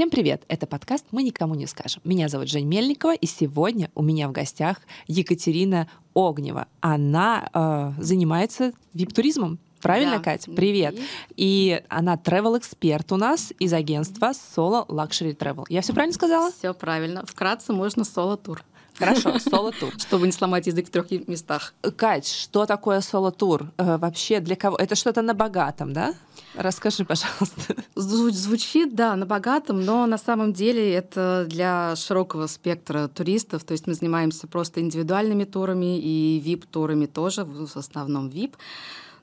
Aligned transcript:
Всем 0.00 0.08
привет! 0.08 0.44
Это 0.48 0.66
подкаст 0.66 1.04
«Мы 1.10 1.22
никому 1.22 1.54
не 1.54 1.66
скажем». 1.66 2.00
Меня 2.04 2.30
зовут 2.30 2.48
Жень 2.48 2.66
Мельникова, 2.66 3.14
и 3.14 3.26
сегодня 3.26 3.90
у 3.94 4.02
меня 4.02 4.28
в 4.28 4.32
гостях 4.32 4.78
Екатерина 5.08 5.90
Огнева. 6.14 6.68
Она 6.80 7.50
э, 7.52 8.02
занимается 8.02 8.72
вип-туризмом. 8.94 9.58
Правильно, 9.82 10.16
да. 10.16 10.22
Катя? 10.22 10.52
Привет. 10.52 10.98
И 11.36 11.82
она 11.90 12.14
travel 12.14 12.56
эксперт 12.56 13.12
у 13.12 13.18
нас 13.18 13.52
из 13.58 13.74
агентства 13.74 14.30
Solo 14.30 14.86
Luxury 14.86 15.36
Travel. 15.36 15.66
Я 15.68 15.82
все 15.82 15.92
правильно 15.92 16.14
сказала? 16.14 16.50
Все 16.50 16.72
правильно. 16.72 17.26
Вкратце 17.26 17.74
можно 17.74 18.04
соло-тур. 18.04 18.64
Хорошо, 18.94 19.38
соло-тур. 19.50 19.92
Чтобы 19.98 20.24
не 20.24 20.32
сломать 20.32 20.66
язык 20.66 20.86
в 20.86 20.90
трех 20.90 21.10
местах. 21.28 21.74
Кать, 21.96 22.26
что 22.26 22.64
такое 22.64 23.02
соло-тур? 23.02 23.70
Э, 23.76 23.98
вообще 23.98 24.40
для 24.40 24.56
кого? 24.56 24.78
Это 24.78 24.94
что-то 24.94 25.20
на 25.20 25.34
богатом, 25.34 25.92
да? 25.92 26.14
Расскажи, 26.54 27.04
пожалуйста. 27.04 27.76
Звучит, 27.94 28.94
да, 28.94 29.14
на 29.16 29.24
богатом, 29.24 29.84
но 29.84 30.06
на 30.06 30.18
самом 30.18 30.52
деле 30.52 30.92
это 30.92 31.46
для 31.48 31.94
широкого 31.96 32.46
спектра 32.48 33.08
туристов. 33.08 33.64
То 33.64 33.72
есть 33.72 33.86
мы 33.86 33.94
занимаемся 33.94 34.46
просто 34.46 34.80
индивидуальными 34.80 35.44
турами 35.44 35.98
и 36.00 36.42
VIP-турами 36.44 37.06
тоже, 37.06 37.44
в 37.44 37.76
основном 37.76 38.28
VIP. 38.28 38.54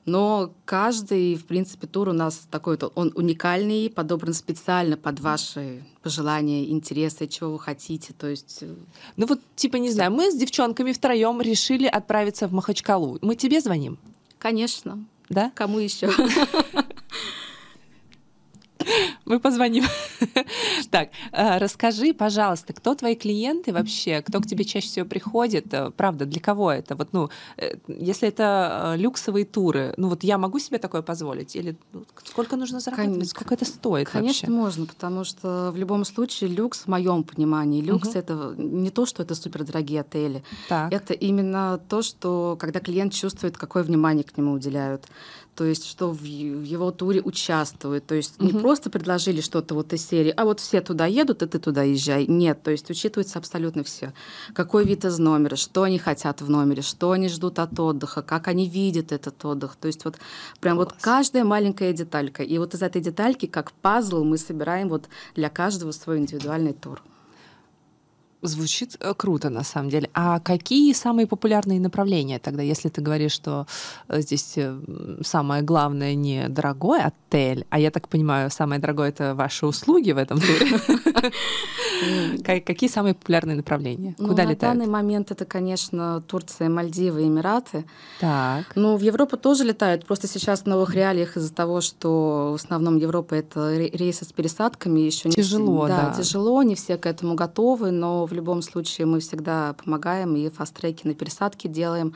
Но 0.08 0.54
каждый, 0.64 1.34
в 1.34 1.44
принципе, 1.44 1.86
тур 1.86 2.08
у 2.08 2.12
нас 2.14 2.46
такой, 2.50 2.78
он 2.94 3.12
уникальный, 3.14 3.90
подобран 3.90 4.32
специально 4.32 4.96
под 4.96 5.20
ваши 5.20 5.84
пожелания, 6.02 6.70
интересы, 6.70 7.26
чего 7.26 7.52
вы 7.52 7.58
хотите. 7.58 8.14
То 8.14 8.26
есть... 8.26 8.60
Э, 8.62 8.74
ну 9.16 9.26
вот, 9.26 9.40
типа, 9.54 9.76
не 9.76 9.90
знаю, 9.90 10.10
мы 10.10 10.30
с 10.30 10.34
девчонками 10.34 10.92
втроем 10.92 11.42
решили 11.42 11.86
отправиться 11.86 12.48
в 12.48 12.54
Махачкалу. 12.54 13.18
Мы 13.20 13.36
тебе 13.36 13.60
звоним? 13.60 13.98
Конечно. 14.38 15.04
Да? 15.28 15.52
Кому 15.54 15.78
еще? 15.78 16.10
Мы 19.24 19.40
позвоним. 19.40 19.84
Так, 20.90 21.10
э, 21.32 21.58
расскажи, 21.58 22.14
пожалуйста, 22.14 22.72
кто 22.72 22.94
твои 22.94 23.14
клиенты 23.14 23.72
вообще, 23.72 24.22
кто 24.22 24.40
к 24.40 24.46
тебе 24.46 24.64
чаще 24.64 24.86
всего 24.86 25.06
приходит, 25.06 25.72
э, 25.74 25.90
правда, 25.90 26.24
для 26.24 26.40
кого 26.40 26.72
это? 26.72 26.96
Вот, 26.96 27.08
ну, 27.12 27.28
э, 27.56 27.74
если 27.88 28.28
это 28.28 28.94
люксовые 28.96 29.44
туры, 29.44 29.94
ну 29.96 30.08
вот 30.08 30.24
я 30.24 30.38
могу 30.38 30.58
себе 30.58 30.78
такое 30.78 31.02
позволить? 31.02 31.56
Или 31.56 31.76
ну, 31.92 32.04
сколько 32.24 32.56
нужно 32.56 32.80
зарабатывать? 32.80 33.28
Сколько 33.28 33.54
это 33.54 33.64
стоит 33.64 34.08
Конечно, 34.08 34.48
вообще? 34.48 34.62
можно, 34.62 34.86
потому 34.86 35.24
что 35.24 35.70
в 35.72 35.76
любом 35.76 36.04
случае 36.04 36.50
люкс, 36.50 36.80
в 36.80 36.86
моем 36.88 37.22
понимании, 37.22 37.82
люкс 37.82 38.08
угу. 38.08 38.18
это 38.18 38.54
не 38.56 38.90
то, 38.90 39.06
что 39.06 39.22
это 39.22 39.34
супердорогие 39.34 40.00
отели. 40.00 40.42
Так. 40.68 40.92
Это 40.92 41.12
именно 41.12 41.80
то, 41.88 42.02
что 42.02 42.56
когда 42.58 42.80
клиент 42.80 43.12
чувствует, 43.12 43.56
какое 43.56 43.82
внимание 43.82 44.24
к 44.24 44.36
нему 44.36 44.52
уделяют 44.52 45.06
то 45.58 45.64
есть 45.64 45.86
что 45.86 46.12
в 46.12 46.22
его 46.22 46.92
туре 46.92 47.20
участвуют. 47.20 48.06
То 48.06 48.14
есть 48.14 48.40
не 48.40 48.52
просто 48.52 48.90
предложили 48.90 49.40
что-то 49.40 49.74
вот 49.74 49.92
из 49.92 50.06
серии, 50.06 50.32
а 50.36 50.44
вот 50.44 50.60
все 50.60 50.80
туда 50.80 51.06
едут, 51.06 51.42
и 51.42 51.48
ты 51.48 51.58
туда 51.58 51.82
езжай. 51.82 52.28
Нет, 52.28 52.62
то 52.62 52.70
есть 52.70 52.88
учитывается 52.88 53.40
абсолютно 53.40 53.82
все. 53.82 54.12
Какой 54.54 54.84
вид 54.84 55.04
из 55.04 55.18
номера, 55.18 55.56
что 55.56 55.82
они 55.82 55.98
хотят 55.98 56.42
в 56.42 56.48
номере, 56.48 56.82
что 56.82 57.10
они 57.10 57.28
ждут 57.28 57.58
от 57.58 57.78
отдыха, 57.80 58.22
как 58.22 58.46
они 58.46 58.68
видят 58.68 59.10
этот 59.10 59.44
отдых. 59.44 59.74
То 59.74 59.88
есть 59.88 60.04
вот 60.04 60.18
прям 60.60 60.76
Класс. 60.76 60.90
вот 60.92 61.02
каждая 61.02 61.42
маленькая 61.42 61.92
деталька. 61.92 62.44
И 62.44 62.56
вот 62.58 62.74
из 62.74 62.82
этой 62.82 63.02
детальки, 63.02 63.46
как 63.46 63.72
пазл, 63.72 64.22
мы 64.22 64.38
собираем 64.38 64.88
вот 64.88 65.08
для 65.34 65.50
каждого 65.50 65.90
свой 65.90 66.18
индивидуальный 66.18 66.72
тур. 66.72 67.02
Звучит 68.40 68.96
э, 69.00 69.14
круто, 69.16 69.50
на 69.50 69.64
самом 69.64 69.90
деле. 69.90 70.08
А 70.14 70.38
какие 70.38 70.92
самые 70.92 71.26
популярные 71.26 71.80
направления 71.80 72.38
тогда, 72.38 72.62
если 72.62 72.88
ты 72.88 73.00
говоришь, 73.00 73.32
что 73.32 73.66
э, 74.06 74.20
здесь 74.20 74.52
э, 74.56 74.78
самое 75.22 75.62
главное 75.62 76.14
не 76.14 76.48
дорогой 76.48 77.00
отель, 77.02 77.66
а 77.70 77.80
я 77.80 77.90
так 77.90 78.08
понимаю, 78.08 78.48
самое 78.50 78.80
дорогое 78.80 79.08
это 79.08 79.34
ваши 79.34 79.66
услуги 79.66 80.12
в 80.12 80.18
этом 80.18 80.38
туре? 80.40 80.78
Какие 82.60 82.88
самые 82.88 83.14
популярные 83.14 83.56
направления? 83.56 84.14
Ну, 84.18 84.28
Куда 84.28 84.44
летают? 84.44 84.62
На 84.62 84.84
данный 84.84 84.86
момент 84.86 85.32
это, 85.32 85.44
конечно, 85.44 86.22
Турция, 86.28 86.68
Мальдивы, 86.68 87.24
Эмираты. 87.24 87.86
Так. 88.20 88.66
Ну, 88.76 88.96
в 88.96 89.00
Европу 89.00 89.36
тоже 89.36 89.64
летают. 89.64 90.06
Просто 90.06 90.28
сейчас 90.28 90.62
в 90.62 90.66
новых 90.66 90.94
реалиях 90.94 91.36
из-за 91.36 91.52
того, 91.52 91.80
что 91.80 92.52
в 92.52 92.54
основном 92.54 92.98
Европа 92.98 93.34
это 93.34 93.76
рейсы 93.76 94.24
с 94.24 94.32
пересадками 94.32 95.00
еще 95.00 95.28
тяжело, 95.30 95.88
не 95.88 95.88
да, 95.88 96.14
тяжело, 96.16 96.62
не 96.62 96.76
все 96.76 96.96
к 96.96 97.06
этому 97.06 97.34
готовы, 97.34 97.90
но 97.90 98.27
в 98.28 98.32
любом 98.32 98.62
случае 98.62 99.06
мы 99.06 99.20
всегда 99.20 99.74
помогаем 99.74 100.36
и 100.36 100.48
фаст-треки 100.48 101.06
на 101.06 101.14
пересадке 101.14 101.68
делаем. 101.68 102.14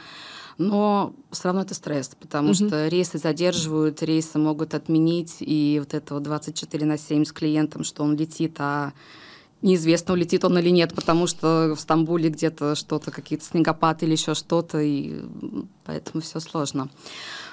Но 0.59 1.15
все 1.31 1.45
равно 1.45 1.63
это 1.63 1.75
стресс, 1.75 2.13
потому 2.21 2.49
угу. 2.49 2.55
что 2.55 2.89
рейсы 2.89 3.19
задерживают, 3.19 4.03
рейсы 4.03 4.39
могут 4.39 4.75
отменить, 4.75 5.37
и 5.41 5.79
вот 5.81 5.95
это 5.95 6.15
вот 6.15 6.23
24 6.23 6.87
на 6.87 6.99
7 6.99 7.25
с 7.25 7.33
клиентом, 7.33 7.85
что 7.85 8.05
он 8.05 8.17
летит, 8.17 8.57
а 8.59 8.93
неизвестно, 9.63 10.15
улетит 10.15 10.45
он 10.45 10.59
или 10.59 10.69
нет, 10.69 10.95
потому 10.95 11.27
что 11.27 11.75
в 11.77 11.81
Стамбуле 11.81 12.29
где-то 12.29 12.75
что-то, 12.75 13.11
какие-то 13.11 13.45
снегопады 13.45 14.05
или 14.05 14.13
еще 14.13 14.35
что-то, 14.35 14.81
и 14.81 15.23
поэтому 15.85 16.21
все 16.21 16.41
сложно. 16.41 16.91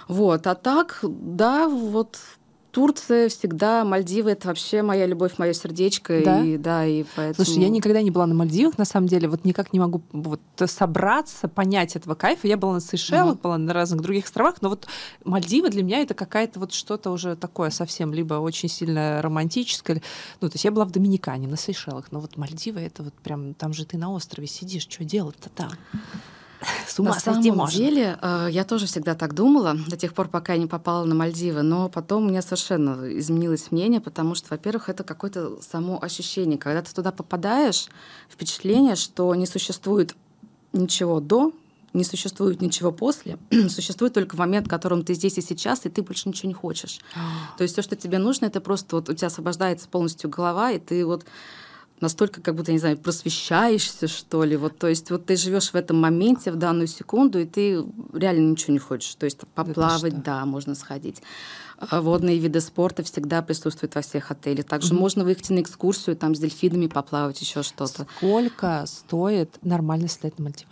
Вот, 0.08 0.48
а 0.48 0.56
так, 0.56 1.00
да, 1.04 1.70
вот 1.70 2.20
Турция 2.72 3.30
всегда, 3.30 3.84
Мальдивы 3.84 4.32
это 4.32 4.48
вообще 4.48 4.82
моя 4.82 5.06
любовь, 5.06 5.38
мое 5.38 5.54
сердечко. 5.54 6.22
Да? 6.24 6.44
И, 6.44 6.58
да, 6.58 6.86
и 6.86 7.04
поэтому... 7.16 7.46
Слушай, 7.46 7.64
я 7.64 7.70
никогда 7.70 8.02
не 8.02 8.12
была 8.12 8.28
на 8.28 8.36
Мальдивах, 8.36 8.78
на 8.78 8.86
самом 8.86 9.08
деле, 9.08 9.28
вот 9.28 9.44
никак 9.44 9.74
не 9.74 9.80
могу 9.80 10.02
вот 10.12 10.42
собраться, 10.66 11.48
понять 11.48 11.96
этого 11.96 12.16
кайфа. 12.16 12.48
Я 12.48 12.58
была 12.58 12.74
на 12.74 12.82
Сейшелах, 12.82 13.36
uh-huh. 13.36 13.42
была 13.42 13.58
на 13.58 13.74
разных 13.74 14.02
других 14.02 14.26
островах, 14.26 14.62
но 14.62 14.70
вот 14.70 14.88
Мальдивы 15.24 15.70
для 15.70 15.84
меня 15.84 16.02
это 16.02 16.14
какая-то 16.14 16.60
вот 16.60 16.74
что-то 16.74 17.12
уже 17.12 17.36
такое 17.36 17.72
совсем 17.72 18.14
либо 18.14 18.36
очень 18.36 18.70
сильно 18.70 19.22
романтическое. 19.22 20.02
Ну, 20.42 20.50
то 20.50 20.54
есть 20.54 20.66
я 20.66 20.72
была 20.72 20.86
в 20.86 20.92
Доминикане, 20.92 21.48
на 21.48 21.58
Сейшелах, 21.58 22.12
но 22.12 22.20
вот 22.20 22.38
Мальдивы 22.38 22.82
это 22.82 23.04
вот 23.04 23.14
прям, 23.16 23.56
там 23.56 23.74
же 23.74 23.86
ты 23.86 23.98
на 23.98 24.12
острове 24.12 24.48
сидишь, 24.48 24.84
что 24.84 25.04
делать-то 25.04 25.50
там? 25.50 25.72
С 26.88 27.00
ума 27.00 27.12
на 27.12 27.20
самом 27.20 27.44
можно. 27.56 27.78
деле, 27.78 28.18
э, 28.22 28.48
я 28.52 28.64
тоже 28.66 28.86
всегда 28.86 29.16
так 29.16 29.34
думала, 29.34 29.78
до 29.88 29.96
тех 29.96 30.14
пор, 30.14 30.28
пока 30.28 30.54
я 30.54 30.60
не 30.60 30.68
попала 30.68 31.06
на 31.06 31.16
Мальдивы, 31.16 31.62
но 31.62 31.90
потом 31.90 32.26
у 32.26 32.30
меня 32.30 32.42
совершенно 32.42 33.18
изменилось 33.18 33.72
мнение, 33.72 34.02
потому 34.02 34.36
что, 34.36 34.48
во-первых, 34.50 34.90
это 34.90 35.04
какое-то 35.04 35.62
само 35.62 36.02
ощущение. 36.02 36.58
Когда 36.58 36.82
ты 36.82 36.94
туда 36.94 37.12
попадаешь, 37.12 37.88
впечатление, 38.30 38.96
что 38.96 39.34
не 39.36 39.46
существует 39.46 40.16
ничего 40.74 41.20
до, 41.20 41.54
не 41.94 42.04
существует 42.04 42.62
ничего 42.62 42.92
после, 42.92 43.38
существует 43.70 44.14
только 44.14 44.36
момент, 44.38 44.68
в 44.68 44.70
котором 44.70 45.04
ты 45.04 45.14
здесь 45.14 45.38
и 45.38 45.42
сейчас, 45.42 45.86
и 45.86 45.90
ты 45.90 46.02
больше 46.02 46.30
ничего 46.30 46.48
не 46.50 46.54
хочешь. 46.54 47.00
То 47.58 47.64
есть 47.64 47.74
все, 47.74 47.82
что 47.82 47.96
тебе 47.96 48.18
нужно, 48.20 48.46
это 48.46 48.62
просто 48.62 48.98
вот 48.98 49.10
у 49.10 49.14
тебя 49.14 49.28
освобождается 49.28 49.88
полностью 49.88 50.30
голова, 50.30 50.72
и 50.72 50.80
ты 50.80 51.06
вот 51.06 51.26
настолько, 52.02 52.42
как 52.42 52.56
будто, 52.56 52.72
не 52.72 52.80
знаю, 52.80 52.98
просвещаешься, 52.98 54.08
что 54.08 54.44
ли. 54.44 54.56
Вот, 54.58 54.78
то 54.78 54.88
есть 54.88 55.12
вот 55.12 55.26
ты 55.26 55.36
живешь 55.36 55.72
в 55.72 55.76
этом 55.76 55.98
моменте, 55.98 56.52
в 56.52 56.56
данную 56.56 56.88
секунду, 56.88 57.40
и 57.40 57.46
ты 57.46 57.84
реально 58.14 58.52
ничего 58.52 58.74
не 58.74 58.80
хочешь. 58.80 59.16
То 59.16 59.26
есть 59.26 59.40
поплавать, 59.56 60.24
да, 60.24 60.46
можно 60.46 60.76
сходить. 60.76 61.22
А 61.78 62.02
водные 62.02 62.40
виды 62.40 62.60
спорта 62.60 63.04
всегда 63.04 63.42
присутствуют 63.42 63.96
во 63.96 64.02
всех 64.02 64.32
отелях. 64.32 64.66
Также 64.66 64.94
угу. 64.94 65.02
можно 65.02 65.24
выйти 65.24 65.54
на 65.54 65.62
экскурсию, 65.62 66.18
там 66.18 66.36
с 66.36 66.40
дельфинами 66.40 66.88
поплавать, 66.88 67.40
еще 67.40 67.64
что-то. 67.64 68.06
Сколько 68.18 68.84
стоит 68.86 69.58
нормально 69.62 70.10
слетать 70.10 70.38
на 70.40 70.46
Мальдивы? 70.46 70.72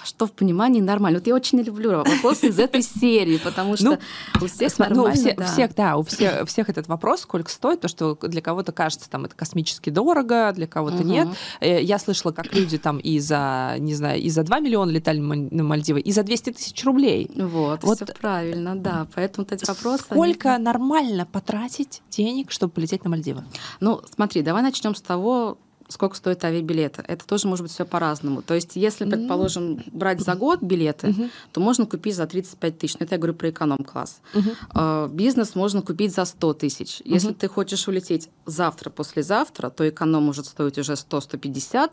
А 0.00 0.06
что 0.06 0.26
в 0.26 0.32
понимании 0.32 0.80
нормально? 0.80 1.18
Вот 1.18 1.26
я 1.26 1.34
очень 1.34 1.60
люблю 1.60 1.90
вопросы 2.04 2.48
из 2.48 2.58
этой 2.58 2.82
серии, 2.82 3.38
потому 3.38 3.76
что 3.76 3.84
ну, 3.84 3.98
у 4.40 4.46
всех 4.46 4.78
нормально, 4.78 5.08
ну, 5.08 5.14
все, 5.14 5.34
да. 5.34 5.46
всех, 5.46 5.74
да, 5.74 5.96
у 5.96 6.02
всех, 6.04 6.48
всех 6.48 6.68
этот 6.68 6.86
вопрос, 6.86 7.22
сколько 7.22 7.50
стоит, 7.50 7.80
то, 7.80 7.88
что 7.88 8.14
для 8.22 8.40
кого-то 8.40 8.72
кажется, 8.72 9.10
там, 9.10 9.24
это 9.24 9.34
космически 9.34 9.90
дорого, 9.90 10.52
для 10.54 10.66
кого-то 10.66 11.02
нет. 11.02 11.28
Э, 11.60 11.82
я 11.82 11.98
слышала, 11.98 12.32
как 12.32 12.54
люди 12.54 12.78
там 12.78 12.98
и 12.98 13.18
за, 13.18 13.76
не 13.78 13.94
знаю, 13.94 14.20
и 14.20 14.30
за 14.30 14.44
2 14.44 14.60
миллиона 14.60 14.90
летали 14.90 15.18
на 15.18 15.64
Мальдивы, 15.64 16.00
и 16.00 16.12
за 16.12 16.22
200 16.22 16.52
тысяч 16.52 16.84
рублей. 16.84 17.30
Вот, 17.34 17.82
все 17.82 18.06
правильно, 18.06 18.76
да. 18.76 19.08
Поэтому 19.14 19.46
эти 19.50 19.66
вопросы... 19.66 20.04
Сколько 20.04 20.58
нормально 20.58 21.26
потратить 21.26 22.02
денег, 22.10 22.52
чтобы 22.52 22.72
полететь 22.72 23.04
на 23.04 23.10
Мальдивы? 23.10 23.44
Ну, 23.80 24.00
смотри, 24.14 24.42
давай 24.42 24.62
начнем 24.62 24.94
с 24.94 25.00
того, 25.00 25.58
сколько 25.88 26.16
стоит 26.16 26.44
авиабилеты. 26.44 27.02
Это 27.06 27.26
тоже 27.26 27.48
может 27.48 27.64
быть 27.64 27.72
все 27.72 27.84
по-разному. 27.84 28.42
То 28.42 28.54
есть, 28.54 28.76
если, 28.76 29.08
предположим, 29.08 29.82
брать 29.90 30.20
за 30.20 30.34
год 30.34 30.62
билеты, 30.62 31.08
uh-huh. 31.08 31.30
то 31.52 31.60
можно 31.60 31.86
купить 31.86 32.14
за 32.14 32.26
35 32.26 32.78
тысяч. 32.78 32.96
Это 32.98 33.14
я 33.14 33.18
говорю 33.18 33.34
про 33.34 33.50
эконом-класс. 33.50 34.20
Uh-huh. 34.34 35.08
Бизнес 35.08 35.54
можно 35.54 35.80
купить 35.82 36.14
за 36.14 36.26
100 36.26 36.54
тысяч. 36.54 37.02
Если 37.04 37.32
ты 37.32 37.48
хочешь 37.48 37.88
улететь 37.88 38.28
завтра, 38.44 38.90
послезавтра, 38.90 39.70
то 39.70 39.88
эконом 39.88 40.24
может 40.24 40.46
стоить 40.46 40.78
уже 40.78 40.92
100-150, 40.92 41.92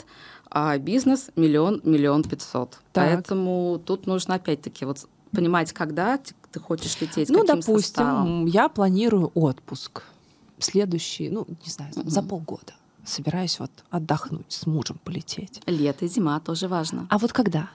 а 0.51 0.77
бизнес 0.77 1.29
миллион, 1.35 1.81
миллион 1.83 2.23
пятьсот. 2.23 2.79
Поэтому 2.93 3.81
тут 3.83 4.07
нужно 4.07 4.35
опять-таки 4.35 4.85
вот 4.85 5.07
понимать, 5.31 5.71
когда 5.73 6.19
ты 6.51 6.59
хочешь 6.59 6.99
лететь, 7.01 7.29
Ну, 7.29 7.45
допустим, 7.45 7.79
составом. 7.79 8.45
я 8.45 8.69
планирую 8.69 9.31
отпуск 9.33 10.03
следующий, 10.59 11.29
ну, 11.29 11.45
не 11.65 11.71
знаю, 11.71 11.93
uh-huh. 11.93 12.09
за 12.09 12.21
полгода 12.21 12.73
собираюсь 13.05 13.59
вот 13.59 13.71
отдохнуть, 13.89 14.45
с 14.49 14.65
мужем 14.65 14.99
полететь. 15.03 15.61
Лето, 15.65 16.07
зима 16.07 16.39
тоже 16.39 16.67
важно. 16.67 17.07
А 17.09 17.17
вот 17.17 17.33
когда? 17.33 17.69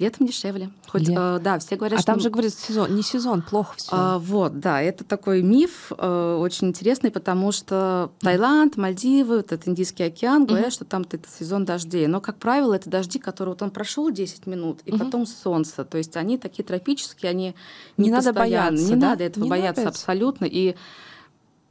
Летом 0.00 0.26
дешевле. 0.26 0.70
Хоть, 0.88 1.06
Лет. 1.06 1.16
э, 1.16 1.38
да, 1.40 1.60
все 1.60 1.76
говорят, 1.76 2.00
а 2.00 2.02
что... 2.02 2.12
там 2.12 2.20
же, 2.20 2.28
говорят, 2.28 2.52
сезон, 2.52 2.96
не 2.96 3.02
сезон, 3.02 3.42
плохо 3.42 3.74
все. 3.76 3.90
А, 3.92 4.18
вот, 4.18 4.58
да, 4.58 4.82
это 4.82 5.04
такой 5.04 5.40
миф 5.40 5.92
э, 5.96 6.36
очень 6.40 6.68
интересный, 6.68 7.12
потому 7.12 7.52
что 7.52 8.10
Таиланд, 8.18 8.76
Мальдивы, 8.76 9.36
вот 9.36 9.52
этот 9.52 9.68
Индийский 9.68 10.02
океан, 10.02 10.46
говорят, 10.46 10.68
mm-hmm. 10.68 10.72
что 10.72 10.84
там 10.84 11.02
это 11.02 11.20
сезон 11.38 11.64
дождей. 11.64 12.08
Но, 12.08 12.20
как 12.20 12.38
правило, 12.38 12.74
это 12.74 12.90
дожди, 12.90 13.20
которые 13.20 13.52
вот 13.52 13.62
он 13.62 13.70
прошел 13.70 14.10
10 14.10 14.48
минут, 14.48 14.80
и 14.84 14.90
mm-hmm. 14.90 14.98
потом 14.98 15.26
солнце. 15.26 15.84
То 15.84 15.96
есть 15.96 16.16
они 16.16 16.38
такие 16.38 16.64
тропические, 16.64 17.30
они 17.30 17.54
не, 17.96 18.06
не 18.06 18.10
надо 18.10 18.32
бояться. 18.32 18.84
Не 18.84 18.96
да? 18.96 19.10
надо 19.10 19.22
этого 19.22 19.44
не 19.44 19.50
бояться 19.50 19.82
надо 19.82 19.90
абсолютно. 19.90 20.44
И 20.44 20.74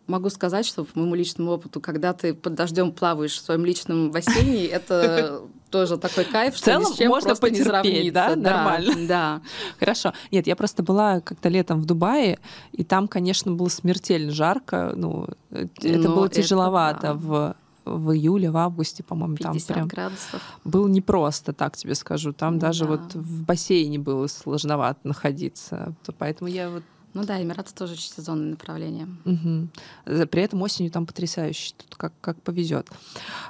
Могу 0.08 0.30
сказать, 0.30 0.66
что 0.66 0.84
по 0.84 1.00
моему 1.00 1.16
личному 1.16 1.52
опыту, 1.52 1.80
когда 1.80 2.14
ты 2.14 2.34
под 2.34 2.56
дождем 2.56 2.92
плаваешь 2.92 3.34
в 3.34 3.42
своем 3.44 3.66
личном 3.66 4.12
бассейне, 4.12 4.66
это 4.68 5.44
тоже 5.70 5.98
такой 5.98 6.26
кайф, 6.26 6.56
что 6.56 6.76
ни 6.76 6.84
с 6.84 6.96
чем 6.96 7.10
можно 7.10 7.30
просто 7.30 7.50
не 7.50 7.64
сравнится. 7.64 8.14
Да? 8.14 8.36
Нормально. 8.36 9.08
Да. 9.08 9.42
Хорошо. 9.80 10.14
Нет, 10.32 10.46
я 10.46 10.56
просто 10.56 10.84
была 10.84 11.22
как-то 11.22 11.50
летом 11.50 11.82
в 11.82 11.86
Дубае, 11.86 12.40
и 12.74 12.84
там, 12.84 13.08
конечно, 13.08 13.52
было 13.52 13.70
смертельно 13.70 14.32
жарко. 14.32 14.94
Ну, 14.96 15.28
это 15.50 16.10
было 16.10 16.30
тяжеловато 16.30 17.14
в 17.14 17.56
в 17.86 18.12
июле, 18.14 18.50
в 18.50 18.58
августе, 18.58 19.04
по-моему, 19.04 19.36
там 19.38 19.58
прям 19.68 19.88
градусов. 19.88 20.42
было 20.64 20.88
непросто, 20.88 21.54
так 21.54 21.76
тебе 21.76 21.96
скажу. 21.96 22.34
Там 22.34 22.60
даже 22.60 22.86
вот 22.86 23.14
в 23.14 23.44
бассейне 23.44 24.00
было 24.00 24.28
сложновато 24.28 25.00
находиться. 25.04 25.94
Поэтому 26.18 26.50
я 26.50 26.70
вот 26.70 26.84
ну 27.13 27.24
да, 27.24 27.42
Эмираты 27.42 27.74
тоже 27.74 27.94
очень 27.94 28.12
сезонное 28.12 28.51
направление. 28.51 29.07
Угу. 29.25 30.25
При 30.27 30.42
этом 30.42 30.62
осенью 30.62 30.92
там 30.92 31.06
потрясающе, 31.06 31.74
тут 31.77 31.95
как, 31.95 32.13
как 32.21 32.42
повезет. 32.42 32.89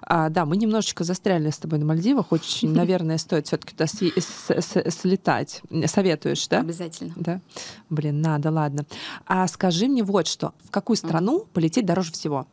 А, 0.01 0.29
да, 0.29 0.45
мы 0.45 0.57
немножечко 0.57 1.03
застряли 1.03 1.49
с 1.49 1.57
тобой 1.57 1.79
на 1.79 1.85
Мальдивах. 1.85 2.31
Очень, 2.31 2.69
наверное, 2.73 3.17
стоит 3.17 3.47
все-таки 3.47 3.73
туда 3.73 3.87
слетать. 3.87 5.61
Советуешь, 5.85 6.47
да? 6.49 6.59
Обязательно. 6.59 7.13
Да. 7.15 7.41
Блин, 7.89 8.21
надо, 8.21 8.51
ладно. 8.51 8.85
А 9.25 9.47
скажи 9.47 9.87
мне 9.87 10.03
вот 10.03 10.27
что: 10.27 10.53
в 10.65 10.71
какую 10.71 10.97
страну 10.97 11.47
полететь 11.53 11.85
дороже 11.85 12.11
всего? 12.11 12.47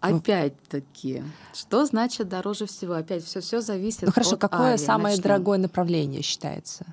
Опять-таки, 0.00 1.22
что 1.52 1.84
значит 1.84 2.28
дороже 2.28 2.66
всего? 2.66 2.94
Опять 2.94 3.22
все 3.22 3.40
все 3.40 3.60
зависит. 3.60 4.02
Ну 4.02 4.12
хорошо, 4.12 4.34
от 4.34 4.40
какое 4.40 4.72
авиа. 4.72 4.78
самое 4.78 5.14
Начнем. 5.16 5.22
дорогое 5.22 5.58
направление 5.58 6.22
считается? 6.22 6.86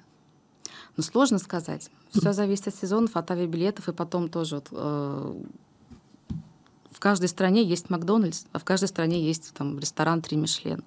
Ну 0.97 1.03
сложно 1.03 1.37
сказать. 1.37 1.89
Все 2.11 2.33
зависит 2.33 2.67
от 2.67 2.75
сезонов, 2.75 3.15
от 3.15 3.29
авиабилетов, 3.31 3.87
и 3.87 3.93
потом 3.93 4.29
тоже 4.29 4.55
вот, 4.55 4.67
э, 4.71 5.43
в 6.89 6.99
каждой 6.99 7.29
стране 7.29 7.63
есть 7.63 7.91
Макдональдс, 7.91 8.45
а 8.51 8.57
в 8.57 8.63
каждой 8.63 8.87
стране 8.87 9.21
есть 9.21 9.53
там 9.53 9.77
ресторан 9.77 10.23
Три 10.23 10.35
Мишлен. 10.35 10.83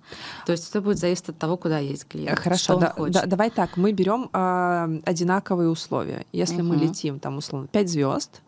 То 0.46 0.52
есть 0.52 0.64
все 0.64 0.80
будет 0.80 0.98
зависеть 0.98 1.28
от 1.28 1.38
того, 1.38 1.56
куда 1.56 1.78
есть 1.78 2.06
клиент. 2.08 2.40
Хорошо, 2.40 2.64
что 2.64 2.74
он 2.74 2.80
да, 2.80 2.90
хочет. 2.90 3.14
Да, 3.14 3.26
давай 3.26 3.50
так, 3.50 3.76
мы 3.76 3.92
берем 3.92 4.28
э, 4.32 5.00
одинаковые 5.04 5.70
условия. 5.70 6.26
Если 6.32 6.62
угу. 6.62 6.70
мы 6.70 6.76
летим 6.76 7.20
там 7.20 7.36
условно 7.36 7.68
5 7.68 7.88
звезд, 7.88 8.42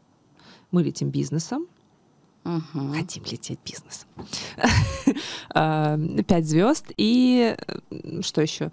мы 0.73 0.83
летим 0.83 1.11
бизнесом, 1.11 1.67
Угу. 2.45 2.95
Хотим 2.95 3.23
лететь 3.25 3.61
бизнесом. 3.65 4.09
А, 5.55 5.99
пять 6.27 6.47
звезд 6.47 6.87
и 6.97 7.55
что 8.23 8.41
еще? 8.41 8.71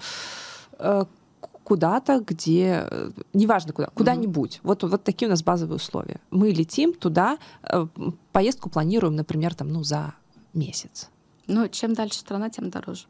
Куда-то, 1.70 2.20
где, 2.20 2.88
э, 2.90 3.12
неважно 3.34 3.74
куда, 3.74 3.88
куда-нибудь. 3.94 4.56
Mm-hmm. 4.56 4.68
Вот, 4.68 4.84
вот 4.84 5.04
такие 5.04 5.28
у 5.28 5.30
нас 5.30 5.44
базовые 5.44 5.76
условия. 5.76 6.20
Мы 6.32 6.50
летим 6.50 6.94
туда, 6.94 7.38
э, 7.62 7.86
поездку 8.32 8.72
планируем, 8.72 9.16
например, 9.16 9.54
там, 9.54 9.68
ну, 9.68 9.84
за 9.84 10.16
месяц. 10.54 11.10
Ну, 11.46 11.68
чем 11.68 11.94
дальше 11.94 12.20
страна, 12.20 12.50
тем 12.50 12.72
дороже. 12.72 13.06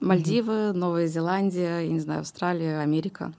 Мальдивы, 0.00 0.52
mm-hmm. 0.52 0.72
Новая 0.72 1.06
Зеландия, 1.06 1.80
я 1.80 1.92
не 1.92 2.00
знаю, 2.00 2.20
Австралия, 2.20 2.80
Америка. 2.80 3.34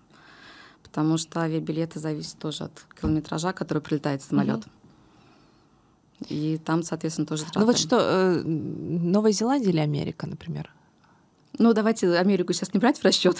Потому 0.83 1.17
что 1.17 1.41
авиабилеты 1.41 1.99
зависят 1.99 2.37
тоже 2.37 2.65
от 2.65 2.85
километража, 3.01 3.53
который 3.53 3.81
прилетает 3.81 4.21
самолет. 4.21 4.59
Mm-hmm. 4.59 6.27
И 6.29 6.57
там, 6.57 6.83
соответственно, 6.83 7.25
тоже 7.25 7.43
траты. 7.43 7.59
Ну 7.59 7.65
вот 7.65 7.77
что, 7.79 7.97
э, 7.99 8.43
Новая 8.43 9.31
Зеландия 9.31 9.69
или 9.69 9.79
Америка, 9.79 10.27
например? 10.27 10.71
Ну, 11.59 11.73
давайте 11.73 12.15
Америку 12.17 12.53
сейчас 12.53 12.73
не 12.73 12.79
брать 12.79 12.99
в 12.99 13.03
расчет, 13.03 13.37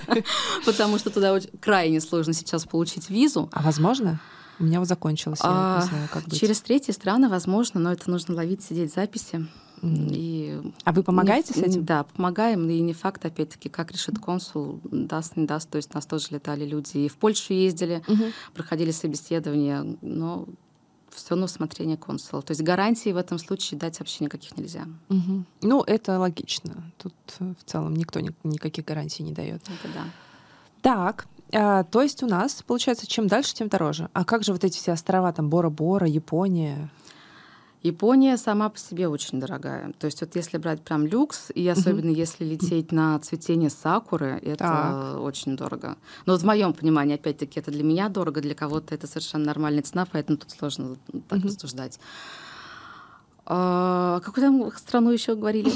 потому 0.66 0.98
что 0.98 1.10
туда 1.10 1.38
крайне 1.60 2.00
сложно 2.00 2.32
сейчас 2.32 2.64
получить 2.64 3.10
визу. 3.10 3.48
А 3.52 3.62
возможно? 3.62 4.20
У 4.60 4.64
меня 4.64 4.80
вот 4.80 4.88
закончилось, 4.88 5.40
я 5.42 5.50
а, 5.50 5.80
не 5.80 5.88
знаю, 5.88 6.08
как 6.12 6.24
быть. 6.24 6.40
Через 6.40 6.60
третьи 6.60 6.92
страны 6.92 7.28
возможно, 7.28 7.78
но 7.78 7.92
это 7.92 8.10
нужно 8.10 8.34
ловить, 8.34 8.62
сидеть 8.62 8.92
записи. 8.92 9.46
И 9.82 10.60
а 10.84 10.92
вы 10.92 11.04
помогаете 11.04 11.52
не, 11.54 11.60
с 11.60 11.64
этим? 11.64 11.84
Да, 11.84 12.04
помогаем. 12.04 12.68
И 12.68 12.80
не 12.80 12.92
факт, 12.92 13.24
опять-таки, 13.24 13.68
как 13.68 13.92
решит 13.92 14.18
консул, 14.18 14.80
даст, 14.84 15.36
не 15.36 15.46
даст. 15.46 15.70
То 15.70 15.76
есть 15.76 15.94
нас 15.94 16.06
тоже 16.06 16.28
летали 16.30 16.64
люди 16.64 16.98
и 16.98 17.08
в 17.08 17.16
Польшу 17.16 17.52
ездили, 17.52 18.02
mm-hmm. 18.06 18.32
проходили 18.54 18.90
собеседования, 18.90 19.86
но 20.00 20.46
все 21.18 21.34
на 21.34 21.44
усмотрение 21.44 21.96
консула. 21.96 22.42
То 22.42 22.52
есть 22.52 22.62
гарантии 22.62 23.10
в 23.10 23.16
этом 23.16 23.38
случае 23.38 23.78
дать 23.78 23.98
вообще 23.98 24.24
никаких 24.24 24.56
нельзя. 24.56 24.86
Угу. 25.08 25.44
Ну, 25.62 25.82
это 25.82 26.18
логично. 26.18 26.92
Тут 26.96 27.14
э, 27.40 27.54
в 27.60 27.70
целом 27.70 27.94
никто 27.94 28.20
ни, 28.20 28.32
никаких 28.44 28.84
гарантий 28.84 29.22
не 29.22 29.32
дает. 29.32 29.62
Это 29.62 29.92
да. 29.94 30.04
Так, 30.82 31.26
а, 31.52 31.84
то 31.84 32.02
есть 32.02 32.22
у 32.22 32.26
нас, 32.26 32.62
получается, 32.66 33.06
чем 33.06 33.26
дальше, 33.26 33.54
тем 33.54 33.68
дороже. 33.68 34.08
А 34.12 34.24
как 34.24 34.44
же 34.44 34.52
вот 34.52 34.64
эти 34.64 34.76
все 34.76 34.92
острова, 34.92 35.32
там 35.32 35.48
Бора-Бора, 35.48 36.06
Япония? 36.06 36.90
Япония 37.82 38.36
сама 38.36 38.68
по 38.68 38.78
себе 38.78 39.08
очень 39.08 39.38
дорогая. 39.40 39.92
То 39.98 40.06
есть 40.06 40.20
вот 40.20 40.34
если 40.34 40.58
брать 40.58 40.82
прям 40.82 41.06
люкс, 41.06 41.50
и 41.54 41.66
особенно 41.68 42.10
mm-hmm. 42.10 42.26
если 42.26 42.44
лететь 42.44 42.92
на 42.92 43.18
цветение 43.20 43.70
сакуры, 43.70 44.40
это 44.42 44.58
так. 44.58 45.20
очень 45.20 45.56
дорого. 45.56 45.96
Но 46.26 46.32
вот 46.32 46.42
в 46.42 46.44
моем 46.44 46.72
понимании, 46.72 47.14
опять-таки, 47.14 47.60
это 47.60 47.70
для 47.70 47.84
меня 47.84 48.08
дорого, 48.08 48.40
для 48.40 48.54
кого-то 48.54 48.94
это 48.94 49.06
совершенно 49.06 49.44
нормальная 49.44 49.82
цена, 49.82 50.06
поэтому 50.10 50.38
тут 50.38 50.50
сложно 50.50 50.96
так 51.28 51.38
mm-hmm. 51.38 51.44
рассуждать. 51.44 52.00
А, 53.50 54.20
какую 54.20 54.44
там 54.44 54.72
страну 54.76 55.10
еще 55.10 55.34
говорили? 55.34 55.72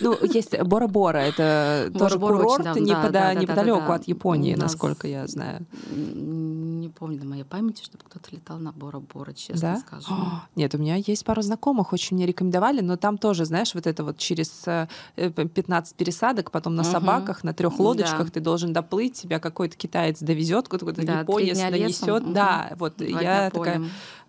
Ну, 0.00 0.18
есть 0.22 0.60
Бора-Бора, 0.60 1.18
это 1.18 1.92
тоже 1.96 2.18
курорт 2.18 2.74
неподалеку 2.74 3.92
от 3.92 4.08
Японии, 4.08 4.56
насколько 4.56 5.06
я 5.06 5.28
знаю. 5.28 5.64
Не 6.82 6.88
помню 6.88 7.20
на 7.20 7.26
моей 7.26 7.44
памяти, 7.44 7.84
чтобы 7.84 8.02
кто-то 8.04 8.28
летал 8.34 8.58
на 8.58 8.72
Бора-Бора, 8.72 9.32
честно 9.34 9.76
скажу. 9.76 10.12
Нет, 10.56 10.74
у 10.74 10.78
меня 10.78 10.96
есть 10.96 11.24
пару 11.24 11.40
знакомых, 11.42 11.92
очень 11.92 12.16
мне 12.16 12.26
рекомендовали, 12.26 12.80
но 12.80 12.96
там 12.96 13.18
тоже, 13.18 13.44
знаешь, 13.44 13.72
вот 13.74 13.86
это 13.86 14.02
вот 14.02 14.18
через 14.18 14.64
15 15.14 15.92
э, 15.92 15.96
пересадок, 15.96 16.50
потом 16.50 16.74
на 16.74 16.82
собаках, 16.82 17.44
на 17.44 17.54
трех 17.54 17.78
лодочках 17.78 18.32
ты 18.32 18.40
должен 18.40 18.72
доплыть, 18.72 19.14
тебя 19.22 19.38
какой-то 19.38 19.76
китаец 19.76 20.18
довезет, 20.18 20.66
какой-то 20.68 21.02
японец 21.02 21.58
донесет. 21.58 22.32
Да, 22.32 22.72
вот 22.76 23.00
я 23.00 23.50
такая 23.50 23.82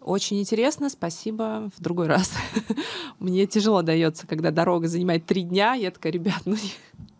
очень 0.03 0.39
интересно, 0.39 0.89
спасибо. 0.89 1.71
В 1.75 1.81
другой 1.81 2.07
раз. 2.07 2.31
Мне 3.19 3.47
тяжело 3.47 3.81
дается, 3.81 4.27
когда 4.27 4.51
дорога 4.51 4.87
занимает 4.87 5.25
три 5.25 5.43
дня. 5.43 5.73
Я 5.73 5.91
такая, 5.91 6.11
ребят, 6.11 6.41
ну 6.45 6.55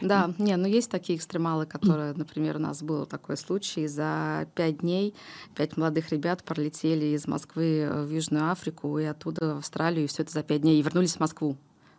да, 0.00 0.32
не, 0.38 0.56
ну 0.56 0.66
есть 0.66 0.90
такие 0.90 1.18
экстремалы, 1.18 1.66
которые, 1.66 2.12
например, 2.14 2.56
у 2.56 2.60
нас 2.60 2.82
был 2.82 3.06
такой 3.06 3.36
случай. 3.36 3.86
За 3.86 4.46
пять 4.54 4.78
дней 4.78 5.14
пять 5.54 5.76
молодых 5.76 6.10
ребят 6.10 6.42
пролетели 6.44 7.06
из 7.06 7.26
Москвы 7.26 7.88
в 7.90 8.10
Южную 8.10 8.50
Африку 8.50 8.98
и 8.98 9.04
оттуда 9.04 9.54
в 9.54 9.58
Австралию, 9.58 10.04
и 10.04 10.06
все 10.06 10.22
это 10.22 10.32
за 10.32 10.42
пять 10.42 10.62
дней, 10.62 10.78
и 10.78 10.82
вернулись 10.82 11.16
в 11.16 11.20
Москву. 11.20 11.56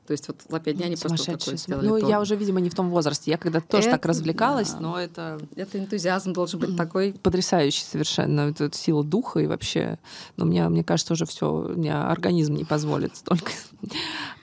То 0.08 0.13
есть 0.13 0.27
вот 0.27 0.41
за 0.50 0.60
пять 0.60 0.77
дней 0.77 0.88
они 0.88 0.96
просто 0.96 1.38
такое 1.38 1.55
сделали. 1.58 1.88
Ну, 1.88 2.00
то. 2.00 2.08
я 2.08 2.20
уже, 2.20 2.36
видимо, 2.36 2.60
не 2.60 2.70
в 2.70 2.75
том 2.75 2.89
возрасте. 2.89 3.31
Я 3.31 3.38
когда-то 3.38 3.67
тоже 3.67 3.88
это, 3.88 3.98
так 3.98 4.05
развлекалась, 4.08 4.72
да. 4.72 4.79
но 4.79 5.00
это... 5.00 5.39
Это 5.55 5.79
энтузиазм 5.79 6.34
должен 6.34 6.60
быть 6.60 6.75
такой... 6.75 7.13
Потрясающий 7.13 7.86
совершенно. 7.86 8.50
Это 8.50 8.70
сила 8.74 9.03
духа 9.03 9.39
и 9.39 9.48
вообще... 9.48 10.00
Но 10.38 10.43
ну, 10.43 10.51
мне, 10.51 10.67
мне 10.70 10.84
кажется, 10.84 11.13
уже 11.13 11.25
все, 11.25 11.50
у 11.50 11.77
меня 11.77 12.10
организм 12.10 12.55
не 12.55 12.65
позволит 12.65 13.15
столько. 13.15 13.51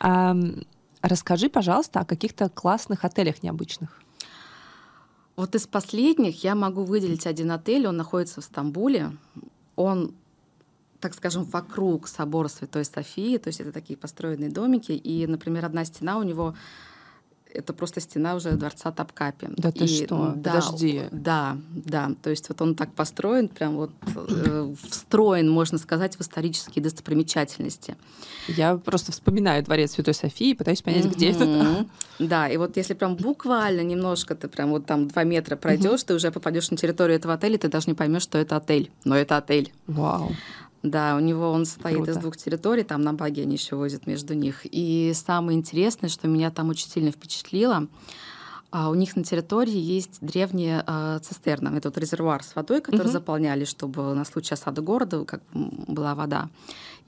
Расскажи, 1.03 1.49
пожалуйста, 1.49 2.01
о 2.01 2.05
каких-то 2.05 2.49
классных 2.49 3.05
отелях 3.05 3.43
необычных. 3.43 4.01
Вот 5.37 5.55
из 5.55 5.67
последних 5.67 6.43
я 6.43 6.55
могу 6.55 6.83
выделить 6.83 7.27
один 7.27 7.53
отель. 7.53 7.87
Он 7.87 7.97
находится 7.97 8.41
в 8.41 8.45
Стамбуле. 8.45 9.13
Он 9.77 10.13
так 11.01 11.15
скажем, 11.15 11.45
вокруг 11.45 12.09
собора 12.09 12.49
Святой 12.49 12.85
Софии, 12.85 13.39
то 13.39 13.49
есть 13.49 13.61
это 13.61 13.73
такие 13.73 13.97
построенные 13.97 14.51
домики, 14.51 14.93
и, 14.93 15.27
например, 15.27 15.65
одна 15.65 15.85
стена 15.85 16.19
у 16.19 16.23
него 16.23 16.57
это 17.59 17.73
просто 17.73 18.01
стена 18.01 18.37
уже 18.37 18.53
дворца 18.53 18.93
Тапкапи. 18.93 19.49
Да 19.57 19.73
ты 19.73 19.85
и, 19.85 19.89
что? 19.89 20.33
Да, 20.37 20.55
Подожди. 20.55 21.03
Да, 21.11 21.59
да. 21.71 22.13
То 22.23 22.31
есть 22.31 22.49
вот 22.49 22.63
он 22.63 22.77
так 22.77 22.93
построен, 22.95 23.49
прям 23.49 23.77
вот 23.77 23.91
э, 24.17 24.75
встроен, 24.89 25.51
можно 25.51 25.79
сказать, 25.79 26.17
в 26.17 26.21
исторические 26.21 26.85
достопримечательности. 26.85 27.97
Я 28.47 28.77
просто 28.77 29.11
вспоминаю 29.11 29.65
дворец 29.65 29.93
Святой 29.93 30.15
Софии, 30.15 30.55
пытаюсь 30.55 30.83
понять, 30.83 31.07
mm-hmm. 31.07 31.15
где 31.15 31.31
это. 31.31 31.87
Да, 32.21 32.49
и 32.49 32.57
вот 32.57 32.77
если 32.77 32.95
прям 32.95 33.17
буквально 33.17 33.81
немножко 33.81 34.37
ты 34.37 34.47
прям 34.47 34.71
вот 34.71 34.87
там 34.87 35.09
два 35.09 35.25
метра 35.25 35.57
пройдешь, 35.57 36.01
mm-hmm. 36.01 36.07
ты 36.07 36.15
уже 36.15 36.31
попадешь 36.31 36.71
на 36.71 36.77
территорию 36.77 37.17
этого 37.17 37.35
отеля, 37.35 37.59
ты 37.59 37.69
даже 37.69 37.89
не 37.89 37.95
поймешь, 37.95 38.23
что 38.23 38.39
это 38.39 38.57
отель. 38.57 38.93
Но 39.05 39.17
это 39.17 39.37
отель. 39.37 39.73
Вау. 39.89 40.31
Да, 40.83 41.17
у 41.17 41.21
него 41.21 41.51
он 41.51 41.65
состоит 41.65 41.97
Круто. 41.97 42.13
из 42.13 42.17
двух 42.19 42.37
территорий, 42.37 42.85
там 42.85 43.03
на 43.03 43.13
баге 43.13 43.43
они 43.43 43.57
еще 43.57 43.77
возят 43.77 44.07
между 44.07 44.35
них. 44.35 44.61
И 44.63 45.13
самое 45.15 45.59
интересное, 45.59 46.09
что 46.09 46.29
меня 46.29 46.51
там 46.51 46.69
очень 46.69 46.89
сильно 46.89 47.11
впечатлило, 47.11 47.89
А 48.71 48.91
у 48.91 48.95
них 48.95 49.17
на 49.17 49.25
территории 49.25 49.77
есть 49.77 50.19
древняя 50.21 50.85
э, 50.87 51.21
цистерна. 51.23 51.75
Это 51.77 51.89
вот 51.89 51.99
резервуар 51.99 52.45
с 52.45 52.55
водой, 52.55 52.81
который 52.81 53.07
угу. 53.07 53.13
заполняли, 53.13 53.65
чтобы 53.65 54.15
на 54.15 54.25
случай 54.25 54.55
осады 54.55 54.83
города 54.83 55.25
как 55.25 55.43
была 55.53 56.15
вода. 56.15 56.49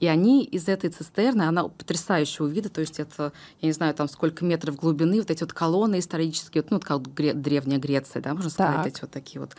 И 0.01 0.07
они 0.07 0.43
из 0.43 0.67
этой 0.67 0.89
цистерны, 0.89 1.43
она 1.43 1.67
потрясающего 1.67 2.47
вида, 2.47 2.69
то 2.69 2.81
есть 2.81 2.99
это, 2.99 3.31
я 3.61 3.67
не 3.67 3.73
знаю, 3.73 3.93
там 3.93 4.09
сколько 4.09 4.43
метров 4.43 4.75
глубины, 4.75 5.19
вот 5.19 5.29
эти 5.29 5.43
вот 5.43 5.53
колонны 5.53 5.99
исторические, 5.99 6.65
ну, 6.71 6.79
как 6.79 7.13
древняя 7.13 7.79
Греция, 7.79 8.23
да, 8.23 8.33
можно 8.33 8.49
сказать, 8.49 8.77
так. 8.77 8.87
эти 8.87 9.01
вот 9.01 9.11
такие 9.11 9.39
вот. 9.39 9.55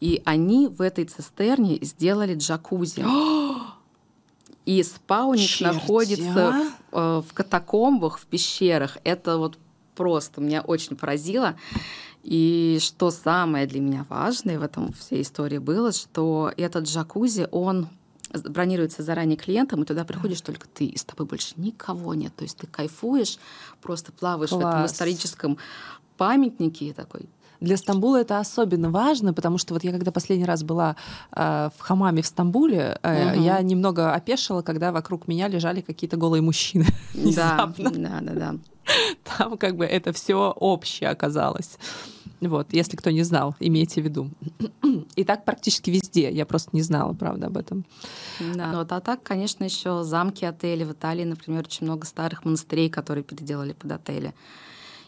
И 0.00 0.22
они 0.24 0.68
в 0.68 0.80
этой 0.80 1.04
цистерне 1.04 1.78
сделали 1.82 2.34
джакузи. 2.34 3.04
И 4.64 4.82
спа 4.82 5.24
у 5.24 5.34
них 5.34 5.60
находится 5.60 6.72
в, 6.90 6.96
э, 6.96 7.22
в 7.28 7.32
катакомбах, 7.32 8.18
в 8.18 8.26
пещерах. 8.26 8.98
Это 9.04 9.38
вот 9.38 9.58
просто 9.94 10.40
меня 10.40 10.60
очень 10.60 10.96
поразило. 10.96 11.56
И 12.24 12.78
что 12.80 13.12
самое 13.12 13.66
для 13.66 13.80
меня 13.80 14.04
важное 14.08 14.58
в 14.58 14.62
этом 14.62 14.92
всей 14.92 15.22
истории 15.22 15.58
было, 15.58 15.92
что 15.92 16.52
этот 16.56 16.86
джакузи, 16.86 17.48
он 17.52 17.88
бронируется 18.32 19.02
заранее 19.04 19.36
клиентам, 19.36 19.82
и 19.82 19.86
туда 19.86 20.04
приходишь 20.04 20.40
только 20.40 20.66
ты, 20.66 20.86
и 20.86 20.98
с 20.98 21.04
тобой 21.04 21.26
больше 21.26 21.54
никого 21.56 22.14
нет. 22.14 22.34
То 22.34 22.42
есть 22.42 22.58
ты 22.58 22.66
кайфуешь, 22.66 23.38
просто 23.80 24.10
плаваешь 24.10 24.50
Класс. 24.50 24.62
в 24.62 24.66
этом 24.66 24.86
историческом 24.86 25.58
памятнике 26.16 26.92
такой 26.92 27.26
для 27.60 27.76
Стамбула 27.76 28.20
это 28.20 28.38
особенно 28.38 28.90
важно, 28.90 29.32
потому 29.32 29.58
что 29.58 29.74
вот 29.74 29.84
я 29.84 29.92
когда 29.92 30.10
последний 30.10 30.44
раз 30.44 30.62
была 30.62 30.96
э, 31.32 31.70
в 31.76 31.80
хамаме 31.80 32.22
в 32.22 32.26
Стамбуле, 32.26 32.98
э, 33.02 33.32
угу. 33.32 33.42
я 33.42 33.60
немного 33.62 34.12
опешила, 34.12 34.62
когда 34.62 34.92
вокруг 34.92 35.28
меня 35.28 35.48
лежали 35.48 35.80
какие-то 35.80 36.16
голые 36.16 36.42
мужчины. 36.42 36.86
Да, 37.36 37.72
да, 37.76 38.20
да, 38.20 38.32
да. 38.34 38.54
Там 39.24 39.58
как 39.58 39.76
бы 39.76 39.84
это 39.84 40.12
все 40.12 40.52
общее 40.52 41.10
оказалось. 41.10 41.78
Вот, 42.40 42.72
если 42.72 42.96
кто 42.96 43.10
не 43.10 43.22
знал, 43.22 43.54
имейте 43.60 44.02
в 44.02 44.04
виду. 44.04 44.30
И 45.16 45.24
так 45.24 45.44
практически 45.44 45.90
везде. 45.90 46.30
Я 46.30 46.44
просто 46.44 46.70
не 46.72 46.82
знала, 46.82 47.14
правда, 47.14 47.46
об 47.46 47.56
этом. 47.56 47.84
Да. 48.54 48.72
Вот, 48.74 48.92
а 48.92 49.00
так, 49.00 49.22
конечно, 49.22 49.64
еще 49.64 50.04
замки, 50.04 50.44
отели 50.44 50.84
в 50.84 50.92
Италии, 50.92 51.24
например, 51.24 51.64
очень 51.64 51.86
много 51.86 52.06
старых 52.06 52.44
монастырей, 52.44 52.90
которые 52.90 53.24
переделали 53.24 53.72
под 53.72 53.92
отели. 53.92 54.34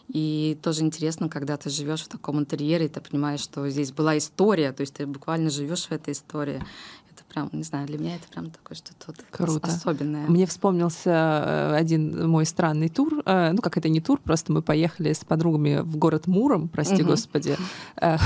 И 0.09 0.57
тоже 0.63 0.81
интересно, 0.81 1.29
когда 1.29 1.55
ты 1.55 1.69
живешь 1.69 2.01
в 2.01 2.07
таком 2.07 2.39
интерьере, 2.39 2.85
и 2.87 2.89
ты 2.89 2.99
понимаешь, 2.99 3.41
что 3.41 3.69
здесь 3.69 3.91
была 3.91 4.17
история, 4.17 4.71
то 4.71 4.81
есть 4.81 4.95
ты 4.95 5.05
буквально 5.05 5.51
живешь 5.51 5.85
в 5.85 5.91
этой 5.91 6.13
истории. 6.13 6.63
Это 7.11 7.23
прям, 7.31 7.49
не 7.51 7.61
знаю, 7.61 7.85
для 7.85 7.99
меня 7.99 8.15
это 8.15 8.27
прям 8.27 8.49
такое 8.49 8.75
что-то 8.75 9.13
Круто. 9.29 9.67
особенное. 9.67 10.27
Мне 10.27 10.47
вспомнился 10.47 11.11
э, 11.11 11.75
один 11.75 12.27
мой 12.27 12.47
странный 12.47 12.89
тур. 12.89 13.21
Э, 13.25 13.51
ну, 13.51 13.61
как 13.61 13.77
это 13.77 13.87
не 13.87 14.01
тур, 14.01 14.19
просто 14.19 14.51
мы 14.51 14.63
поехали 14.63 15.13
с 15.13 15.23
подругами 15.23 15.81
в 15.81 15.97
город 15.97 16.25
Муром, 16.25 16.69
прости 16.69 17.03
угу. 17.03 17.11
господи. 17.11 17.55
Э, 18.01 18.17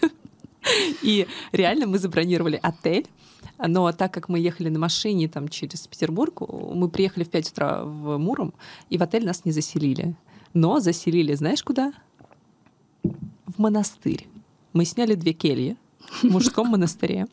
и 1.02 1.28
реально 1.52 1.86
мы 1.86 1.98
забронировали 2.00 2.58
отель. 2.60 3.06
Но 3.64 3.92
так 3.92 4.12
как 4.12 4.28
мы 4.28 4.40
ехали 4.40 4.70
на 4.70 4.80
машине 4.80 5.28
там, 5.28 5.48
через 5.48 5.86
Петербург, 5.86 6.40
мы 6.40 6.88
приехали 6.88 7.22
в 7.22 7.30
5 7.30 7.50
утра 7.52 7.84
в 7.84 8.18
Муром, 8.18 8.54
и 8.90 8.98
в 8.98 9.02
отель 9.02 9.24
нас 9.24 9.44
не 9.44 9.52
заселили. 9.52 10.16
Но 10.54 10.80
заселили, 10.80 11.34
знаешь, 11.34 11.62
куда? 11.62 11.92
В 13.02 13.58
монастырь. 13.58 14.28
Мы 14.72 14.84
сняли 14.84 15.14
две 15.14 15.32
кельи 15.32 15.76
в 16.22 16.24
мужском 16.24 16.68
монастыре. 16.68 17.26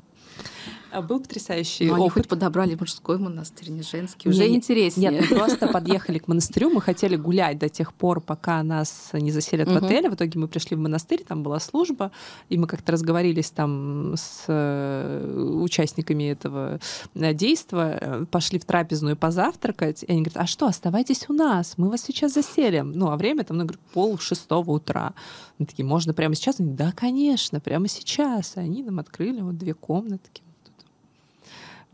А 0.91 1.01
был 1.01 1.19
потрясающий 1.19 1.86
Но 1.86 1.93
опыт. 1.93 2.01
они 2.01 2.10
хоть 2.10 2.27
подобрали 2.27 2.75
мужской 2.75 3.17
монастырь, 3.17 3.69
не 3.69 3.84
женский. 3.84 4.29
Уже 4.29 4.48
не, 4.48 4.55
интереснее. 4.55 5.12
Нет, 5.12 5.29
мы 5.29 5.38
просто 5.38 5.67
подъехали 5.67 6.17
к 6.17 6.27
монастырю. 6.27 6.69
Мы 6.69 6.81
хотели 6.81 7.15
гулять 7.15 7.60
до 7.60 7.69
тех 7.69 7.93
пор, 7.93 8.22
пока 8.22 8.63
нас 8.63 9.10
не 9.13 9.31
заселят 9.31 9.69
в 9.69 9.77
отель. 9.77 10.10
В 10.10 10.15
итоге 10.15 10.39
мы 10.39 10.48
пришли 10.48 10.75
в 10.75 10.79
монастырь, 10.79 11.24
там 11.24 11.43
была 11.43 11.60
служба, 11.60 12.12
и 12.50 12.58
мы 12.58 12.67
как-то 12.67 12.91
разговорились 12.91 13.51
там 13.51 14.13
с 14.17 14.46
э, 14.48 15.60
участниками 15.62 16.31
этого 16.31 16.79
э, 17.13 17.34
действа, 17.34 17.98
э, 18.00 18.25
пошли 18.25 18.60
в 18.60 18.65
трапезную 18.65 19.15
позавтракать, 19.15 20.03
и 20.03 20.12
они 20.12 20.22
говорят, 20.22 20.38
а 20.38 20.48
что, 20.48 20.65
оставайтесь 20.65 21.25
у 21.29 21.34
нас, 21.34 21.75
мы 21.77 21.89
вас 21.89 22.01
сейчас 22.01 22.34
заселим. 22.34 22.91
Ну, 22.91 23.10
а 23.12 23.17
время 23.17 23.43
там, 23.43 23.58
ну, 23.58 23.63
говорю, 23.63 23.79
пол 23.93 24.17
шестого 24.17 24.72
утра. 24.72 25.13
Мы 25.60 25.65
такие, 25.65 25.86
можно 25.86 26.13
прямо 26.13 26.36
сейчас? 26.36 26.60
Они, 26.60 26.74
да, 26.74 26.91
конечно, 26.91 27.60
прямо 27.60 27.88
сейчас. 27.88 28.55
И 28.55 28.60
они 28.60 28.84
нам 28.84 29.00
открыли 29.00 29.41
вот 29.41 29.58
две 29.58 29.74
комнатки. 29.74 30.41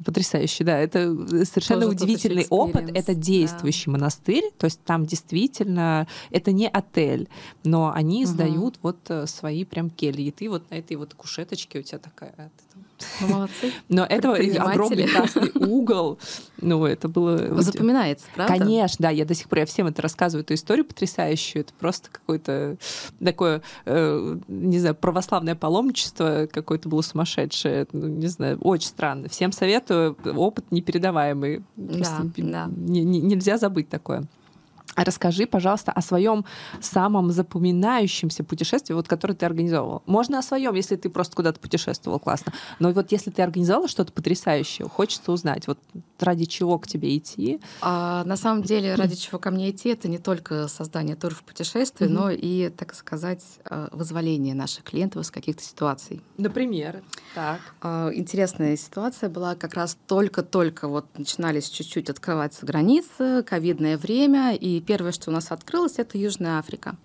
Потрясающе, 0.04 0.64
да. 0.66 0.78
Это 0.78 1.00
э, 1.00 1.46
совершенно 1.46 1.84
Тоже 1.84 1.96
удивительный 1.96 2.46
опыт. 2.50 2.92
Это 2.94 3.16
действующий 3.16 3.86
да. 3.86 3.92
монастырь, 3.94 4.44
то 4.58 4.66
есть 4.66 4.82
там 4.84 5.06
действительно 5.06 6.08
это 6.32 6.52
не 6.52 6.68
отель, 6.68 7.30
но 7.64 7.94
они 7.94 8.26
угу. 8.26 8.34
сдают 8.34 8.80
вот 8.82 8.98
э, 9.10 9.26
свои 9.26 9.64
прям 9.64 9.90
кельи. 9.90 10.24
И 10.24 10.32
ты 10.32 10.50
вот 10.50 10.70
на 10.70 10.76
этой 10.76 10.98
вот 10.98 11.14
кушеточке 11.14 11.80
у 11.80 11.82
тебя 11.82 12.00
такая 12.00 12.52
ну, 13.22 13.28
молодцы. 13.28 13.72
Но 13.90 14.06
это 14.06 14.34
огромный 14.34 15.08
красный 15.08 15.52
угол. 15.56 16.20
Ну, 16.62 16.86
это 16.86 17.08
было... 17.08 17.62
Запоминается, 17.62 18.26
правда? 18.34 18.58
Конечно, 18.58 19.04
да. 19.04 19.10
Я 19.10 19.26
до 19.26 19.34
сих 19.34 19.50
пор, 19.50 19.60
я 19.60 19.66
всем 19.66 19.88
это 19.88 20.02
рассказываю, 20.02 20.44
эту 20.44 20.54
историю 20.54 20.86
потрясающую. 20.86 21.62
Это 21.62 21.74
просто 21.74 22.10
какое-то 22.12 22.78
такое, 23.24 23.62
э, 23.86 24.38
не 24.48 24.80
знаю, 24.80 24.96
православное 24.96 25.56
паломничество 25.56 26.48
какое-то 26.52 26.90
было 26.90 27.02
сумасшедшее. 27.02 27.88
Ну, 27.92 28.08
не 28.08 28.28
знаю, 28.28 28.58
очень 28.62 28.88
странно. 28.88 29.30
Всем 29.30 29.52
советую. 29.52 30.18
Опыт 30.36 30.72
непередаваемый. 30.72 31.64
Да, 31.76 32.22
да. 32.38 32.70
Не, 32.76 33.04
не, 33.04 33.20
нельзя 33.20 33.58
забыть 33.58 33.90
такое. 33.90 34.24
Расскажи, 34.96 35.46
пожалуйста, 35.46 35.92
о 35.92 36.02
своем 36.02 36.46
самом 36.80 37.32
запоминающемся 37.32 38.44
путешествии, 38.44 38.94
вот, 38.94 39.08
которое 39.08 39.34
ты 39.34 39.46
организовывал. 39.46 40.04
Можно 40.06 40.40
о 40.40 40.42
своем, 40.42 40.74
если 40.76 40.96
ты 40.96 41.10
просто 41.10 41.36
куда-то 41.36 41.60
путешествовал, 41.60 42.20
классно. 42.20 42.54
Но 42.80 42.92
вот 42.92 43.12
если 43.12 43.30
ты 43.32 43.42
организовала 43.42 43.88
что-то 43.88 44.14
потрясающее, 44.14 44.88
хочется 44.88 45.32
узнать, 45.32 45.68
вот 45.68 45.80
ради 46.20 46.46
чего 46.46 46.80
к 46.80 46.88
тебе 46.88 47.18
идти. 47.18 47.60
А, 47.82 48.24
на 48.24 48.38
самом 48.38 48.64
деле, 48.64 48.96
ради 48.96 49.16
чего 49.16 49.38
ко 49.40 49.52
мне 49.52 49.72
идти, 49.72 49.90
это 49.90 50.08
не 50.08 50.18
только 50.18 50.68
создание 50.68 51.16
туров 51.16 51.44
путешествий, 51.44 52.08
mm-hmm. 52.08 52.12
но 52.12 52.30
и, 52.30 52.70
так 52.70 52.94
сказать, 52.94 53.44
а, 53.66 53.90
вызволение 53.92 54.56
наших 54.56 54.84
клиентов 54.84 55.24
из 55.24 55.32
каких-то 55.32 55.64
ситуаций. 55.64 56.22
Например, 56.38 57.04
так. 57.34 57.60
А, 57.82 58.12
интересная 58.14 58.78
ситуация 58.78 59.30
была 59.30 59.56
как 59.56 59.74
раз 59.74 59.98
только-только 60.08 60.88
вот 60.88 61.06
начинались 61.18 61.70
чуть-чуть 61.70 62.10
открываться 62.10 62.66
границы, 62.66 63.44
ковидное 63.44 63.98
время, 63.98 64.56
и 64.56 64.80
первое, 64.86 65.12
что 65.12 65.32
у 65.32 65.34
нас 65.34 65.52
открылось, 65.52 65.96
это 65.98 66.18
Южная 66.18 66.60
Африка. 66.60 66.96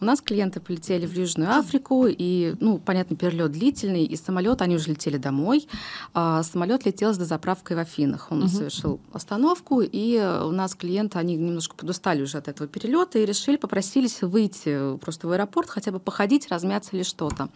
У 0.00 0.04
нас 0.04 0.20
клиенты 0.20 0.60
полетели 0.60 1.06
в 1.06 1.12
Южную 1.12 1.50
Африку, 1.50 2.06
и, 2.06 2.54
ну, 2.60 2.78
понятно, 2.78 3.16
перелет 3.16 3.52
длительный, 3.52 4.04
и 4.04 4.16
самолет, 4.16 4.62
они 4.62 4.76
уже 4.76 4.90
летели 4.90 5.16
домой. 5.16 5.68
А 6.14 6.42
самолет 6.42 6.84
летел 6.84 7.12
с 7.12 7.18
дозаправкой 7.18 7.76
в 7.76 7.80
Афинах. 7.80 8.28
Он 8.30 8.42
угу. 8.42 8.48
совершил 8.48 9.00
остановку, 9.12 9.80
и 9.80 10.18
у 10.18 10.50
нас 10.50 10.74
клиенты, 10.74 11.18
они 11.18 11.36
немножко 11.36 11.76
подустали 11.76 12.22
уже 12.22 12.38
от 12.38 12.48
этого 12.48 12.68
перелета 12.68 13.18
и 13.18 13.26
решили, 13.26 13.56
попросились 13.56 14.22
выйти 14.22 14.96
просто 14.98 15.28
в 15.28 15.32
аэропорт, 15.32 15.70
хотя 15.70 15.90
бы 15.90 16.00
походить, 16.00 16.48
размяться 16.48 16.96
или 16.96 17.02
что-то. 17.02 17.48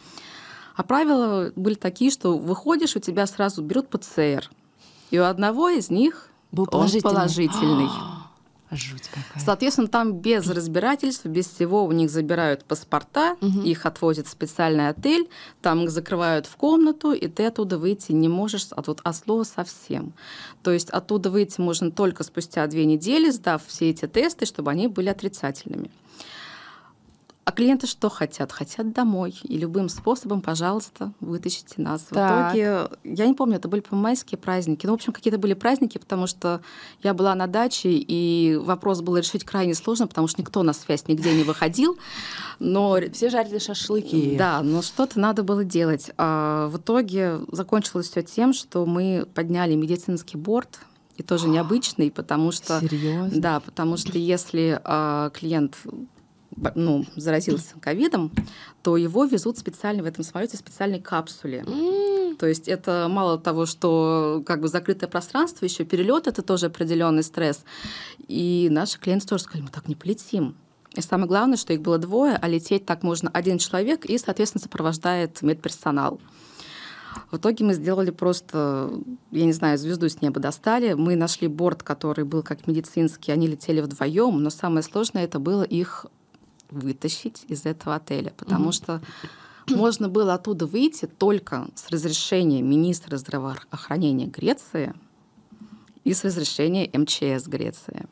А 0.75 0.82
правила 0.82 1.52
были 1.54 1.75
такие, 1.75 2.11
что 2.11 2.38
выходишь, 2.38 2.97
у 2.97 3.00
тебя 3.00 3.26
сразу 3.26 3.62
берут 3.62 3.88
ПЦР. 3.88 4.50
И 5.11 5.18
у 5.18 5.25
одного 5.25 5.68
из 5.68 5.90
них 5.90 6.28
был 6.50 6.66
положительный. 6.66 7.11
Он 7.11 7.16
положительный. 7.16 7.88
Жуть 8.73 9.09
какая. 9.09 9.45
Соответственно, 9.45 9.88
там 9.88 10.12
без 10.14 10.49
разбирательств, 10.49 11.26
без 11.26 11.47
всего 11.47 11.85
у 11.85 11.93
них 11.93 12.11
забирают 12.11 12.64
паспорта, 12.64 13.37
угу. 13.41 13.61
их 13.61 13.85
отвозят 13.85 14.26
в 14.26 14.31
специальный 14.31 14.88
отель, 14.88 15.29
там 15.61 15.85
их 15.85 15.91
закрывают 15.91 16.47
в 16.47 16.57
комнату, 16.57 17.12
и 17.12 17.29
ты 17.29 17.47
оттуда 17.47 17.79
выйти 17.79 18.12
не 18.12 18.29
можешь 18.29 18.69
от, 18.71 18.87
вот, 18.87 19.00
от 19.05 19.17
слова 19.17 19.45
совсем. 19.45 20.14
То 20.62 20.71
есть 20.71 20.91
оттуда 20.91 21.31
выйти 21.31 21.61
можно 21.61 21.91
только 21.91 22.25
спустя 22.25 22.67
две 22.67 22.87
недели, 22.87 23.31
сдав 23.31 23.62
все 23.67 23.91
эти 23.91 24.07
тесты, 24.07 24.47
чтобы 24.47 24.71
они 24.71 24.88
были 24.88 25.09
отрицательными. 25.09 25.91
А 27.45 27.51
клиенты 27.51 27.89
что 27.89 28.09
хотят? 28.09 28.53
Хотят 28.53 28.93
домой. 28.93 29.35
И 29.43 29.59
любым 29.59 29.89
способом, 29.89 30.43
пожалуйста, 30.43 31.13
вытащите 31.19 31.75
нас. 31.83 32.03
Так. 32.03 32.53
В 32.53 32.57
итоге, 32.57 32.89
я 33.03 33.27
не 33.27 33.35
помню, 33.35 33.57
это 33.57 33.67
были 33.67 33.83
майские 33.91 34.39
праздники. 34.39 34.87
Ну, 34.87 34.93
в 34.93 34.95
общем, 34.95 35.13
какие-то 35.13 35.39
были 35.39 35.55
праздники, 35.55 35.99
потому 35.99 36.29
что 36.29 36.61
я 37.03 37.15
была 37.15 37.35
на 37.35 37.49
даче, 37.49 37.91
и 37.91 38.57
вопрос 38.63 39.01
был 39.01 39.17
решить 39.17 39.43
крайне 39.45 39.75
сложно, 39.75 40.07
потому 40.07 40.29
что 40.29 40.41
никто 40.41 40.63
на 40.63 40.73
связь 40.73 41.09
нигде 41.09 41.35
не 41.35 41.43
выходил. 41.43 41.99
Но... 42.61 42.99
Все 43.13 43.29
жарили 43.29 43.59
шашлыки. 43.59 44.37
Да, 44.39 44.63
но 44.63 44.81
что-то 44.81 45.19
надо 45.19 45.43
было 45.43 45.65
делать. 45.65 46.13
А 46.19 46.69
в 46.69 46.77
итоге 46.77 47.41
закончилось 47.51 48.09
все 48.09 48.23
тем, 48.23 48.53
что 48.53 48.87
мы 48.87 49.27
подняли 49.35 49.75
медицинский 49.75 50.37
борт, 50.37 50.79
и 51.17 51.23
тоже 51.25 51.49
необычный, 51.49 52.11
потому 52.11 52.53
что... 52.53 52.81
Серьезно? 52.89 53.41
Да, 53.41 53.61
потому 53.61 53.97
что 53.97 54.17
если 54.17 54.81
э, 54.83 55.31
клиент 55.35 55.77
ну, 56.75 57.04
заразился 57.16 57.75
ковидом, 57.80 58.30
то 58.82 58.97
его 58.97 59.25
везут 59.25 59.59
специально 59.59 60.02
в 60.02 60.06
этом 60.06 60.25
самолете 60.25 60.56
специальной 60.56 61.00
капсуле. 61.00 61.64
Mm. 61.66 62.37
То 62.37 62.47
есть 62.47 62.68
это 62.68 63.06
мало 63.11 63.38
того, 63.38 63.66
что 63.66 64.42
как 64.47 64.61
бы 64.61 64.68
закрытое 64.68 65.09
пространство, 65.09 65.64
еще 65.64 65.85
перелет 65.85 66.26
это 66.26 66.42
тоже 66.42 66.66
определенный 66.66 67.23
стресс. 67.23 67.64
И 68.28 68.68
наши 68.71 68.99
клиенты 68.99 69.26
тоже 69.26 69.44
сказали, 69.44 69.64
мы 69.64 69.71
так 69.71 69.88
не 69.88 69.94
полетим. 69.94 70.56
И 70.94 71.00
самое 71.00 71.28
главное, 71.28 71.56
что 71.56 71.73
их 71.73 71.80
было 71.80 71.99
двое, 71.99 72.38
а 72.40 72.49
лететь 72.49 72.85
так 72.85 73.02
можно 73.02 73.30
один 73.32 73.59
человек 73.59 74.04
и, 74.04 74.18
соответственно, 74.18 74.62
сопровождает 74.62 75.40
медперсонал. 75.40 76.21
В 77.30 77.38
итоге 77.38 77.64
мы 77.64 77.75
сделали 77.75 78.11
просто, 78.11 78.90
я 79.30 79.44
не 79.44 79.52
знаю, 79.52 79.78
звезду 79.78 80.09
с 80.09 80.21
неба 80.21 80.40
достали. 80.40 80.94
Мы 80.94 81.16
нашли 81.16 81.49
борт, 81.49 81.82
который 81.82 82.25
был 82.25 82.42
как 82.42 82.66
медицинский, 82.66 83.32
они 83.32 83.47
летели 83.47 83.80
вдвоем, 83.80 84.42
но 84.42 84.50
самое 84.50 84.82
сложное 84.82 85.25
это 85.25 85.38
было 85.38 85.62
их 85.62 86.06
вытащить 86.73 87.45
из 87.49 87.67
этого 87.67 87.97
отеля, 87.97 88.33
потому 88.37 88.71
mm-hmm. 88.71 88.73
что 88.73 89.02
можно 89.69 90.09
было 90.09 90.35
оттуда 90.35 90.67
выйти 90.67 91.07
только 91.07 91.69
с 91.75 91.91
разрешения 91.91 92.62
министра 92.62 93.17
здравоохранения 93.17 94.26
Греции 94.26 94.95
и 96.05 96.14
с 96.14 96.25
разрешения 96.25 96.91
МЧС 96.93 97.47
Греции. 97.47 98.07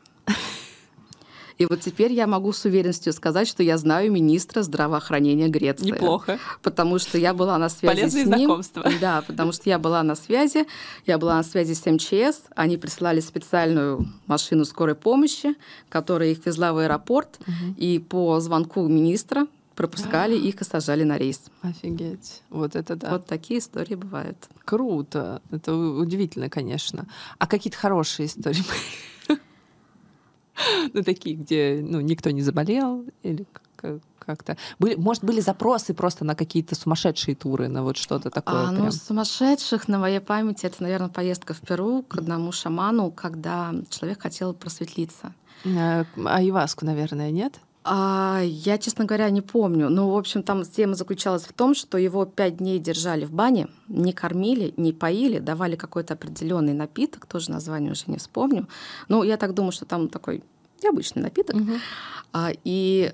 И 1.61 1.67
вот 1.67 1.79
теперь 1.79 2.11
я 2.11 2.25
могу 2.25 2.53
с 2.53 2.65
уверенностью 2.65 3.13
сказать, 3.13 3.47
что 3.47 3.61
я 3.61 3.77
знаю 3.77 4.11
министра 4.11 4.63
здравоохранения 4.63 5.47
Греции. 5.47 5.91
Неплохо. 5.91 6.39
Потому 6.63 6.97
что 6.97 7.19
я 7.19 7.35
была 7.35 7.55
на 7.59 7.69
связи 7.69 8.01
Полезные 8.01 8.23
с 8.23 8.27
ним. 8.27 8.37
знакомства. 8.37 8.91
Да, 8.99 9.21
потому 9.27 9.51
что 9.51 9.69
я 9.69 9.77
была 9.77 10.01
на 10.01 10.15
связи. 10.15 10.65
Я 11.05 11.19
была 11.19 11.35
на 11.35 11.43
связи 11.43 11.73
с 11.73 11.85
МЧС. 11.85 12.45
Они 12.55 12.77
присылали 12.77 13.19
специальную 13.19 14.07
машину 14.25 14.65
скорой 14.65 14.95
помощи, 14.95 15.53
которая 15.89 16.29
их 16.29 16.43
везла 16.47 16.73
в 16.73 16.79
аэропорт. 16.79 17.37
Угу. 17.41 17.75
И 17.77 17.99
по 17.99 18.39
звонку 18.39 18.87
министра 18.87 19.45
пропускали 19.75 20.35
их 20.35 20.61
и 20.61 20.63
сажали 20.63 21.03
на 21.03 21.19
рейс. 21.19 21.43
Офигеть. 21.61 22.41
Вот 22.49 22.75
это 22.75 22.95
да. 22.95 23.11
Вот 23.11 23.27
такие 23.27 23.59
истории 23.59 23.93
бывают. 23.93 24.49
Круто. 24.65 25.43
Это 25.51 25.75
удивительно, 25.75 26.49
конечно. 26.49 27.05
А 27.37 27.45
какие-то 27.45 27.77
хорошие 27.77 28.25
истории 28.25 28.63
ну, 30.93 31.03
такие, 31.03 31.35
где 31.35 31.81
ну, 31.83 32.01
никто 32.01 32.29
не 32.31 32.41
заболел 32.41 33.05
или 33.23 33.45
как-то. 34.19 34.55
Были, 34.79 34.95
может, 34.95 35.23
были 35.23 35.39
запросы 35.41 35.93
просто 35.93 36.23
на 36.23 36.35
какие-то 36.35 36.75
сумасшедшие 36.75 37.35
туры, 37.35 37.67
на 37.67 37.83
вот 37.83 37.97
что-то 37.97 38.29
такое? 38.29 38.67
А, 38.67 38.71
ну, 38.71 38.91
сумасшедших 38.91 39.87
на 39.87 39.97
моей 39.97 40.19
памяти 40.19 40.67
это, 40.67 40.83
наверное, 40.83 41.09
поездка 41.09 41.53
в 41.53 41.61
Перу 41.61 42.03
к 42.03 42.17
одному 42.17 42.51
шаману, 42.51 43.11
когда 43.11 43.73
человек 43.89 44.21
хотел 44.21 44.53
просветлиться. 44.53 45.33
А, 45.65 46.05
а 46.25 46.43
Иваску, 46.43 46.85
наверное, 46.85 47.31
нет? 47.31 47.59
А, 47.83 48.41
я, 48.43 48.77
честно 48.77 49.05
говоря, 49.05 49.29
не 49.31 49.41
помню. 49.41 49.89
Ну, 49.89 50.09
в 50.09 50.17
общем, 50.17 50.43
там 50.43 50.63
тема 50.63 50.93
заключалась 50.93 51.43
в 51.43 51.53
том, 51.53 51.73
что 51.73 51.97
его 51.97 52.25
пять 52.25 52.57
дней 52.57 52.79
держали 52.79 53.25
в 53.25 53.31
бане, 53.31 53.69
не 53.87 54.13
кормили, 54.13 54.73
не 54.77 54.93
поили, 54.93 55.39
давали 55.39 55.75
какой-то 55.75 56.13
определенный 56.13 56.73
напиток, 56.73 57.25
тоже 57.25 57.49
название 57.49 57.91
уже 57.91 58.03
не 58.07 58.17
вспомню. 58.17 58.67
Ну, 59.07 59.23
я 59.23 59.37
так 59.37 59.53
думаю, 59.53 59.71
что 59.71 59.85
там 59.85 60.09
такой 60.09 60.43
обычный 60.87 61.23
напиток. 61.23 61.55
Угу. 61.55 61.71
А, 62.33 62.51
и 62.63 63.13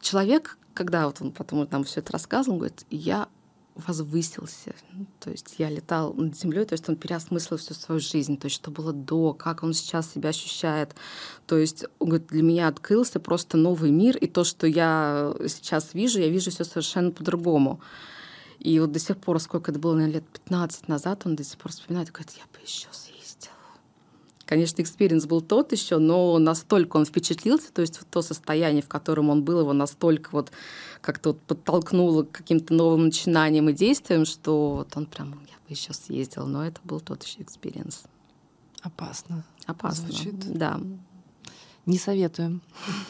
человек, 0.00 0.58
когда 0.74 1.06
вот 1.06 1.20
он 1.20 1.32
потом 1.32 1.66
нам 1.70 1.82
все 1.84 2.00
это 2.00 2.12
рассказывал, 2.12 2.54
он 2.54 2.58
говорит, 2.60 2.86
я 2.90 3.28
возвысился. 3.86 4.74
То 5.20 5.30
есть 5.30 5.54
я 5.58 5.70
летал 5.70 6.12
над 6.14 6.36
землей, 6.36 6.64
то 6.64 6.74
есть 6.74 6.88
он 6.88 6.96
переосмыслил 6.96 7.56
всю 7.58 7.74
свою 7.74 8.00
жизнь, 8.00 8.36
то 8.36 8.46
есть 8.46 8.56
что 8.56 8.70
было 8.70 8.92
до, 8.92 9.32
как 9.32 9.62
он 9.62 9.72
сейчас 9.72 10.12
себя 10.12 10.30
ощущает. 10.30 10.94
То 11.46 11.56
есть 11.56 11.84
он 11.98 12.08
говорит, 12.08 12.28
для 12.28 12.42
меня 12.42 12.68
открылся 12.68 13.20
просто 13.20 13.56
новый 13.56 13.90
мир, 13.90 14.16
и 14.16 14.26
то, 14.26 14.44
что 14.44 14.66
я 14.66 15.34
сейчас 15.46 15.94
вижу, 15.94 16.18
я 16.18 16.28
вижу 16.28 16.50
все 16.50 16.64
совершенно 16.64 17.10
по-другому. 17.10 17.80
И 18.58 18.80
вот 18.80 18.90
до 18.90 18.98
сих 18.98 19.18
пор, 19.18 19.40
сколько 19.40 19.70
это 19.70 19.78
было, 19.78 19.94
наверное, 19.94 20.14
лет 20.16 20.24
15 20.26 20.88
назад, 20.88 21.22
он 21.24 21.36
до 21.36 21.44
сих 21.44 21.58
пор 21.58 21.70
вспоминает, 21.70 22.10
говорит, 22.10 22.32
я 22.36 22.44
бы 22.52 22.64
еще 22.64 22.88
съездил. 22.90 23.17
Конечно, 24.48 24.80
experience 24.80 25.26
был 25.26 25.42
тот 25.42 25.72
еще, 25.72 25.98
но 25.98 26.38
настолько 26.38 26.96
он 26.96 27.04
впечатлился, 27.04 27.70
то 27.70 27.82
есть 27.82 28.00
то 28.10 28.22
состояние, 28.22 28.82
в 28.82 28.88
котором 28.88 29.28
он 29.28 29.44
был, 29.44 29.60
его 29.60 29.74
настолько 29.74 30.30
вот 30.32 30.52
как-то 31.02 31.32
вот 31.32 31.42
подтолкнуло 31.42 32.22
к 32.22 32.30
каким-то 32.32 32.72
новым 32.72 33.04
начинаниям 33.04 33.68
и 33.68 33.74
действиям, 33.74 34.24
что 34.24 34.76
вот 34.76 34.96
он 34.96 35.04
прям, 35.04 35.32
я 35.32 35.36
бы 35.36 35.68
еще 35.68 35.92
съездил, 35.92 36.46
но 36.46 36.64
это 36.64 36.80
был 36.82 37.00
тот 37.00 37.24
еще 37.24 37.42
experience. 37.42 38.04
Опасно. 38.80 39.44
Опасно. 39.66 40.08
Звучит. 40.08 40.38
Да. 40.50 40.80
Не 41.84 41.98
советуем, 41.98 42.62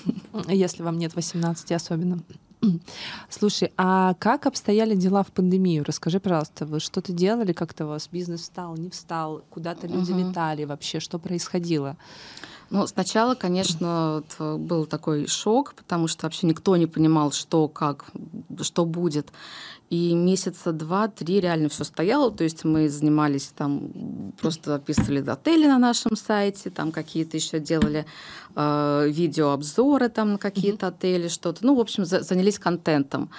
если 0.48 0.82
вам 0.82 0.98
нет 0.98 1.14
18 1.14 1.70
особенно. 1.70 2.20
Слушай, 3.30 3.72
а 3.76 4.14
как 4.14 4.46
обстояли 4.46 4.94
дела 4.94 5.22
в 5.22 5.28
пандемию? 5.28 5.84
Расскажи, 5.86 6.20
пожалуйста, 6.20 6.66
вы 6.66 6.80
что-то 6.80 7.12
делали, 7.12 7.52
как-то 7.52 7.86
у 7.86 7.88
вас 7.88 8.08
бизнес 8.10 8.42
встал, 8.42 8.76
не 8.76 8.90
встал, 8.90 9.42
куда-то 9.50 9.86
люди 9.86 10.12
угу. 10.12 10.20
летали 10.20 10.64
вообще, 10.64 11.00
что 11.00 11.18
происходило? 11.18 11.96
Ну, 12.70 12.86
сначала, 12.86 13.34
конечно, 13.34 14.22
был 14.38 14.84
такой 14.84 15.26
шок, 15.26 15.74
потому 15.74 16.06
что 16.06 16.26
вообще 16.26 16.46
никто 16.46 16.76
не 16.76 16.86
понимал, 16.86 17.32
что, 17.32 17.66
как, 17.66 18.04
что 18.60 18.84
будет. 18.84 19.32
И 19.90 20.14
месяца 20.14 20.72
два-три 20.72 21.40
реально 21.40 21.68
все 21.70 21.84
стояло. 21.84 22.30
То 22.30 22.44
есть 22.44 22.64
мы 22.64 22.88
занимались 22.88 23.52
там, 23.56 24.32
просто 24.40 24.74
описывали 24.74 25.26
отели 25.26 25.66
на 25.66 25.78
нашем 25.78 26.14
сайте, 26.14 26.68
там 26.70 26.92
какие-то 26.92 27.38
еще 27.38 27.58
делали 27.58 28.04
э, 28.54 29.08
видеообзоры 29.08 30.10
там 30.10 30.32
на 30.32 30.38
какие-то 30.38 30.86
mm-hmm. 30.86 30.90
отели, 30.90 31.28
что-то. 31.28 31.64
Ну, 31.64 31.74
в 31.74 31.80
общем, 31.80 32.04
за, 32.04 32.20
занялись 32.20 32.58
контентом. 32.58 33.30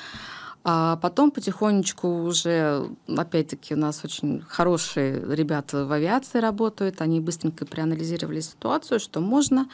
А 0.72 0.98
потом 0.98 1.32
потихонечку 1.32 2.08
уже, 2.08 2.92
опять-таки, 3.08 3.74
у 3.74 3.78
нас 3.78 4.06
очень 4.06 4.44
хорошие 4.48 5.20
ребята 5.36 5.84
в 5.88 5.92
авиации 5.92 6.38
работают, 6.38 7.02
они 7.02 7.20
быстренько 7.20 7.66
проанализировали 7.66 8.40
ситуацию, 8.40 9.00
что 9.00 9.20
можно. 9.20 9.68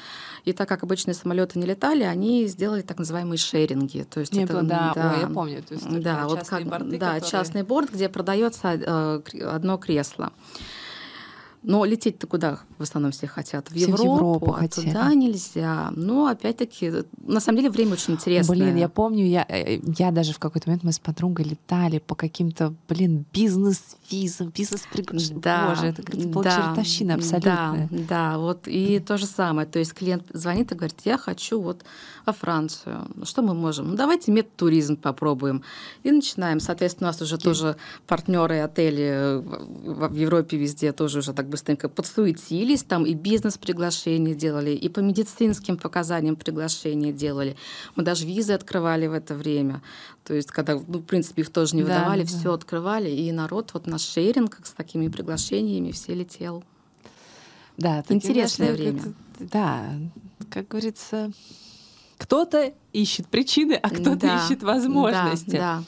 И 0.45 0.53
так 0.53 0.69
как 0.69 0.83
обычные 0.83 1.13
самолеты 1.13 1.59
не 1.59 1.65
летали, 1.65 2.03
они 2.03 2.47
сделали 2.47 2.81
так 2.81 2.97
называемые 2.97 3.37
шеринги. 3.37 4.03
То 4.09 4.21
есть 4.21 4.31
не 4.31 4.45
это, 4.45 4.53
было, 4.53 4.63
да, 4.63 4.93
да, 4.95 5.13
Ой, 5.15 5.19
я 5.19 5.27
помню. 5.27 5.63
То 5.63 5.73
есть 5.73 5.99
да, 5.99 6.29
вот 6.29 6.47
как, 6.47 6.63
борты, 6.63 6.97
да, 6.97 7.15
которые... 7.15 7.29
частный 7.29 7.63
борт, 7.63 7.91
где 7.91 8.07
продается 8.07 8.69
э, 8.69 9.21
одно 9.43 9.77
кресло. 9.77 10.31
Но 11.65 11.83
лететь-то 11.83 12.27
куда 12.27 12.59
в 12.77 12.83
основном 12.83 13.11
все 13.11 13.25
хотят? 13.25 13.69
В 13.69 13.75
все 13.75 13.87
Европу, 13.87 14.03
в 14.03 14.05
Европу 14.05 14.53
а 14.53 14.59
хотят. 14.59 14.85
туда 14.85 15.13
нельзя. 15.13 15.91
Но 15.95 16.27
опять-таки, 16.27 16.91
на 17.17 17.39
самом 17.39 17.57
деле 17.57 17.71
время 17.71 17.93
очень 17.93 18.13
интересное. 18.13 18.55
Блин, 18.55 18.75
я 18.75 18.87
помню, 18.87 19.25
я, 19.25 19.45
э, 19.49 19.79
я 19.97 20.11
даже 20.11 20.33
в 20.33 20.39
какой-то 20.39 20.69
момент 20.69 20.83
мы 20.83 20.91
с 20.91 20.99
подругой 20.99 21.45
летали 21.45 21.97
по 21.97 22.13
каким-то, 22.13 22.75
блин, 22.87 23.25
бизнес-визам, 23.33 24.49
бизнес-приглашениям. 24.55 25.41
Да, 25.41 25.69
Боже, 25.69 25.87
это, 25.87 26.03
была 26.27 26.43
да, 26.43 26.55
чертовщина 26.55 27.15
абсолютно. 27.15 27.89
Да, 27.91 28.05
да, 28.07 28.37
вот 28.37 28.67
и 28.67 28.99
то 28.99 29.17
же 29.17 29.25
самое. 29.25 29.67
То 29.67 29.79
есть 29.79 29.93
клиент 29.93 30.23
звонит 30.33 30.71
и 30.71 30.75
говорит, 30.75 30.97
я 31.03 31.17
хочу 31.17 31.59
вот 31.59 31.83
во 32.25 32.33
Францию. 32.33 33.07
Что 33.23 33.41
мы 33.41 33.55
можем? 33.55 33.89
Ну, 33.89 33.95
давайте 33.95 34.31
медтуризм 34.31 34.97
попробуем. 34.97 35.63
И 36.03 36.11
начинаем. 36.11 36.59
Соответственно, 36.59 37.09
у 37.09 37.11
нас 37.11 37.21
уже 37.21 37.35
okay. 37.35 37.43
тоже 37.43 37.75
партнеры 38.05 38.59
отели 38.59 39.41
в 39.43 40.13
Европе 40.13 40.57
везде 40.57 40.91
тоже 40.91 41.19
уже 41.19 41.33
так 41.33 41.47
быстренько 41.55 41.87
подсуетились, 41.87 42.83
там 42.83 43.05
и 43.05 43.13
бизнес-приглашения 43.13 44.35
делали, 44.35 44.71
и 44.71 44.89
по 44.89 44.99
медицинским 44.99 45.77
показаниям 45.77 46.35
приглашения 46.35 47.13
делали. 47.13 47.55
Мы 47.95 48.03
даже 48.03 48.25
визы 48.25 48.51
открывали 48.51 49.07
в 49.07 49.13
это 49.13 49.35
время. 49.35 49.81
То 50.25 50.33
есть, 50.33 50.51
когда, 50.51 50.73
ну, 50.75 50.99
в 50.99 51.05
принципе, 51.05 51.43
их 51.43 51.49
тоже 51.49 51.77
не 51.77 51.83
выдавали, 51.83 52.23
да, 52.23 52.27
все 52.27 52.51
открывали, 52.51 53.09
и 53.09 53.31
народ 53.31 53.71
вот 53.73 53.87
на 53.87 53.97
шеринг 53.97 54.59
с 54.65 54.71
такими 54.71 55.07
приглашениями 55.07 55.91
все 55.91 56.13
летел. 56.13 56.61
Да, 57.77 58.03
интересное 58.09 58.73
время. 58.73 58.99
Это, 58.99 59.13
да, 59.39 59.85
как 60.51 60.67
говорится, 60.67 61.31
кто-то 62.17 62.73
ищет 62.91 63.27
причины, 63.27 63.79
а 63.81 63.89
кто-то 63.89 64.27
да, 64.27 64.43
ищет 64.43 64.61
возможности. 64.61 65.51
Да, 65.51 65.57
да. 65.57 65.83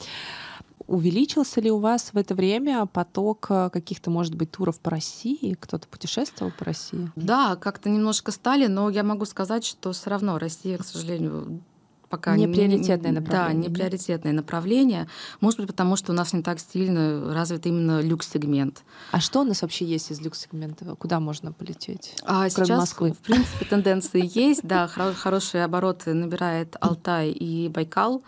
Увеличился 0.88 1.60
ли 1.60 1.70
у 1.70 1.78
вас 1.78 2.14
в 2.14 2.16
это 2.16 2.34
время 2.34 2.86
поток 2.86 3.46
э, 3.50 3.68
каких-то, 3.70 4.10
может 4.10 4.34
быть, 4.34 4.50
туров 4.50 4.80
по 4.80 4.90
России? 4.90 5.54
Кто-то 5.60 5.86
путешествовал 5.86 6.50
по 6.58 6.64
России? 6.64 7.12
Да, 7.14 7.56
как-то 7.56 7.90
немножко 7.90 8.32
стали, 8.32 8.68
но 8.68 8.88
я 8.88 9.02
могу 9.02 9.26
сказать, 9.26 9.66
что 9.66 9.92
все 9.92 10.08
равно 10.08 10.38
Россия, 10.38 10.78
к 10.78 10.84
сожалению, 10.86 11.60
пока 12.08 12.36
не 12.36 12.48
приоритетное 12.48 13.12
направление. 13.12 13.62
Да, 13.62 13.68
не 13.68 13.74
приоритетное 13.74 14.32
направление. 14.32 15.08
Может 15.42 15.60
быть, 15.60 15.68
потому 15.68 15.96
что 15.96 16.12
у 16.12 16.14
нас 16.14 16.32
не 16.32 16.42
так 16.42 16.58
сильно 16.58 17.34
развит 17.34 17.66
именно 17.66 18.00
люкс-сегмент. 18.00 18.82
А 19.12 19.20
что 19.20 19.42
у 19.42 19.44
нас 19.44 19.60
вообще 19.60 19.84
есть 19.84 20.10
из 20.10 20.22
люкс-сегмента? 20.22 20.94
Куда 20.96 21.20
можно 21.20 21.52
полететь? 21.52 22.14
А 22.22 22.48
кроме 22.48 22.50
сейчас, 22.50 22.80
Москвы? 22.80 23.12
в 23.12 23.18
принципе, 23.18 23.66
тенденции 23.66 24.30
есть. 24.34 24.62
Да, 24.62 24.88
хорошие 24.88 25.64
обороты 25.64 26.14
набирает 26.14 26.76
Алтай 26.80 27.30
и 27.30 27.68
Байкал. 27.68 28.22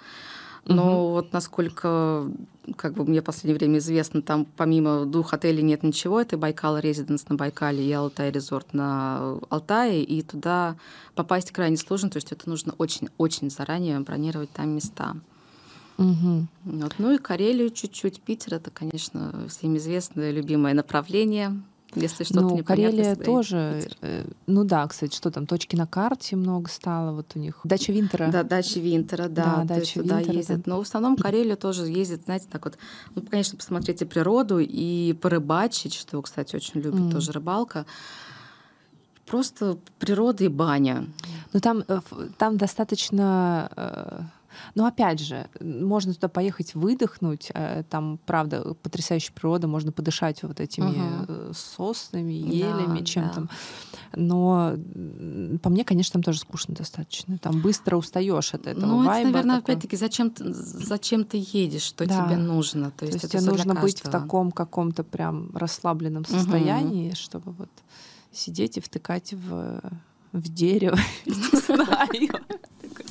Но 0.66 1.04
угу. 1.04 1.10
вот 1.12 1.32
насколько 1.32 2.30
как 2.76 2.94
бы 2.94 3.04
мне 3.04 3.20
в 3.20 3.24
последнее 3.24 3.58
время 3.58 3.78
известно, 3.78 4.22
там 4.22 4.46
помимо 4.56 5.06
двух 5.06 5.32
отелей 5.32 5.62
нет 5.62 5.82
ничего. 5.82 6.20
Это 6.20 6.36
Байкал 6.36 6.78
Резиденс 6.78 7.28
на 7.28 7.36
Байкале 7.36 7.84
и 7.84 7.92
Алтай 7.92 8.30
Резорт 8.30 8.72
на 8.74 9.38
Алтае. 9.48 10.04
И 10.04 10.22
туда 10.22 10.76
попасть 11.14 11.50
крайне 11.50 11.76
сложно. 11.76 12.10
То 12.10 12.18
есть 12.18 12.32
это 12.32 12.48
нужно 12.48 12.74
очень-очень 12.78 13.50
заранее 13.50 13.98
бронировать 14.00 14.50
там 14.50 14.70
места. 14.70 15.16
Угу. 15.98 16.46
Вот. 16.64 16.94
Ну 16.98 17.12
и 17.12 17.18
Карелию 17.18 17.70
чуть-чуть. 17.70 18.20
Питер— 18.22 18.54
это, 18.56 18.70
конечно, 18.70 19.46
всем 19.48 19.76
известное 19.76 20.30
любимое 20.30 20.74
направление. 20.74 21.60
Если 21.94 22.24
что-то 22.24 22.40
ну, 22.40 22.64
Карелия 22.64 23.16
тоже. 23.16 23.88
Э, 24.00 24.24
ну 24.46 24.64
да, 24.64 24.86
кстати, 24.86 25.14
что 25.14 25.30
там, 25.30 25.46
точки 25.46 25.74
на 25.74 25.86
карте 25.86 26.36
много 26.36 26.68
стало 26.68 27.12
вот 27.12 27.32
у 27.34 27.38
них. 27.38 27.60
Дача 27.64 27.92
Винтера. 27.92 28.30
Да, 28.30 28.44
Дача 28.44 28.78
Винтера, 28.78 29.28
да. 29.28 29.64
да 29.64 29.74
дача 29.74 30.00
Винтера, 30.00 30.20
туда 30.20 30.32
ездят. 30.32 30.58
Да. 30.58 30.62
Но 30.66 30.78
в 30.78 30.82
основном 30.82 31.16
Карелия 31.16 31.56
тоже 31.56 31.86
ездит, 31.86 32.24
знаете, 32.24 32.46
так 32.50 32.64
вот, 32.64 32.78
ну, 33.14 33.22
конечно, 33.22 33.58
посмотрите 33.58 34.06
природу 34.06 34.58
и 34.60 35.14
порыбачить, 35.20 35.94
что, 35.94 36.22
кстати, 36.22 36.54
очень 36.54 36.80
любит 36.80 37.00
mm. 37.00 37.12
тоже 37.12 37.32
рыбалка 37.32 37.86
просто 39.26 39.78
природа 39.98 40.44
и 40.44 40.48
баня. 40.48 41.06
Ну 41.52 41.60
там, 41.60 41.84
э, 41.86 42.00
там 42.36 42.56
достаточно 42.56 43.70
э, 43.76 44.20
но 44.74 44.86
опять 44.86 45.20
же, 45.20 45.48
можно 45.60 46.14
туда 46.14 46.28
поехать 46.28 46.74
выдохнуть. 46.74 47.50
Э, 47.54 47.82
там, 47.88 48.18
правда, 48.26 48.74
потрясающая 48.82 49.32
природа, 49.34 49.66
можно 49.66 49.92
подышать 49.92 50.42
вот 50.42 50.60
этими 50.60 51.22
угу. 51.22 51.54
соснами, 51.54 52.32
елями, 52.32 53.00
да, 53.00 53.04
чем-то. 53.04 53.40
Да. 53.42 53.48
Но 54.16 54.76
по 55.62 55.70
мне, 55.70 55.84
конечно, 55.84 56.14
там 56.14 56.22
тоже 56.22 56.40
скучно 56.40 56.74
достаточно. 56.74 57.38
Там 57.38 57.60
быстро 57.60 57.96
устаешь 57.96 58.54
от 58.54 58.66
этого. 58.66 58.86
Ну, 58.86 59.02
это, 59.02 59.24
наверное, 59.24 59.58
опять-таки, 59.58 59.96
зачем, 59.96 60.32
зачем 60.36 61.24
ты 61.24 61.44
едешь, 61.52 61.82
что 61.82 62.06
да. 62.06 62.24
тебе 62.26 62.36
нужно. 62.36 62.90
То 62.90 63.06
есть, 63.06 63.20
То 63.20 63.24
есть 63.26 63.32
тебе 63.32 63.50
нужно 63.50 63.74
быть 63.74 64.00
в 64.00 64.08
таком 64.08 64.50
каком-то 64.50 65.04
прям 65.04 65.54
расслабленном 65.54 66.24
состоянии, 66.24 67.08
угу. 67.08 67.16
чтобы 67.16 67.52
вот 67.52 67.70
сидеть 68.32 68.76
и 68.76 68.80
втыкать 68.80 69.32
в, 69.32 69.80
в 70.32 70.48
дерево. 70.48 70.98
Не 71.26 71.60
знаю 71.60 72.30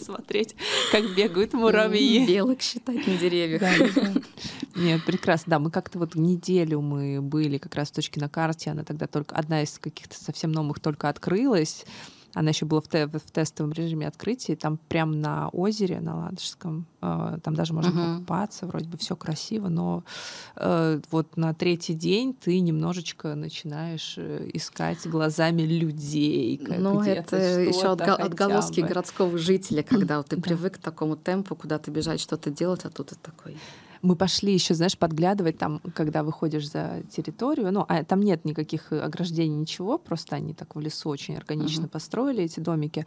смотреть, 0.09 0.55
как 0.91 1.15
бегают 1.15 1.53
муравьи. 1.53 2.25
Белок 2.25 2.61
считать 2.61 3.05
на 3.05 3.17
деревьях. 3.17 3.61
Нет, 4.75 5.05
прекрасно. 5.05 5.51
Да, 5.51 5.59
мы 5.59 5.69
как-то 5.69 5.99
вот 5.99 6.15
неделю 6.15 6.81
мы 6.81 7.21
были 7.21 7.57
как 7.57 7.75
раз 7.75 7.89
в 7.89 7.95
точке 7.95 8.19
на 8.19 8.29
карте. 8.29 8.71
Она 8.71 8.83
тогда 8.83 9.07
только 9.07 9.35
одна 9.35 9.61
из 9.61 9.77
каких-то 9.77 10.15
совсем 10.15 10.51
новых 10.51 10.79
только 10.79 11.09
открылась. 11.09 11.85
Она 12.33 12.49
еще 12.49 12.65
была 12.65 12.81
в, 12.81 12.87
те, 12.87 13.07
в 13.07 13.31
тестовом 13.31 13.71
режиме 13.71 14.07
открытия, 14.07 14.55
там 14.55 14.77
прямо 14.87 15.15
на 15.15 15.49
озере, 15.49 15.99
на 15.99 16.15
Ладожском, 16.15 16.85
э, 17.01 17.37
там 17.43 17.55
даже 17.55 17.73
можно 17.73 17.89
uh-huh. 17.89 18.13
покупаться, 18.15 18.67
вроде 18.67 18.87
бы 18.87 18.97
все 18.97 19.15
красиво, 19.15 19.69
но 19.69 20.03
э, 20.55 21.01
вот 21.11 21.37
на 21.37 21.53
третий 21.53 21.93
день 21.93 22.33
ты 22.33 22.59
немножечко 22.59 23.35
начинаешь 23.35 24.15
э, 24.17 24.49
искать 24.53 25.07
глазами 25.07 25.63
людей. 25.63 26.61
Ну, 26.77 27.01
это 27.01 27.37
еще 27.37 27.93
отго- 27.93 28.15
отголоски 28.15 28.81
городского 28.81 29.37
жителя, 29.37 29.83
когда 29.83 30.17
вот 30.17 30.27
ты 30.27 30.37
привык 30.41 30.75
к 30.75 30.77
такому 30.77 31.15
темпу, 31.15 31.55
куда 31.55 31.79
ты 31.79 31.89
бежать, 31.91 32.19
что-то 32.19 32.51
делать, 32.51 32.85
а 32.85 32.89
тут 32.89 33.11
это 33.11 33.21
такой 33.21 33.57
мы 34.01 34.15
пошли 34.15 34.53
еще, 34.53 34.73
знаешь, 34.73 34.97
подглядывать 34.97 35.57
там, 35.57 35.81
когда 35.93 36.23
выходишь 36.23 36.69
за 36.69 37.03
территорию. 37.11 37.71
Ну, 37.71 37.85
а 37.87 38.03
там 38.03 38.21
нет 38.21 38.45
никаких 38.45 38.91
ограждений, 38.91 39.55
ничего, 39.55 39.97
просто 39.97 40.35
они 40.35 40.53
так 40.53 40.75
в 40.75 40.79
лесу 40.79 41.09
очень 41.09 41.35
органично 41.35 41.85
uh-huh. 41.85 41.89
построили 41.89 42.43
эти 42.43 42.59
домики 42.59 43.05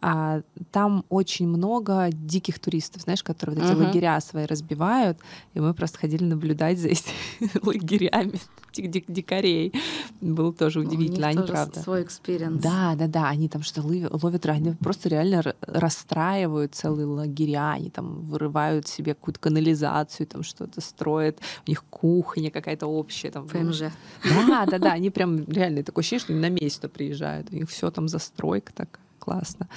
а 0.00 0.42
там 0.70 1.04
очень 1.08 1.46
много 1.48 2.08
диких 2.10 2.58
туристов, 2.58 3.02
знаешь, 3.02 3.22
которые 3.22 3.56
вот 3.56 3.64
эти 3.64 3.74
uh-huh. 3.74 3.86
лагеря 3.86 4.20
свои 4.20 4.46
разбивают, 4.46 5.18
и 5.54 5.60
мы 5.60 5.74
просто 5.74 5.98
ходили 5.98 6.24
наблюдать 6.24 6.78
за 6.78 6.88
этими 6.88 7.14
лагерями 7.62 8.40
этих 8.78 9.04
дикарей. 9.08 9.72
Было 10.20 10.52
тоже 10.52 10.80
удивительно, 10.80 11.28
они 11.28 11.42
правда. 11.42 11.80
свой 11.80 12.02
experience. 12.02 12.62
Да, 12.62 12.94
да, 12.96 13.06
да, 13.08 13.28
они 13.28 13.48
там 13.48 13.62
что 13.62 13.82
ловят, 13.82 14.46
они 14.46 14.72
просто 14.74 15.08
реально 15.08 15.42
расстраивают 15.60 16.74
целые 16.74 17.06
лагеря, 17.06 17.72
они 17.72 17.90
там 17.90 18.20
вырывают 18.22 18.86
себе 18.86 19.14
какую-то 19.14 19.40
канализацию, 19.40 20.26
там 20.26 20.42
что-то 20.42 20.80
строят, 20.80 21.40
у 21.66 21.70
них 21.70 21.84
кухня 21.90 22.50
какая-то 22.50 22.86
общая. 22.86 23.30
Там, 23.30 23.48
ПМЖ. 23.48 23.90
Да, 24.24 24.66
да, 24.66 24.78
да, 24.78 24.92
они 24.92 25.10
прям 25.10 25.44
реально 25.44 25.82
такое 25.82 26.02
ощущение, 26.02 26.20
что 26.20 26.32
они 26.32 26.42
на 26.42 26.50
место 26.50 26.88
приезжают, 26.88 27.48
у 27.50 27.56
них 27.56 27.68
все 27.68 27.90
там 27.90 28.08
застройка 28.08 28.72
такая 28.72 29.04
классно. 29.20 29.68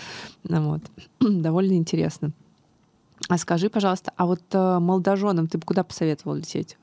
Вот. 0.43 0.82
Довольно 1.19 1.73
интересно. 1.73 2.32
А 3.29 3.38
скажи, 3.38 3.69
пожалуйста, 3.69 4.12
а 4.17 4.25
вот 4.25 4.41
э, 4.51 4.79
молодоженам 4.79 5.47
ты 5.47 5.58
бы 5.58 5.65
куда 5.65 5.84
посоветовал 5.84 6.36
лететь? 6.36 6.77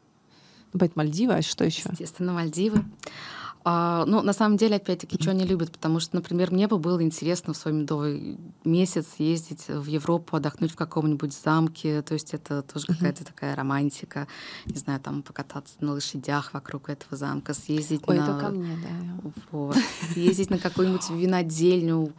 Ну, 0.72 0.88
Мальдивы, 0.94 1.34
а 1.34 1.42
что 1.42 1.64
еще? 1.64 1.82
Естественно, 1.90 2.32
Мальдивы. 2.32 2.84
А, 3.62 4.04
ну, 4.06 4.22
на 4.22 4.32
самом 4.32 4.56
деле, 4.56 4.76
опять-таки, 4.76 5.20
что 5.20 5.32
они 5.32 5.44
любят, 5.44 5.70
потому 5.70 6.00
что, 6.00 6.16
например, 6.16 6.50
мне 6.50 6.66
бы 6.66 6.78
было 6.78 7.02
интересно 7.02 7.52
в 7.52 7.56
свой 7.56 7.74
медовый 7.74 8.38
месяц 8.64 9.06
ездить 9.18 9.68
в 9.68 9.86
Европу, 9.86 10.36
отдохнуть 10.36 10.72
в 10.72 10.76
каком-нибудь 10.76 11.34
замке, 11.34 12.00
то 12.00 12.14
есть 12.14 12.32
это 12.32 12.62
тоже 12.62 12.86
mm-hmm. 12.86 12.94
какая-то 12.94 13.24
такая 13.24 13.54
романтика, 13.54 14.28
не 14.64 14.78
знаю, 14.78 15.00
там 15.00 15.22
покататься 15.22 15.74
на 15.80 15.92
лошадях 15.92 16.54
вокруг 16.54 16.88
этого 16.88 17.16
замка, 17.16 17.52
съездить 17.52 18.02
Ой, 18.06 18.18
на... 18.18 18.22
это 18.22 18.38
ко 18.38 18.48
мне, 18.48 18.78
да. 18.82 19.30
Вот. 19.50 19.76
Съездить 20.12 20.48
на 20.48 20.58
какую-нибудь 20.58 21.10
винодельню, 21.10 22.12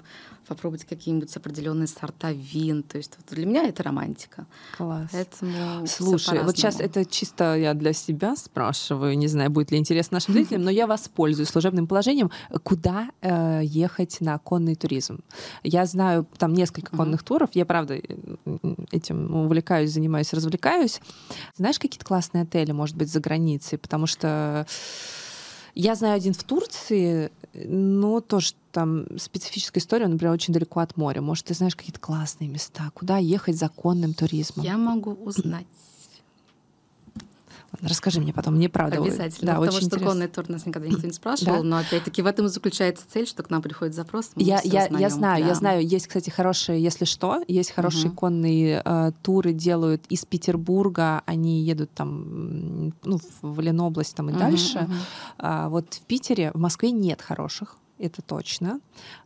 попробовать 0.51 0.83
какие-нибудь 0.83 1.33
определенные 1.37 1.87
сорта 1.87 2.33
вин. 2.33 2.83
То 2.83 2.97
есть 2.97 3.13
вот 3.15 3.33
для 3.33 3.45
меня 3.45 3.63
это 3.63 3.83
романтика. 3.83 4.45
Класс. 4.75 5.09
Поэтому 5.13 5.87
Слушай, 5.87 6.43
вот 6.43 6.57
сейчас 6.57 6.81
это 6.81 7.05
чисто 7.05 7.55
я 7.55 7.73
для 7.73 7.93
себя 7.93 8.35
спрашиваю, 8.35 9.17
не 9.17 9.27
знаю, 9.27 9.49
будет 9.49 9.71
ли 9.71 9.77
интересно 9.77 10.15
нашим 10.15 10.33
зрителям, 10.33 10.63
но 10.63 10.69
я 10.69 10.87
воспользуюсь 10.87 11.47
служебным 11.47 11.87
положением, 11.87 12.31
куда 12.63 13.11
э, 13.21 13.61
ехать 13.63 14.19
на 14.19 14.37
конный 14.39 14.75
туризм. 14.75 15.21
Я 15.63 15.85
знаю 15.85 16.27
там 16.37 16.53
несколько 16.53 16.97
конных 16.97 17.23
туров, 17.23 17.51
я 17.53 17.65
правда 17.65 18.01
этим 18.91 19.33
увлекаюсь, 19.33 19.91
занимаюсь, 19.91 20.33
развлекаюсь. 20.33 20.99
Знаешь, 21.55 21.79
какие-то 21.79 22.05
классные 22.05 22.43
отели, 22.43 22.73
может 22.73 22.97
быть, 22.97 23.09
за 23.09 23.21
границей, 23.21 23.77
потому 23.77 24.05
что 24.05 24.67
я 25.75 25.95
знаю 25.95 26.15
один 26.15 26.33
в 26.33 26.43
Турции, 26.43 27.31
но 27.53 28.21
тоже 28.21 28.53
там 28.71 29.05
специфическая 29.19 29.81
история, 29.81 30.05
он, 30.05 30.11
например, 30.11 30.33
очень 30.33 30.53
далеко 30.53 30.79
от 30.79 30.95
моря. 30.97 31.21
Может, 31.21 31.45
ты 31.45 31.53
знаешь 31.53 31.75
какие-то 31.75 31.99
классные 31.99 32.49
места, 32.49 32.89
куда 32.93 33.17
ехать 33.17 33.57
законным 33.57 34.13
туризмом? 34.13 34.65
Я 34.65 34.77
могу 34.77 35.11
узнать. 35.11 35.65
Расскажи 37.81 38.21
мне 38.21 38.33
потом, 38.33 38.55
мне 38.55 38.69
правда. 38.69 38.97
Обязательно, 38.97 39.53
да, 39.53 39.59
потому 39.59 39.69
очень 39.69 39.77
что 39.77 39.85
интересно. 39.87 40.07
конный 40.07 40.27
тур 40.27 40.49
нас 40.49 40.65
никогда 40.65 40.87
никто 40.87 41.07
не 41.07 41.13
спрашивал, 41.13 41.57
да? 41.57 41.63
но 41.63 41.77
опять-таки 41.77 42.21
в 42.21 42.25
этом 42.27 42.45
и 42.45 42.49
заключается 42.49 43.03
цель, 43.11 43.27
что 43.27 43.41
к 43.43 43.49
нам 43.49 43.61
приходит 43.61 43.95
запрос. 43.95 44.31
Я, 44.35 44.61
я, 44.63 44.87
я 44.87 45.09
знаю, 45.09 45.41
да. 45.41 45.47
я 45.47 45.55
знаю, 45.55 45.87
есть, 45.87 46.07
кстати, 46.07 46.29
хорошие, 46.29 46.81
если 46.81 47.05
что, 47.05 47.43
есть 47.47 47.71
хорошие 47.71 48.09
угу. 48.09 48.17
конные 48.17 48.81
э, 48.83 49.11
туры, 49.23 49.53
делают 49.53 50.03
из 50.09 50.25
Петербурга, 50.25 51.23
они 51.25 51.63
едут 51.63 51.91
там, 51.93 52.93
ну, 53.03 53.19
в 53.41 53.59
Ленобласть 53.59 54.15
там 54.15 54.29
и 54.29 54.33
угу, 54.33 54.39
дальше. 54.39 54.79
Угу. 54.79 54.93
А, 55.39 55.69
вот 55.69 55.93
в 55.93 56.01
Питере, 56.01 56.51
в 56.53 56.59
Москве 56.59 56.91
нет 56.91 57.21
хороших 57.21 57.77
это 58.01 58.21
точно. 58.21 58.79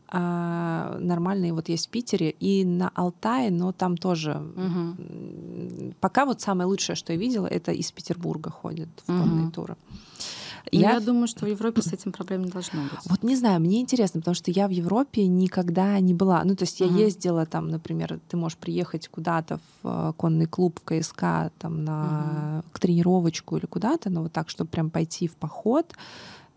А, 0.07 0.97
нормальные 0.99 1.51
вот 1.53 1.67
есть 1.67 1.87
в 1.87 1.89
Питере 1.89 2.29
и 2.29 2.63
на 2.63 2.89
Алтае, 2.89 3.49
но 3.51 3.71
там 3.71 3.97
тоже 3.97 4.35
угу. 4.55 5.93
пока 5.99 6.25
вот 6.25 6.41
самое 6.41 6.67
лучшее, 6.67 6.95
что 6.95 7.11
я 7.11 7.19
видела, 7.19 7.47
это 7.47 7.71
из 7.71 7.91
Петербурга 7.91 8.51
ходят 8.51 8.89
в 9.03 9.07
конные 9.07 9.45
угу. 9.45 9.51
туры. 9.51 9.75
Ну, 10.71 10.79
я... 10.79 10.93
я 10.93 10.99
думаю, 10.99 11.27
что 11.27 11.45
в 11.45 11.49
Европе 11.49 11.81
с 11.81 11.93
этим 11.93 12.11
проблем 12.11 12.43
не 12.43 12.49
должно 12.49 12.83
быть. 12.83 12.99
Вот 13.05 13.23
не 13.23 13.35
знаю, 13.35 13.59
мне 13.59 13.81
интересно, 13.81 14.19
потому 14.21 14.35
что 14.35 14.51
я 14.51 14.67
в 14.67 14.71
Европе 14.71 15.25
никогда 15.27 15.99
не 15.99 16.13
была. 16.13 16.43
Ну, 16.43 16.55
то 16.55 16.63
есть 16.63 16.79
я 16.79 16.87
uh 16.87 16.97
ездила 16.97 17.45
там, 17.45 17.69
например, 17.69 18.19
ты 18.29 18.37
можешь 18.37 18.57
приехать 18.57 19.07
куда-то 19.07 19.59
в 19.81 19.87
э, 20.09 20.13
конный 20.17 20.47
клуб, 20.47 20.79
в 20.79 20.83
КСК, 20.83 21.51
там 21.59 21.83
на 21.83 22.61
uh 22.63 22.65
к 22.71 22.79
тренировочку 22.79 23.57
или 23.57 23.65
куда-то, 23.65 24.09
но 24.09 24.23
вот 24.23 24.33
так, 24.33 24.49
чтобы 24.49 24.69
прям 24.69 24.89
пойти 24.89 25.27
в 25.27 25.35
поход 25.35 25.93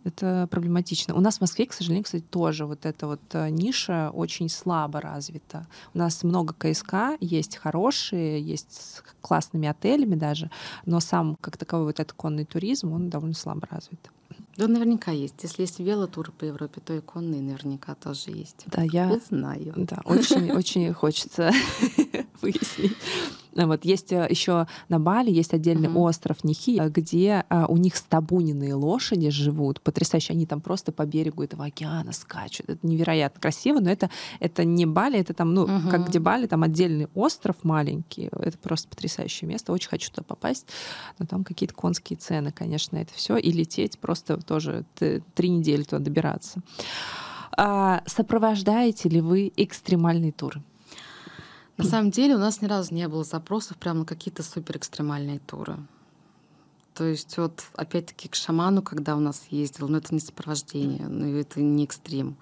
это 0.09 0.49
проблематично. 0.51 1.15
У 1.15 1.21
нас 1.21 1.39
в 1.39 1.41
Москве, 1.41 1.67
к 1.67 1.73
сожалению, 1.73 2.05
кстати, 2.05 2.25
тоже 2.25 2.67
вот 2.67 2.87
эта 2.87 3.07
вот 3.07 3.21
э, 3.33 3.49
ниша 3.51 4.11
очень 4.11 4.49
слабо 4.49 5.01
развита. 5.01 5.67
У 5.95 5.99
нас 5.99 6.25
много 6.25 6.55
КСК, 6.55 7.17
есть 7.21 7.57
хорошие, 7.57 8.41
есть 8.43 8.73
с 8.73 9.03
классными 9.21 9.69
отелями 9.69 10.15
даже, 10.15 10.51
но 10.87 11.01
сам 11.01 11.37
как 11.41 11.57
таковой 11.57 11.87
вот 11.87 12.01
этот 12.01 12.13
конный 12.15 12.45
туризм, 12.45 12.93
он 12.93 13.09
довольно 13.09 13.35
слабо 13.35 13.67
развит. 13.71 14.11
Да, 14.59 14.67
наверняка 14.67 15.13
есть. 15.13 15.37
Если 15.43 15.63
есть 15.63 15.79
велотуры 15.79 16.33
по 16.33 16.45
Европе, 16.45 16.81
то 16.85 16.93
и 16.93 17.01
конные 17.01 17.41
наверняка 17.41 17.95
тоже 17.95 18.33
есть. 18.33 18.65
Да, 18.67 18.83
я 18.83 19.17
знаю. 19.29 19.73
Да, 19.77 20.01
очень, 20.05 20.51
очень 20.51 20.93
хочется 20.93 21.53
выяснить. 22.43 22.97
Вот 23.55 23.85
есть 23.85 24.13
э, 24.13 24.27
еще 24.29 24.67
на 24.89 24.99
Бали 24.99 25.31
есть 25.31 25.55
отдельный 25.55 25.89
uh-huh. 25.89 25.99
остров 25.99 26.45
Нихи, 26.45 26.81
где 26.89 27.45
а, 27.49 27.67
у 27.67 27.77
них 27.77 27.97
стабуненные 27.97 28.75
лошади 28.75 29.31
живут, 29.31 29.81
потрясающе. 29.81 30.33
Они 30.33 30.47
там 30.47 30.61
просто 30.61 30.93
по 30.93 31.07
берегу 31.07 31.43
этого 31.43 31.67
океана 31.67 32.13
скачут. 32.13 32.69
Это 32.69 32.87
невероятно 32.87 33.41
красиво, 33.41 33.81
но 33.81 33.91
это 33.91 34.11
это 34.41 34.65
не 34.65 34.87
Бали, 34.87 35.19
это 35.19 35.35
там, 35.35 35.55
ну, 35.55 35.67
uh-huh. 35.67 35.91
как 35.91 36.09
где 36.09 36.19
Бали, 36.19 36.47
там 36.47 36.63
отдельный 36.63 37.09
остров 37.15 37.57
маленький. 37.63 38.29
Это 38.33 38.59
просто 38.59 38.89
потрясающее 38.89 39.49
место. 39.49 39.73
Очень 39.73 39.89
хочу 39.89 40.11
туда 40.11 40.23
попасть, 40.23 40.67
но 41.19 41.27
там 41.27 41.45
какие-то 41.45 41.75
конские 41.75 42.19
цены, 42.19 42.53
конечно, 42.53 42.97
это 42.97 43.13
все 43.15 43.37
и 43.37 43.53
лететь 43.53 43.99
просто 43.99 44.37
тоже 44.39 44.85
три 45.35 45.49
недели 45.49 45.83
туда 45.83 45.99
добираться. 45.99 46.61
А, 47.57 48.03
сопровождаете 48.07 49.09
ли 49.09 49.21
вы 49.21 49.53
экстремальные 49.57 50.33
туры? 50.33 50.63
На 51.79 51.85
самом 51.85 52.11
деле 52.11 52.35
у 52.35 52.39
нас 52.39 52.61
ни 52.61 52.67
разу 52.67 52.93
не 52.93 53.07
было 53.07 53.23
запросов 53.23 53.77
прямо 53.77 54.01
на 54.01 54.05
какие-то 54.05 54.43
супер 54.43 54.77
экстремальные 54.77 55.39
туры. 55.39 55.79
То 56.93 57.05
есть 57.05 57.39
вот 57.39 57.63
опять-таки 57.75 58.29
к 58.29 58.35
шаману, 58.35 58.83
когда 58.83 59.15
у 59.17 59.21
нас 59.21 59.45
ездил, 59.51 59.87
но 59.89 59.99
это 59.99 60.13
не 60.13 60.21
сопровождение, 60.21 61.07
но 61.07 61.27
это 61.27 61.61
не 61.61 61.85
экстрим. 61.85 62.37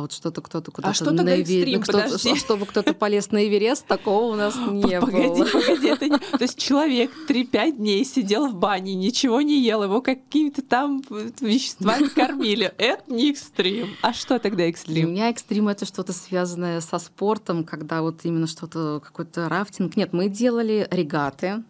А 0.00 0.02
вот 0.02 0.12
что-то 0.12 0.40
кто-то 0.40 0.70
куда-то 0.70 0.92
а 0.92 0.94
что 0.94 1.10
на 1.10 1.28
экстрим, 1.28 1.82
кто 1.82 2.16
чтобы 2.34 2.64
кто-то 2.64 2.94
полез 2.94 3.32
на 3.32 3.46
Эверест, 3.46 3.84
такого 3.86 4.32
у 4.32 4.34
нас 4.34 4.56
не 4.56 4.98
погоди, 4.98 5.28
было. 5.28 5.44
Погоди, 5.44 5.88
это 5.88 6.08
не... 6.08 6.16
То 6.16 6.40
есть 6.40 6.58
человек 6.58 7.10
3-5 7.28 7.72
дней 7.72 8.02
сидел 8.06 8.48
в 8.48 8.54
бане, 8.54 8.94
ничего 8.94 9.42
не 9.42 9.60
ел, 9.60 9.82
его 9.82 10.00
какими-то 10.00 10.62
там 10.62 11.02
веществами 11.40 12.08
кормили. 12.14 12.72
Это 12.78 13.02
не 13.12 13.30
экстрим. 13.30 13.88
А 14.00 14.14
что 14.14 14.38
тогда 14.38 14.62
экстрим? 14.62 14.94
Для 14.94 15.04
меня 15.04 15.28
экстрим— 15.28 15.68
это 15.68 15.84
что-то 15.84 16.14
связанное 16.14 16.80
со 16.80 16.98
спортом, 16.98 17.64
когда 17.64 18.00
вот 18.00 18.20
именно 18.22 18.46
что-то, 18.46 19.02
какой-то 19.04 19.50
рафтинг. 19.50 19.96
Нет, 19.96 20.14
мы 20.14 20.30
делали 20.30 20.88
регаты, 20.90 21.62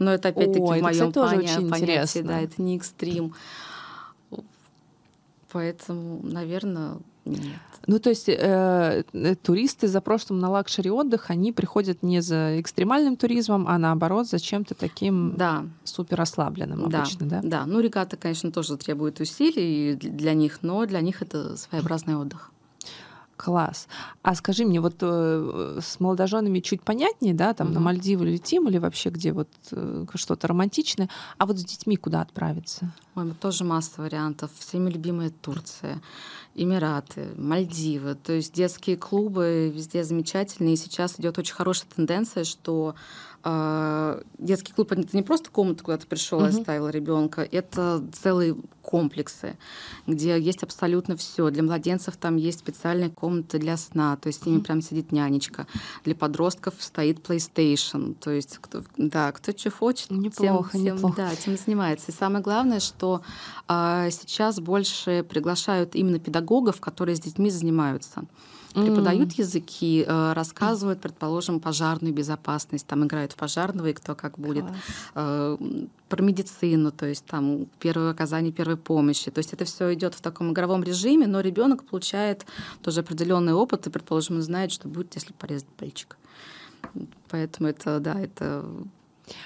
но 0.00 0.12
это 0.12 0.30
опять-таки 0.30 0.58
О, 0.58 0.78
в 0.78 0.82
моем 0.82 1.12
понятии, 1.12 1.70
понятии, 1.70 2.22
да, 2.22 2.40
это 2.40 2.60
не 2.60 2.76
экстрим. 2.76 3.34
Поэтому, 5.52 6.20
наверное, 6.24 6.98
нет. 7.30 7.60
Ну, 7.86 8.00
то 8.00 8.10
есть 8.10 8.28
э, 8.28 9.04
туристы 9.42 9.86
за 9.86 10.00
прошлым 10.00 10.40
на 10.40 10.50
luxury 10.50 10.90
отдых, 10.90 11.30
они 11.30 11.52
приходят 11.52 12.02
не 12.02 12.20
за 12.20 12.60
экстремальным 12.60 13.16
туризмом, 13.16 13.68
а 13.68 13.78
наоборот 13.78 14.26
за 14.26 14.40
чем-то 14.40 14.74
таким 14.74 15.34
да. 15.36 15.64
супер 15.84 16.16
расслабленным 16.16 16.88
да. 16.90 16.98
обычно, 16.98 17.26
да? 17.26 17.40
Да, 17.44 17.66
ну 17.66 17.78
регата, 17.80 18.16
конечно, 18.16 18.50
тоже 18.50 18.76
требует 18.76 19.20
усилий 19.20 19.94
для 19.94 20.34
них, 20.34 20.58
но 20.62 20.84
для 20.86 21.00
них 21.00 21.22
это 21.22 21.56
своеобразный 21.56 22.16
отдых. 22.16 22.50
Класс. 23.36 23.86
А 24.22 24.34
скажи 24.34 24.64
мне, 24.64 24.80
вот 24.80 24.96
э, 25.00 25.78
с 25.82 26.00
молодоженами 26.00 26.60
чуть 26.60 26.82
понятнее, 26.82 27.34
да, 27.34 27.52
там 27.54 27.68
угу. 27.68 27.74
на 27.74 27.80
Мальдивы 27.80 28.26
летим 28.26 28.68
или 28.68 28.78
вообще 28.78 29.10
где 29.10 29.32
вот 29.32 29.48
э, 29.72 30.06
что-то 30.14 30.48
романтичное, 30.48 31.08
а 31.38 31.46
вот 31.46 31.58
с 31.58 31.64
детьми 31.64 31.96
куда 31.96 32.22
отправиться? 32.22 32.92
Ой, 33.14 33.32
тоже 33.40 33.64
масса 33.64 34.02
вариантов. 34.02 34.50
Всеми 34.58 34.90
любимая 34.90 35.30
Турция, 35.30 36.00
Эмираты, 36.54 37.28
Мальдивы. 37.36 38.14
То 38.14 38.32
есть 38.32 38.54
детские 38.54 38.96
клубы 38.96 39.72
везде 39.74 40.04
замечательные. 40.04 40.74
И 40.74 40.78
сейчас 40.78 41.18
идет 41.18 41.38
очень 41.38 41.54
хорошая 41.54 41.88
тенденция, 41.94 42.44
что 42.44 42.94
детский 44.38 44.72
клуб 44.72 44.92
это 44.92 45.16
не 45.16 45.22
просто 45.22 45.50
комната, 45.50 45.84
куда 45.84 45.98
ты 45.98 46.06
пришел 46.06 46.44
и 46.44 46.48
оставил 46.48 46.88
ребенка, 46.88 47.42
это 47.42 48.04
целые 48.12 48.56
комплексы, 48.82 49.56
где 50.06 50.38
есть 50.38 50.62
абсолютно 50.62 51.16
все. 51.16 51.50
Для 51.50 51.62
младенцев 51.62 52.16
там 52.16 52.36
есть 52.36 52.60
специальная 52.60 53.10
комната 53.10 53.58
для 53.58 53.76
сна, 53.76 54.16
то 54.16 54.28
есть 54.28 54.42
с 54.42 54.46
ними 54.46 54.60
прям 54.60 54.80
сидит 54.80 55.12
нянечка. 55.12 55.66
Для 56.04 56.14
подростков 56.14 56.74
стоит 56.78 57.18
PlayStation, 57.18 58.14
то 58.14 58.30
есть 58.30 58.58
кто, 58.60 58.82
да, 58.96 59.32
кто 59.32 59.52
что 59.56 59.70
хочет, 59.70 60.10
неплохо, 60.10 60.72
тем, 60.72 60.84
тем, 60.84 60.94
неплохо. 60.96 61.16
Да, 61.16 61.34
тем 61.34 61.56
занимается. 61.56 62.12
И 62.12 62.14
самое 62.14 62.42
главное, 62.42 62.80
что 62.80 63.06
что 63.06 63.22
а, 63.68 64.10
сейчас 64.10 64.60
больше 64.60 65.24
приглашают 65.28 65.94
именно 65.94 66.18
педагогов, 66.18 66.80
которые 66.80 67.16
с 67.16 67.20
детьми 67.20 67.50
занимаются 67.50 68.24
преподают 68.84 69.30
mm. 69.30 69.38
языки, 69.38 70.04
э, 70.06 70.32
рассказывают, 70.32 71.00
предположим, 71.00 71.60
пожарную 71.60 72.14
безопасность, 72.14 72.86
там 72.86 73.04
играют 73.04 73.32
в 73.32 73.36
пожарного 73.36 73.88
и 73.88 73.92
кто 73.92 74.14
как 74.14 74.38
будет, 74.38 74.64
э, 75.14 75.56
про 76.08 76.22
медицину, 76.22 76.92
то 76.92 77.06
есть 77.06 77.24
там 77.24 77.66
первое 77.80 78.10
оказание 78.10 78.52
первой 78.52 78.76
помощи. 78.76 79.30
То 79.30 79.38
есть 79.38 79.52
это 79.52 79.64
все 79.64 79.92
идет 79.94 80.14
в 80.14 80.20
таком 80.20 80.52
игровом 80.52 80.84
режиме, 80.84 81.26
но 81.26 81.40
ребенок 81.40 81.84
получает 81.84 82.46
тоже 82.82 83.00
определенный 83.00 83.54
опыт 83.54 83.86
и, 83.86 83.90
предположим, 83.90 84.36
он 84.36 84.42
знает, 84.42 84.70
что 84.70 84.88
будет, 84.88 85.14
если 85.14 85.32
порезать 85.32 85.68
пальчик. 85.68 86.16
Поэтому 87.28 87.68
это, 87.68 87.98
да, 88.00 88.20
это 88.20 88.64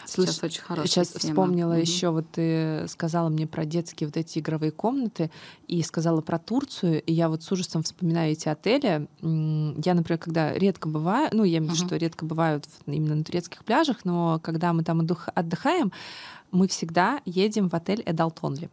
Слушай, 0.04 0.32
сейчас 0.32 0.42
очень 0.42 0.62
хорошая 0.62 0.86
Сейчас 0.88 1.08
тема. 1.08 1.32
вспомнила 1.32 1.72
угу. 1.72 1.80
еще, 1.80 2.10
вот 2.10 2.26
ты 2.32 2.86
сказала 2.88 3.28
мне 3.28 3.46
про 3.46 3.64
детские 3.64 4.08
вот 4.08 4.16
эти 4.16 4.38
игровые 4.38 4.72
комнаты 4.72 5.30
и 5.68 5.82
сказала 5.82 6.20
про 6.20 6.38
Турцию, 6.38 7.02
и 7.02 7.12
я 7.12 7.28
вот 7.28 7.42
с 7.42 7.50
ужасом 7.52 7.82
вспоминаю 7.82 8.32
эти 8.32 8.48
отели. 8.48 9.08
Я, 9.22 9.94
например, 9.94 10.18
когда 10.18 10.52
редко 10.52 10.88
бываю, 10.88 11.30
ну, 11.32 11.44
я 11.44 11.58
имею 11.58 11.72
в 11.72 11.74
виду, 11.74 11.86
что 11.86 11.96
редко 11.96 12.24
бывают 12.24 12.66
именно 12.86 13.14
на 13.14 13.24
турецких 13.24 13.64
пляжах, 13.64 14.04
но 14.04 14.38
когда 14.42 14.72
мы 14.72 14.84
там 14.84 15.06
отдыхаем, 15.34 15.92
мы 16.50 16.68
всегда 16.68 17.20
едем 17.24 17.68
в 17.68 17.74
отель 17.74 18.02
adults 18.04 18.44
only 18.44 18.70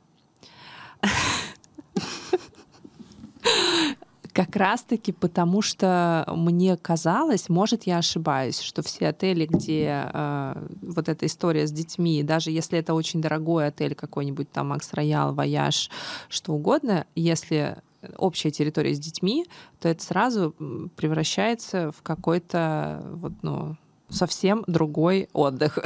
как 4.38 4.56
раз-таки 4.56 5.12
потому, 5.12 5.64
что 5.64 6.24
мне 6.36 6.78
казалось, 6.78 7.50
может, 7.50 7.88
я 7.88 7.98
ошибаюсь, 7.98 8.60
что 8.60 8.84
все 8.84 9.08
отели, 9.08 9.48
где 9.48 10.12
э, 10.14 10.68
вот 10.84 11.10
эта 11.10 11.26
история 11.26 11.66
с 11.66 11.72
детьми, 11.72 12.22
даже 12.22 12.52
если 12.52 12.78
это 12.78 12.94
очень 12.94 13.20
дорогой 13.20 13.66
отель 13.66 13.96
какой-нибудь 13.96 14.52
там 14.52 14.68
Maxx 14.68 14.94
Royal, 14.94 15.34
Voyage, 15.34 15.90
что 16.30 16.54
угодно, 16.54 17.08
если 17.16 17.78
общая 18.16 18.52
территория 18.52 18.94
с 18.94 19.00
детьми, 19.00 19.48
то 19.80 19.90
это 19.90 20.04
сразу 20.04 20.54
превращается 20.96 21.92
в 21.92 22.04
какой-то 22.04 23.02
вот, 23.14 23.34
ну, 23.42 23.76
совсем 24.10 24.64
другой 24.68 25.30
отдых. 25.34 25.80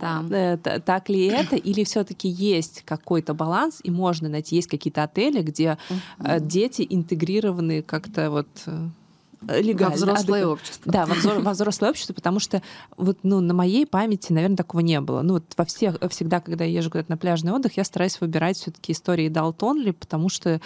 Да. 0.00 0.24
Э, 0.30 0.56
так 0.56 1.08
ли 1.08 1.26
это? 1.26 1.56
Или 1.56 1.84
все-таки 1.84 2.28
есть 2.28 2.82
какой-то 2.84 3.34
баланс, 3.34 3.80
и 3.82 3.90
можно 3.90 4.28
найти, 4.28 4.56
есть 4.56 4.68
какие-то 4.68 5.02
отели, 5.02 5.42
где 5.42 5.78
uh 6.18 6.40
дети 6.40 6.86
интегрированы 6.88 7.82
как-то 7.82 8.30
вот 8.30 8.48
э, 8.66 9.60
легально. 9.60 9.90
Во 9.90 9.96
взрослое 9.96 10.46
общество. 10.46 10.92
Да, 10.92 11.06
во, 11.06 11.14
взор, 11.14 11.40
во 11.40 11.52
взрослое 11.52 11.90
общество, 11.90 12.12
потому 12.12 12.40
что 12.40 12.62
вот, 12.96 13.18
ну, 13.22 13.40
на 13.40 13.54
моей 13.54 13.86
памяти, 13.86 14.32
наверное, 14.32 14.56
такого 14.56 14.80
не 14.80 15.00
было. 15.00 15.22
Ну, 15.22 15.34
вот 15.34 15.44
во 15.56 15.64
всех, 15.64 15.96
всегда, 16.10 16.40
когда 16.40 16.64
я 16.64 16.78
езжу 16.78 16.90
куда-то 16.90 17.10
на 17.10 17.16
пляжный 17.16 17.52
отдых, 17.52 17.76
я 17.76 17.84
стараюсь 17.84 18.20
выбирать 18.20 18.56
все 18.56 18.70
таки 18.70 18.92
истории 18.92 19.28
Далтонли, 19.28 19.92
потому 19.92 20.28
что 20.28 20.60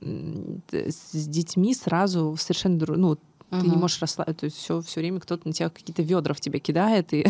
с 0.00 1.26
детьми 1.26 1.74
сразу 1.74 2.36
совершенно 2.38 2.84
ну, 2.96 3.18
Угу. 3.50 3.60
Ты 3.60 3.66
не 3.68 3.76
можешь 3.76 4.00
расслабиться. 4.00 4.40
То 4.40 4.44
есть 4.44 4.58
все, 4.58 4.80
все 4.82 5.00
время 5.00 5.20
кто-то 5.20 5.48
на 5.48 5.54
тебя 5.54 5.70
какие-то 5.70 6.02
ведра 6.02 6.34
в 6.34 6.40
тебя 6.40 6.58
кидает 6.58 7.14
и 7.14 7.26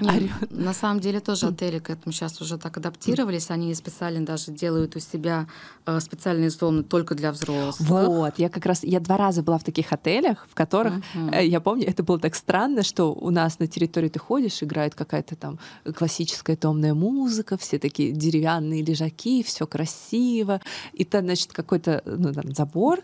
орёт. 0.00 0.50
На 0.50 0.72
самом 0.72 1.00
деле 1.00 1.20
тоже 1.20 1.46
отели 1.46 1.78
к 1.78 1.90
этому 1.90 2.12
сейчас 2.12 2.40
уже 2.40 2.56
так 2.56 2.76
адаптировались. 2.76 3.50
Они 3.50 3.74
специально 3.74 4.24
даже 4.24 4.52
делают 4.52 4.94
у 4.96 5.00
себя 5.00 5.48
э, 5.86 5.98
специальные 6.00 6.50
зоны 6.50 6.84
только 6.84 7.14
для 7.14 7.32
взрослых. 7.32 7.88
Вот. 7.88 8.34
Я 8.38 8.48
как 8.48 8.64
раз 8.66 8.84
я 8.84 9.00
два 9.00 9.16
раза 9.16 9.42
была 9.42 9.58
в 9.58 9.64
таких 9.64 9.92
отелях, 9.92 10.46
в 10.48 10.54
которых 10.54 10.94
угу. 11.14 11.34
я 11.34 11.60
помню, 11.60 11.88
это 11.88 12.02
было 12.02 12.18
так 12.18 12.34
странно, 12.34 12.82
что 12.82 13.12
у 13.12 13.30
нас 13.30 13.58
на 13.58 13.66
территории 13.66 14.08
ты 14.08 14.18
ходишь, 14.18 14.62
играет 14.62 14.94
какая-то 14.94 15.34
там 15.34 15.58
классическая 15.96 16.56
томная 16.56 16.94
музыка, 16.94 17.56
все 17.56 17.78
такие 17.78 18.12
деревянные 18.12 18.82
лежаки, 18.82 19.42
все 19.42 19.66
красиво, 19.66 20.60
и 20.92 21.04
там, 21.04 21.24
значит, 21.24 21.52
какой-то 21.52 22.02
ну, 22.04 22.32
там, 22.32 22.54
забор, 22.54 23.00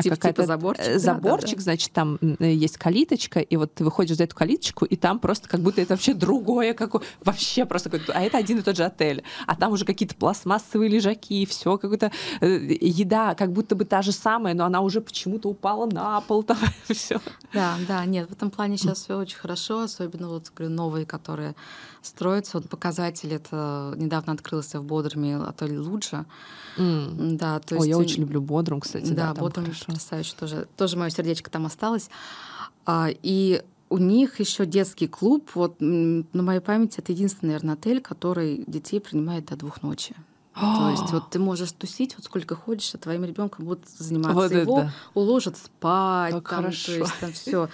типа, 0.00 0.16
типа 0.16 0.46
заборчик, 0.46 0.98
заборчик, 0.98 1.50
да, 1.50 1.56
да, 1.56 1.62
значит, 1.62 1.89
там 1.92 2.18
есть 2.38 2.78
калиточка, 2.78 3.40
и 3.40 3.56
вот 3.56 3.74
ты 3.74 3.84
выходишь 3.84 4.16
за 4.16 4.24
эту 4.24 4.36
калиточку, 4.36 4.84
и 4.84 4.96
там 4.96 5.18
просто 5.18 5.48
как 5.48 5.60
будто 5.60 5.80
это 5.80 5.94
вообще 5.94 6.14
другое, 6.14 6.74
какое, 6.74 7.02
вообще 7.24 7.64
просто 7.64 7.90
какое 7.90 8.16
а 8.16 8.22
это 8.22 8.38
один 8.38 8.58
и 8.58 8.62
тот 8.62 8.76
же 8.76 8.84
отель, 8.84 9.22
а 9.46 9.56
там 9.56 9.72
уже 9.72 9.84
какие-то 9.84 10.14
пластмассовые 10.14 10.88
лежаки, 10.88 11.46
все 11.46 11.78
какая-то 11.78 12.12
э, 12.40 12.46
еда, 12.80 13.34
как 13.34 13.52
будто 13.52 13.74
бы 13.74 13.84
та 13.84 14.02
же 14.02 14.12
самая, 14.12 14.54
но 14.54 14.64
она 14.64 14.80
уже 14.80 15.00
почему-то 15.00 15.48
упала 15.48 15.86
на 15.86 16.20
пол, 16.20 16.42
там 16.42 16.58
все. 16.88 17.20
Да, 17.52 17.76
да, 17.88 18.04
нет, 18.04 18.28
в 18.28 18.32
этом 18.32 18.50
плане 18.50 18.76
сейчас 18.76 19.04
все 19.04 19.16
очень 19.16 19.38
хорошо, 19.38 19.80
особенно 19.80 20.28
вот 20.28 20.50
говорю, 20.54 20.74
новые, 20.74 21.06
которые 21.06 21.54
строятся. 22.02 22.58
Вот 22.58 22.68
показатель 22.68 23.32
это 23.32 23.94
недавно 23.96 24.32
открылся 24.32 24.80
в 24.80 24.84
Бодруме 24.84 25.36
отель 25.36 25.78
Луджа. 25.78 26.26
Mm. 26.78 27.36
Да, 27.36 27.58
то 27.60 27.74
есть... 27.74 27.86
Ой, 27.86 27.88
я 27.90 27.98
очень 27.98 28.22
люблю 28.22 28.40
Бодрум, 28.40 28.80
кстати. 28.80 29.10
Да, 29.12 29.32
да 29.32 29.40
Бодрум 29.40 29.66
потрясающий 29.66 30.36
тоже. 30.36 30.68
Тоже 30.76 30.96
мое 30.96 31.10
сердечко 31.10 31.50
там 31.50 31.66
осталось. 31.66 32.10
А, 32.86 33.08
и 33.10 33.62
у 33.88 33.98
них 33.98 34.40
еще 34.40 34.66
детский 34.66 35.08
клуб. 35.08 35.50
Вот 35.54 35.76
на 35.80 36.42
моей 36.42 36.60
памяти 36.60 37.00
это 37.00 37.12
единственный, 37.12 37.48
наверное, 37.48 37.74
отель, 37.74 38.00
который 38.00 38.64
детей 38.66 39.00
принимает 39.00 39.46
до 39.46 39.56
двух 39.56 39.82
ночи. 39.82 40.14
То 40.54 40.90
есть 40.90 41.12
вот 41.12 41.30
ты 41.30 41.38
можешь 41.38 41.72
тусить, 41.72 42.16
вот 42.16 42.24
сколько 42.24 42.56
хочешь, 42.56 42.94
а 42.94 42.98
твоим 42.98 43.24
ребенком 43.24 43.64
будут 43.64 43.88
заниматься 43.88 44.34
вот 44.34 44.50
его, 44.50 44.80
это. 44.80 44.92
уложат 45.14 45.56
спать, 45.56 46.34
как 46.34 46.48
там, 46.48 46.64
хорошо. 46.64 46.92
то 46.92 46.98
есть 46.98 47.14
там 47.20 47.32
все. 47.32 47.68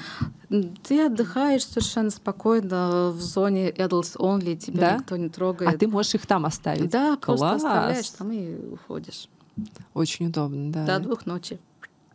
Ты 0.82 1.06
отдыхаешь 1.06 1.66
совершенно 1.66 2.10
спокойно 2.10 3.10
в 3.10 3.20
зоне 3.20 3.70
adults 3.70 4.16
only, 4.18 4.56
тебя 4.56 4.80
да? 4.80 4.96
никто 4.98 5.16
не 5.16 5.30
трогает. 5.30 5.74
А 5.74 5.78
ты 5.78 5.88
можешь 5.88 6.14
их 6.14 6.26
там 6.26 6.44
оставить. 6.44 6.90
Да, 6.90 7.16
Класс. 7.16 7.40
просто 7.40 7.56
оставляешь 7.56 8.10
там 8.10 8.30
и 8.30 8.72
уходишь. 8.72 9.28
Очень 9.94 10.26
удобно, 10.26 10.70
да. 10.70 10.84
До 10.84 10.98
двух 11.00 11.24
ночи. 11.24 11.58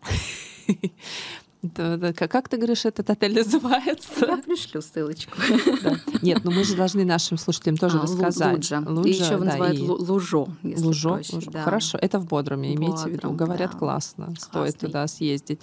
Да, 1.61 1.95
да. 1.97 2.11
Как 2.13 2.49
ты 2.49 2.57
говоришь, 2.57 2.85
этот 2.85 3.09
отель 3.09 3.33
называется? 3.35 4.25
Я 4.25 4.37
пришлю 4.37 4.81
ссылочку. 4.81 5.33
Да. 5.83 5.95
Нет, 6.21 6.43
но 6.43 6.51
мы 6.51 6.63
же 6.63 6.75
должны 6.75 7.05
нашим 7.05 7.37
слушателям 7.37 7.77
тоже 7.77 7.99
а, 7.99 8.01
рассказать. 8.01 8.53
Луджа. 8.53 8.83
Луджа. 8.85 9.09
И 9.09 9.13
еще 9.13 9.37
да, 9.37 9.45
называют 9.45 9.77
и... 9.77 9.83
Лужо. 9.83 10.47
Лужо. 10.63 11.09
Проще, 11.09 11.35
Лужо. 11.35 11.51
Да. 11.51 11.61
Хорошо, 11.61 11.97
это 12.01 12.19
в 12.19 12.25
Бодруме, 12.25 12.73
имейте 12.73 13.03
в 13.03 13.07
виду. 13.07 13.31
Говорят, 13.31 13.71
да. 13.73 13.77
классно, 13.77 14.25
Классный. 14.25 14.41
стоит 14.41 14.77
туда 14.79 15.07
съездить. 15.07 15.61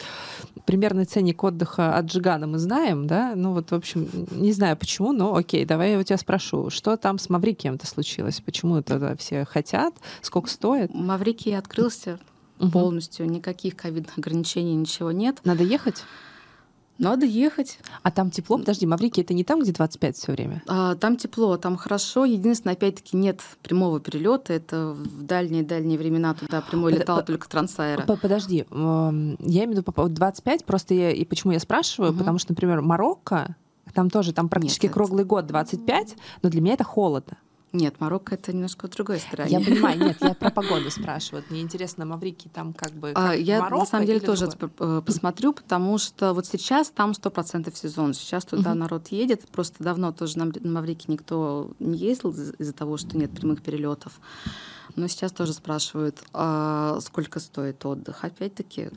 Примерный 0.66 1.04
ценник 1.04 1.42
отдыха 1.42 1.96
от 1.96 2.06
Джигана 2.06 2.46
мы 2.46 2.58
знаем, 2.58 3.06
да? 3.06 3.32
Ну 3.34 3.52
вот, 3.52 3.72
в 3.72 3.74
общем, 3.74 4.08
не 4.30 4.52
знаю 4.52 4.76
почему, 4.76 5.12
но 5.12 5.34
окей, 5.34 5.64
давай 5.64 5.92
я 5.92 5.98
у 5.98 6.02
тебя 6.04 6.18
спрошу, 6.18 6.70
что 6.70 6.96
там 6.96 7.18
с 7.18 7.28
Маврикием-то 7.28 7.86
случилось? 7.86 8.40
Почему 8.40 8.76
это 8.76 9.16
все 9.18 9.44
хотят? 9.44 9.94
Сколько 10.22 10.48
стоит? 10.48 10.94
Маврикий 10.94 11.56
открылся 11.58 12.20
угу. 12.58 12.70
полностью, 12.70 13.26
никаких 13.26 13.76
ковидных 13.76 14.18
ограничений, 14.18 14.74
ничего 14.74 15.12
нет. 15.12 15.40
Надо 15.44 15.62
ехать? 15.62 16.04
Надо 16.98 17.26
ехать. 17.26 17.78
А 18.02 18.10
там 18.10 18.30
тепло? 18.30 18.58
Подожди, 18.58 18.84
Маврикий 18.84 19.22
это 19.22 19.32
не 19.32 19.44
там, 19.44 19.60
где 19.60 19.72
25 19.72 20.16
все 20.16 20.32
время? 20.32 20.62
А, 20.66 20.96
там 20.96 21.16
тепло, 21.16 21.56
там 21.56 21.76
хорошо. 21.76 22.24
Единственное, 22.24 22.74
опять-таки, 22.74 23.16
нет 23.16 23.40
прямого 23.62 24.00
перелета. 24.00 24.52
Это 24.52 24.96
в 24.98 25.22
дальние-дальние 25.22 25.96
времена 25.96 26.34
туда 26.34 26.60
прямой 26.60 26.92
Под, 26.92 27.00
летал 27.00 27.24
только 27.24 27.48
Трансайра. 27.48 28.02
Подожди, 28.20 28.66
я 28.68 29.64
имею 29.64 29.82
в 29.82 29.86
виду 29.86 30.08
25, 30.08 30.64
просто 30.64 30.94
я, 30.94 31.12
и 31.12 31.24
почему 31.24 31.52
я 31.52 31.60
спрашиваю, 31.60 32.10
угу. 32.10 32.18
потому 32.18 32.38
что, 32.38 32.52
например, 32.52 32.82
Марокко, 32.82 33.54
там 33.94 34.10
тоже, 34.10 34.32
там 34.32 34.48
практически 34.48 34.86
нет, 34.86 34.94
круглый 34.94 35.22
это... 35.22 35.28
год 35.28 35.46
25, 35.46 36.16
но 36.42 36.48
для 36.50 36.60
меня 36.60 36.74
это 36.74 36.84
холодно. 36.84 37.38
Нет, 37.72 38.00
Марокко 38.00 38.34
это 38.34 38.52
немножко 38.52 38.88
другой 38.88 39.18
стране. 39.18 39.58
Я 39.58 39.60
понимаю, 39.60 39.98
нет, 40.04 40.16
я 40.20 40.34
про 40.34 40.50
погоду 40.50 40.90
спрашиваю. 40.90 41.44
Мне 41.50 41.60
интересно, 41.60 42.06
Маврикий 42.06 42.50
там 42.50 42.72
как 42.72 42.92
бы 42.92 43.12
как 43.12 43.30
а, 43.30 43.34
Я 43.34 43.60
Марокко 43.60 43.78
на 43.78 43.86
самом 43.86 44.06
деле 44.06 44.20
тоже 44.20 44.48
другое? 44.48 44.98
Э, 44.98 45.02
посмотрю, 45.04 45.52
потому 45.52 45.98
что 45.98 46.32
вот 46.32 46.46
сейчас 46.46 46.90
там 46.90 47.12
сто 47.12 47.30
процентов 47.30 47.76
сезон. 47.76 48.14
Сейчас 48.14 48.46
туда 48.46 48.70
угу. 48.70 48.78
народ 48.78 49.08
едет. 49.08 49.46
Просто 49.48 49.84
давно 49.84 50.12
тоже 50.12 50.38
на 50.38 50.50
Маврикий 50.64 51.12
никто 51.12 51.70
не 51.78 51.98
ездил 51.98 52.30
из-за 52.30 52.72
того, 52.72 52.96
что 52.96 53.18
нет 53.18 53.30
прямых 53.32 53.62
перелетов. 53.62 54.18
Но 54.96 55.06
сейчас 55.06 55.32
тоже 55.32 55.52
спрашивают, 55.52 56.22
а 56.32 56.98
сколько 57.00 57.38
стоит 57.38 57.84
отдых. 57.84 58.24
Опять-таки, 58.24 58.90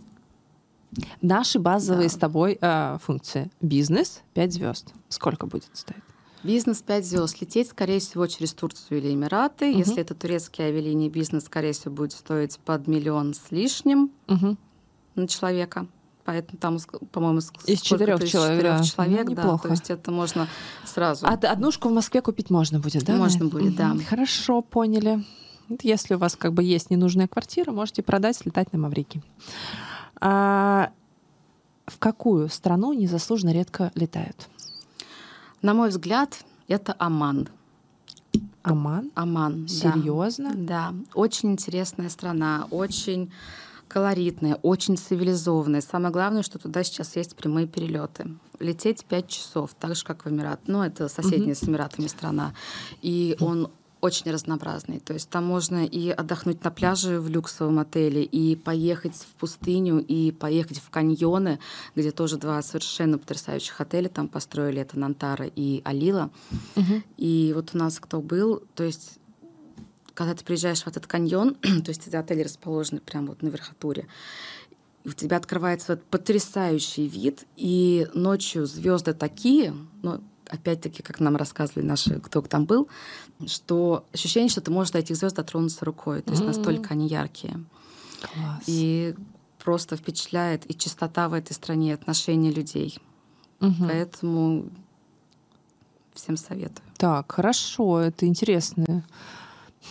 Наши 1.21 1.57
базовые 1.59 2.09
да. 2.09 2.15
с 2.15 2.17
тобой 2.17 2.57
э, 2.59 2.97
функции. 3.01 3.49
Бизнес 3.61 4.21
5 4.33 4.53
звезд. 4.53 4.93
Сколько 5.07 5.45
будет 5.45 5.69
стоить? 5.73 6.03
Бизнес 6.43 6.81
5 6.81 7.05
звезд. 7.05 7.41
Лететь, 7.41 7.69
скорее 7.69 7.99
всего, 7.99 8.25
через 8.27 8.53
Турцию 8.53 8.99
или 8.99 9.13
Эмираты. 9.13 9.69
Угу. 9.69 9.77
Если 9.77 10.01
это 10.01 10.15
турецкие 10.15 10.67
авиалинии, 10.67 11.09
бизнес, 11.09 11.45
скорее 11.45 11.73
всего, 11.73 11.93
будет 11.93 12.13
стоить 12.13 12.57
под 12.59 12.87
миллион 12.87 13.33
с 13.33 13.51
лишним 13.51 14.11
угу. 14.27 14.57
на 15.15 15.27
человека. 15.27 15.87
Поэтому 16.23 16.57
там, 16.59 16.77
по-моему, 17.11 17.39
из 17.65 17.81
четырех 17.81 18.23
человек, 18.27 18.61
да. 18.61 18.83
человек 18.83 19.27
ну, 19.27 19.35
да. 19.35 19.57
То 19.57 19.69
есть 19.69 19.89
это 19.89 20.11
можно 20.11 20.47
сразу. 20.85 21.25
А 21.25 21.33
однушку 21.33 21.89
в 21.89 21.93
Москве 21.93 22.21
купить 22.21 22.49
можно 22.49 22.79
будет, 22.79 23.03
да? 23.05 23.15
Можно 23.15 23.47
будет, 23.47 23.75
да. 23.75 23.95
Хорошо, 24.07 24.61
поняли. 24.61 25.23
Если 25.81 26.15
у 26.15 26.17
вас 26.17 26.35
как 26.35 26.53
бы 26.53 26.63
есть 26.63 26.89
ненужная 26.89 27.27
квартира, 27.27 27.71
можете 27.71 28.03
продать, 28.03 28.35
слетать 28.35 28.73
на 28.73 28.79
Маврики. 28.79 29.23
А 30.19 30.91
в 31.85 31.97
какую 31.97 32.49
страну 32.49 32.93
незаслуженно 32.93 33.51
редко 33.51 33.91
летают? 33.95 34.49
На 35.61 35.73
мой 35.73 35.89
взгляд, 35.89 36.43
это 36.67 36.95
Оман. 36.97 37.47
Оман? 38.63 39.11
Оман. 39.15 39.67
Серьезно? 39.67 40.51
Да. 40.55 40.91
да. 40.91 40.93
Очень 41.13 41.51
интересная 41.51 42.09
страна, 42.09 42.67
очень 42.71 43.31
колоритная, 43.87 44.55
очень 44.55 44.97
цивилизованная. 44.97 45.81
Самое 45.81 46.11
главное, 46.11 46.43
что 46.43 46.57
туда 46.57 46.83
сейчас 46.83 47.15
есть 47.15 47.35
прямые 47.35 47.67
перелеты. 47.67 48.29
Лететь 48.59 49.05
5 49.05 49.27
часов, 49.27 49.75
так 49.79 49.95
же, 49.95 50.03
как 50.03 50.25
в 50.25 50.29
Эмират. 50.29 50.61
Ну, 50.67 50.81
это 50.81 51.09
соседняя 51.09 51.53
mm-hmm. 51.53 51.65
с 51.65 51.67
Эмиратами 51.67 52.07
страна. 52.07 52.53
И 53.01 53.35
он 53.39 53.69
очень 54.01 54.31
разнообразный. 54.31 54.99
То 54.99 55.13
есть 55.13 55.29
там 55.29 55.45
можно 55.45 55.85
и 55.85 56.09
отдохнуть 56.09 56.63
на 56.63 56.71
пляже 56.71 57.19
в 57.19 57.29
люксовом 57.29 57.79
отеле, 57.79 58.23
и 58.23 58.55
поехать 58.55 59.15
в 59.15 59.39
пустыню, 59.39 59.99
и 59.99 60.31
поехать 60.31 60.79
в 60.79 60.89
каньоны, 60.89 61.59
где 61.95 62.11
тоже 62.11 62.37
два 62.37 62.61
совершенно 62.61 63.17
потрясающих 63.17 63.79
отеля 63.79 64.09
там 64.09 64.27
построили. 64.27 64.81
Это 64.81 64.99
Нантара 64.99 65.45
и 65.45 65.81
Алила. 65.85 66.31
Угу. 66.75 67.03
И 67.17 67.51
вот 67.55 67.69
у 67.73 67.77
нас 67.77 67.99
кто 67.99 68.21
был, 68.21 68.63
то 68.75 68.83
есть 68.83 69.19
когда 70.13 70.35
ты 70.35 70.43
приезжаешь 70.43 70.83
в 70.83 70.87
этот 70.87 71.07
каньон, 71.07 71.55
то 71.61 71.89
есть 71.89 72.07
эти 72.07 72.15
отели 72.15 72.43
расположены 72.43 72.99
прямо 72.99 73.27
вот 73.27 73.41
на 73.41 73.47
верхотуре, 73.47 74.07
и 75.03 75.09
у 75.09 75.13
тебя 75.13 75.37
открывается 75.37 75.93
вот 75.93 76.03
потрясающий 76.03 77.07
вид, 77.07 77.45
и 77.55 78.07
ночью 78.13 78.65
звезды 78.65 79.13
такие, 79.13 79.73
ну, 80.03 80.21
опять-таки, 80.51 81.01
как 81.01 81.19
нам 81.19 81.35
рассказывали 81.35 81.85
наши, 81.85 82.19
кто 82.19 82.41
там 82.41 82.65
был, 82.65 82.87
что 83.47 84.05
ощущение, 84.13 84.49
что 84.49 84.61
ты 84.61 84.69
можешь 84.69 84.91
до 84.91 84.99
этих 84.99 85.15
звезд 85.15 85.35
дотронуться 85.35 85.85
рукой. 85.85 86.21
То 86.21 86.31
есть 86.31 86.43
mm-hmm. 86.43 86.47
настолько 86.47 86.89
они 86.91 87.07
яркие. 87.07 87.63
Класс. 88.21 88.63
И 88.67 89.15
просто 89.63 89.95
впечатляет 89.95 90.69
и 90.69 90.77
чистота 90.77 91.29
в 91.29 91.33
этой 91.33 91.53
стране, 91.53 91.93
отношения 91.93 92.51
людей. 92.51 92.99
Mm-hmm. 93.59 93.87
Поэтому 93.87 94.65
всем 96.13 96.37
советую. 96.37 96.85
Так, 96.97 97.31
хорошо, 97.31 97.99
это 97.99 98.27
интересно. 98.27 99.03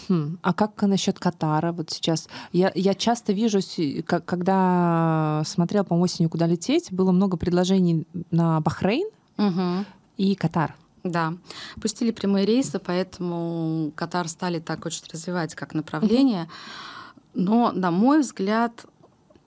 Хм. 0.09 0.39
А 0.43 0.53
как 0.53 0.81
насчет 0.83 1.19
Катара? 1.19 1.73
Вот 1.73 1.91
сейчас 1.91 2.29
я, 2.53 2.71
я 2.77 2.95
часто 2.95 3.33
вижу, 3.33 3.59
когда 4.07 5.43
смотрел 5.45 5.85
по 5.85 5.95
осенью, 5.95 6.31
куда 6.31 6.47
лететь, 6.47 6.93
было 6.93 7.11
много 7.11 7.37
предложений 7.37 8.07
на 8.31 8.61
Бахрейн. 8.61 9.09
Угу 9.37 9.87
и 10.21 10.35
Катар. 10.35 10.75
Да, 11.03 11.33
пустили 11.81 12.11
прямые 12.11 12.45
рейсы, 12.45 12.79
поэтому 12.79 13.91
Катар 13.95 14.29
стали 14.29 14.59
так 14.59 14.85
очень 14.85 15.05
развивать 15.11 15.55
как 15.55 15.73
направление. 15.73 16.47
Но, 17.33 17.73
на 17.73 17.91
мой 17.91 18.21
взгляд, 18.21 18.85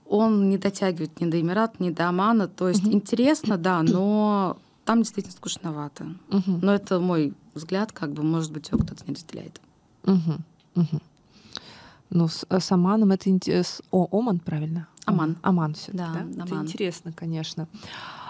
он 0.08 0.50
не 0.50 0.58
дотягивает 0.58 1.22
ни 1.22 1.30
до 1.30 1.40
Эмират, 1.40 1.80
ни 1.80 1.92
до 1.92 2.10
Омана. 2.10 2.48
То 2.48 2.70
есть 2.70 2.88
интересно, 2.88 3.58
да, 3.58 3.84
но 3.84 4.58
там 4.84 5.04
действительно 5.04 5.36
скучновато. 5.36 6.16
Но 6.30 6.74
это 6.74 7.00
мой 7.00 7.34
взгляд, 7.54 7.92
как 7.92 8.14
бы, 8.14 8.24
может 8.24 8.52
быть, 8.52 8.70
его 8.70 8.80
кто-то 8.80 9.04
не 9.06 9.14
разделяет. 9.14 9.62
Ну, 12.10 12.28
с, 12.28 12.46
с 12.50 12.72
Оманом 12.72 13.12
это 13.12 13.30
интересно. 13.30 13.86
О, 13.92 14.08
Оман, 14.12 14.40
правильно? 14.40 14.88
Оман. 15.06 15.38
Оман 15.42 15.74
все 15.76 15.92
да, 15.92 16.14
да? 16.14 16.20
Оман. 16.22 16.48
Это 16.48 16.56
интересно, 16.56 17.12
конечно. 17.12 17.68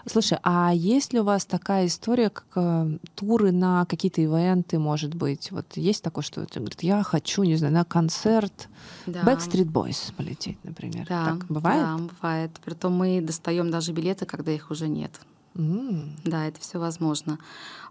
Слушай, 0.05 0.37
а 0.43 0.73
есть 0.73 1.13
ли 1.13 1.19
у 1.19 1.23
вас 1.23 1.45
такая 1.45 1.87
история, 1.87 2.29
как 2.29 2.45
э, 2.55 2.97
туры 3.15 3.51
на 3.51 3.85
какие-то 3.85 4.21
ивенты, 4.21 4.77
может 4.77 5.15
быть? 5.15 5.51
Вот 5.51 5.77
есть 5.77 6.03
такое, 6.03 6.23
что 6.23 6.45
ты 6.45 6.59
говорит, 6.59 6.83
я 6.83 7.03
хочу, 7.03 7.43
не 7.43 7.55
знаю, 7.55 7.73
на 7.73 7.85
концерт 7.85 8.67
да. 9.05 9.21
Backstreet 9.21 9.71
Boys 9.71 10.13
полететь, 10.15 10.57
например. 10.63 11.05
Да, 11.07 11.25
так 11.25 11.45
бывает? 11.45 11.81
Да, 11.81 11.97
бывает. 11.97 12.51
Притом 12.65 12.93
мы 12.93 13.21
достаем 13.21 13.71
даже 13.71 13.93
билеты, 13.93 14.25
когда 14.25 14.51
их 14.51 14.71
уже 14.71 14.89
нет. 14.89 15.11
Mm. 15.55 16.19
Да, 16.25 16.47
это 16.47 16.59
все 16.59 16.79
возможно. 16.79 17.39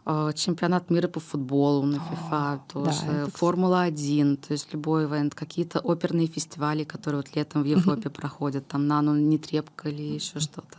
Э, 0.05 0.33
чемпионат 0.35 0.91
мира 0.91 1.09
по 1.09 1.21
футболу 1.21 1.87
на 1.87 1.97
FIFA 1.97 2.61
тоже, 2.71 3.01
да, 3.07 3.27
Формула-1, 3.33 4.37
то 4.37 4.53
есть 4.53 4.73
любой 4.73 5.05
ивент, 5.05 5.35
какие-то 5.35 5.79
оперные 5.79 6.27
фестивали, 6.27 6.85
которые 6.85 7.23
вот 7.23 7.35
летом 7.37 7.63
в 7.63 7.67
Европе 7.67 8.11
проходят, 8.11 8.67
там 8.67 8.87
нано, 8.87 9.17
нетрепка 9.17 9.89
или 9.89 10.03
еще 10.03 10.41
что-то 10.41 10.77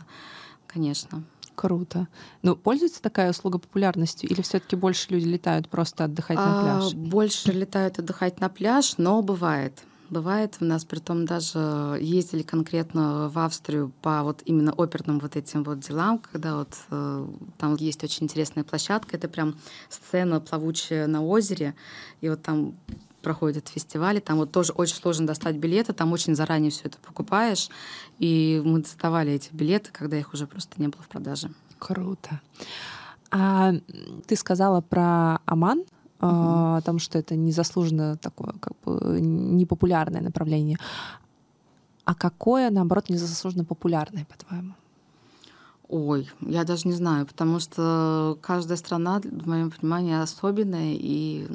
конечно. 0.74 1.24
Круто. 1.54 2.08
Ну, 2.42 2.56
пользуется 2.56 3.00
такая 3.00 3.30
услуга 3.30 3.58
популярностью 3.58 4.28
или 4.28 4.42
все-таки 4.42 4.74
больше 4.74 5.06
люди 5.10 5.24
летают 5.24 5.68
просто 5.68 6.04
отдыхать 6.04 6.36
на 6.36 6.60
пляж? 6.60 6.92
А, 6.92 6.96
больше 6.96 7.52
летают 7.52 7.98
отдыхать 8.00 8.40
на 8.40 8.48
пляж, 8.48 8.98
но 8.98 9.22
бывает. 9.22 9.84
Бывает 10.10 10.56
у 10.60 10.64
нас, 10.64 10.84
при 10.84 10.98
том 10.98 11.24
даже 11.24 11.96
ездили 12.00 12.42
конкретно 12.42 13.30
в 13.30 13.38
Австрию 13.38 13.92
по 14.02 14.22
вот 14.22 14.42
именно 14.44 14.72
оперным 14.72 15.18
вот 15.18 15.36
этим 15.36 15.64
вот 15.64 15.80
делам, 15.80 16.18
когда 16.18 16.56
вот 16.56 16.74
э, 16.90 17.26
там 17.56 17.76
есть 17.76 18.04
очень 18.04 18.24
интересная 18.24 18.64
площадка, 18.64 19.16
это 19.16 19.28
прям 19.28 19.56
сцена 19.88 20.40
плавучая 20.40 21.06
на 21.06 21.24
озере, 21.24 21.74
и 22.20 22.28
вот 22.28 22.42
там 22.42 22.74
проходят 23.24 23.68
фестивали, 23.68 24.20
там 24.20 24.36
вот 24.36 24.52
тоже 24.52 24.72
очень 24.72 24.94
сложно 24.94 25.26
достать 25.26 25.56
билеты, 25.56 25.92
там 25.92 26.12
очень 26.12 26.36
заранее 26.36 26.70
все 26.70 26.82
это 26.84 26.98
покупаешь, 26.98 27.68
и 28.20 28.62
мы 28.64 28.82
доставали 28.82 29.32
эти 29.32 29.48
билеты, 29.52 29.90
когда 29.92 30.16
их 30.16 30.32
уже 30.32 30.46
просто 30.46 30.80
не 30.80 30.88
было 30.88 31.02
в 31.02 31.08
продаже. 31.08 31.50
Круто. 31.78 32.40
А 33.30 33.72
ты 34.26 34.36
сказала 34.36 34.80
про 34.80 35.40
Оман, 35.44 35.80
угу. 35.80 35.86
о 36.20 36.80
том, 36.84 36.98
что 36.98 37.18
это 37.18 37.34
незаслуженно 37.36 38.16
такое, 38.16 38.54
как 38.60 38.72
бы 38.84 39.20
непопулярное 39.20 40.20
направление. 40.20 40.78
А 42.04 42.14
какое, 42.14 42.70
наоборот, 42.70 43.08
незаслуженно 43.08 43.64
популярное, 43.64 44.26
по-твоему? 44.26 44.74
Ой, 45.88 46.30
я 46.40 46.64
даже 46.64 46.88
не 46.88 46.94
знаю, 46.94 47.26
потому 47.26 47.60
что 47.60 48.38
каждая 48.40 48.76
страна, 48.76 49.20
в 49.20 49.46
моем 49.46 49.70
понимании, 49.70 50.14
особенная, 50.14 50.94
и 50.94 51.46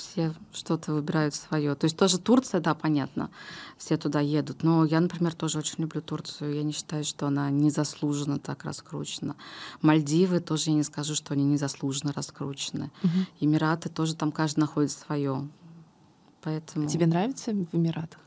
все 0.00 0.34
что-то 0.52 0.92
выбирают 0.92 1.34
свое. 1.34 1.74
То 1.74 1.84
есть 1.84 1.96
тоже 1.96 2.18
Турция, 2.18 2.60
да, 2.60 2.74
понятно, 2.74 3.30
все 3.76 3.96
туда 3.96 4.20
едут. 4.20 4.62
Но 4.62 4.84
я, 4.84 5.00
например, 5.00 5.34
тоже 5.34 5.58
очень 5.58 5.76
люблю 5.78 6.00
Турцию. 6.00 6.54
Я 6.54 6.62
не 6.62 6.72
считаю, 6.72 7.04
что 7.04 7.26
она 7.26 7.50
незаслуженно 7.50 8.38
так 8.38 8.64
раскручена. 8.64 9.36
Мальдивы 9.82 10.40
тоже 10.40 10.70
я 10.70 10.76
не 10.76 10.82
скажу, 10.82 11.14
что 11.14 11.34
они 11.34 11.44
незаслуженно 11.44 12.12
раскручены. 12.12 12.90
Угу. 13.02 13.10
Эмираты 13.40 13.88
тоже 13.88 14.16
там 14.16 14.32
каждый 14.32 14.60
находит 14.60 14.90
свое. 14.90 15.48
Поэтому... 16.42 16.88
Тебе 16.88 17.06
нравится 17.06 17.52
в 17.52 17.74
Эмиратах? 17.74 18.20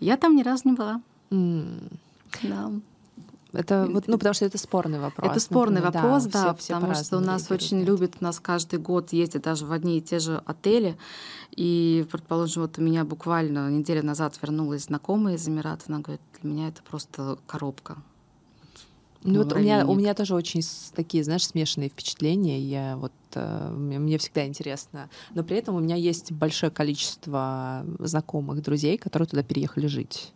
Я 0.00 0.16
там 0.16 0.36
ни 0.36 0.42
разу 0.42 0.68
не 0.68 0.74
была. 0.74 1.00
Mm. 1.30 1.92
Да. 2.42 2.72
Это 3.58 3.88
вот, 3.90 4.06
ну, 4.06 4.18
потому 4.18 4.34
что 4.34 4.44
это 4.44 4.56
спорный 4.56 5.00
вопрос. 5.00 5.32
Это 5.32 5.40
спорный 5.40 5.80
например, 5.80 6.04
вопрос, 6.04 6.24
да, 6.26 6.44
да 6.44 6.54
все, 6.54 6.74
потому 6.74 6.94
все 6.94 7.04
что 7.04 7.16
у 7.16 7.20
нас 7.20 7.50
очень 7.50 7.82
любят, 7.82 8.14
у 8.20 8.24
нас 8.24 8.38
каждый 8.38 8.78
год 8.78 9.12
ездят 9.12 9.42
даже 9.42 9.66
в 9.66 9.72
одни 9.72 9.98
и 9.98 10.00
те 10.00 10.20
же 10.20 10.40
отели. 10.46 10.96
И, 11.56 12.06
предположим, 12.08 12.62
вот 12.62 12.78
у 12.78 12.82
меня 12.82 13.04
буквально 13.04 13.68
неделю 13.68 14.04
назад 14.04 14.38
вернулась 14.40 14.84
знакомая 14.84 15.34
из 15.34 15.48
Эмирата, 15.48 15.86
она 15.88 15.98
говорит, 15.98 16.20
для 16.40 16.50
меня 16.50 16.68
это 16.68 16.82
просто 16.84 17.38
коробка. 17.48 17.96
Ну, 19.24 19.42
вот 19.42 19.52
у 19.52 19.58
меня, 19.58 19.84
у 19.84 19.94
меня 19.96 20.14
тоже 20.14 20.36
очень 20.36 20.62
такие, 20.94 21.24
знаешь, 21.24 21.44
смешанные 21.44 21.88
впечатления. 21.88 22.60
Я 22.60 22.96
вот 22.96 23.12
э, 23.34 23.70
мне 23.70 24.16
всегда 24.18 24.46
интересно. 24.46 25.10
Но 25.34 25.42
при 25.42 25.56
этом 25.56 25.74
у 25.74 25.80
меня 25.80 25.96
есть 25.96 26.30
большое 26.30 26.70
количество 26.70 27.84
знакомых, 27.98 28.62
друзей, 28.62 28.96
которые 28.96 29.26
туда 29.26 29.42
переехали 29.42 29.88
жить. 29.88 30.32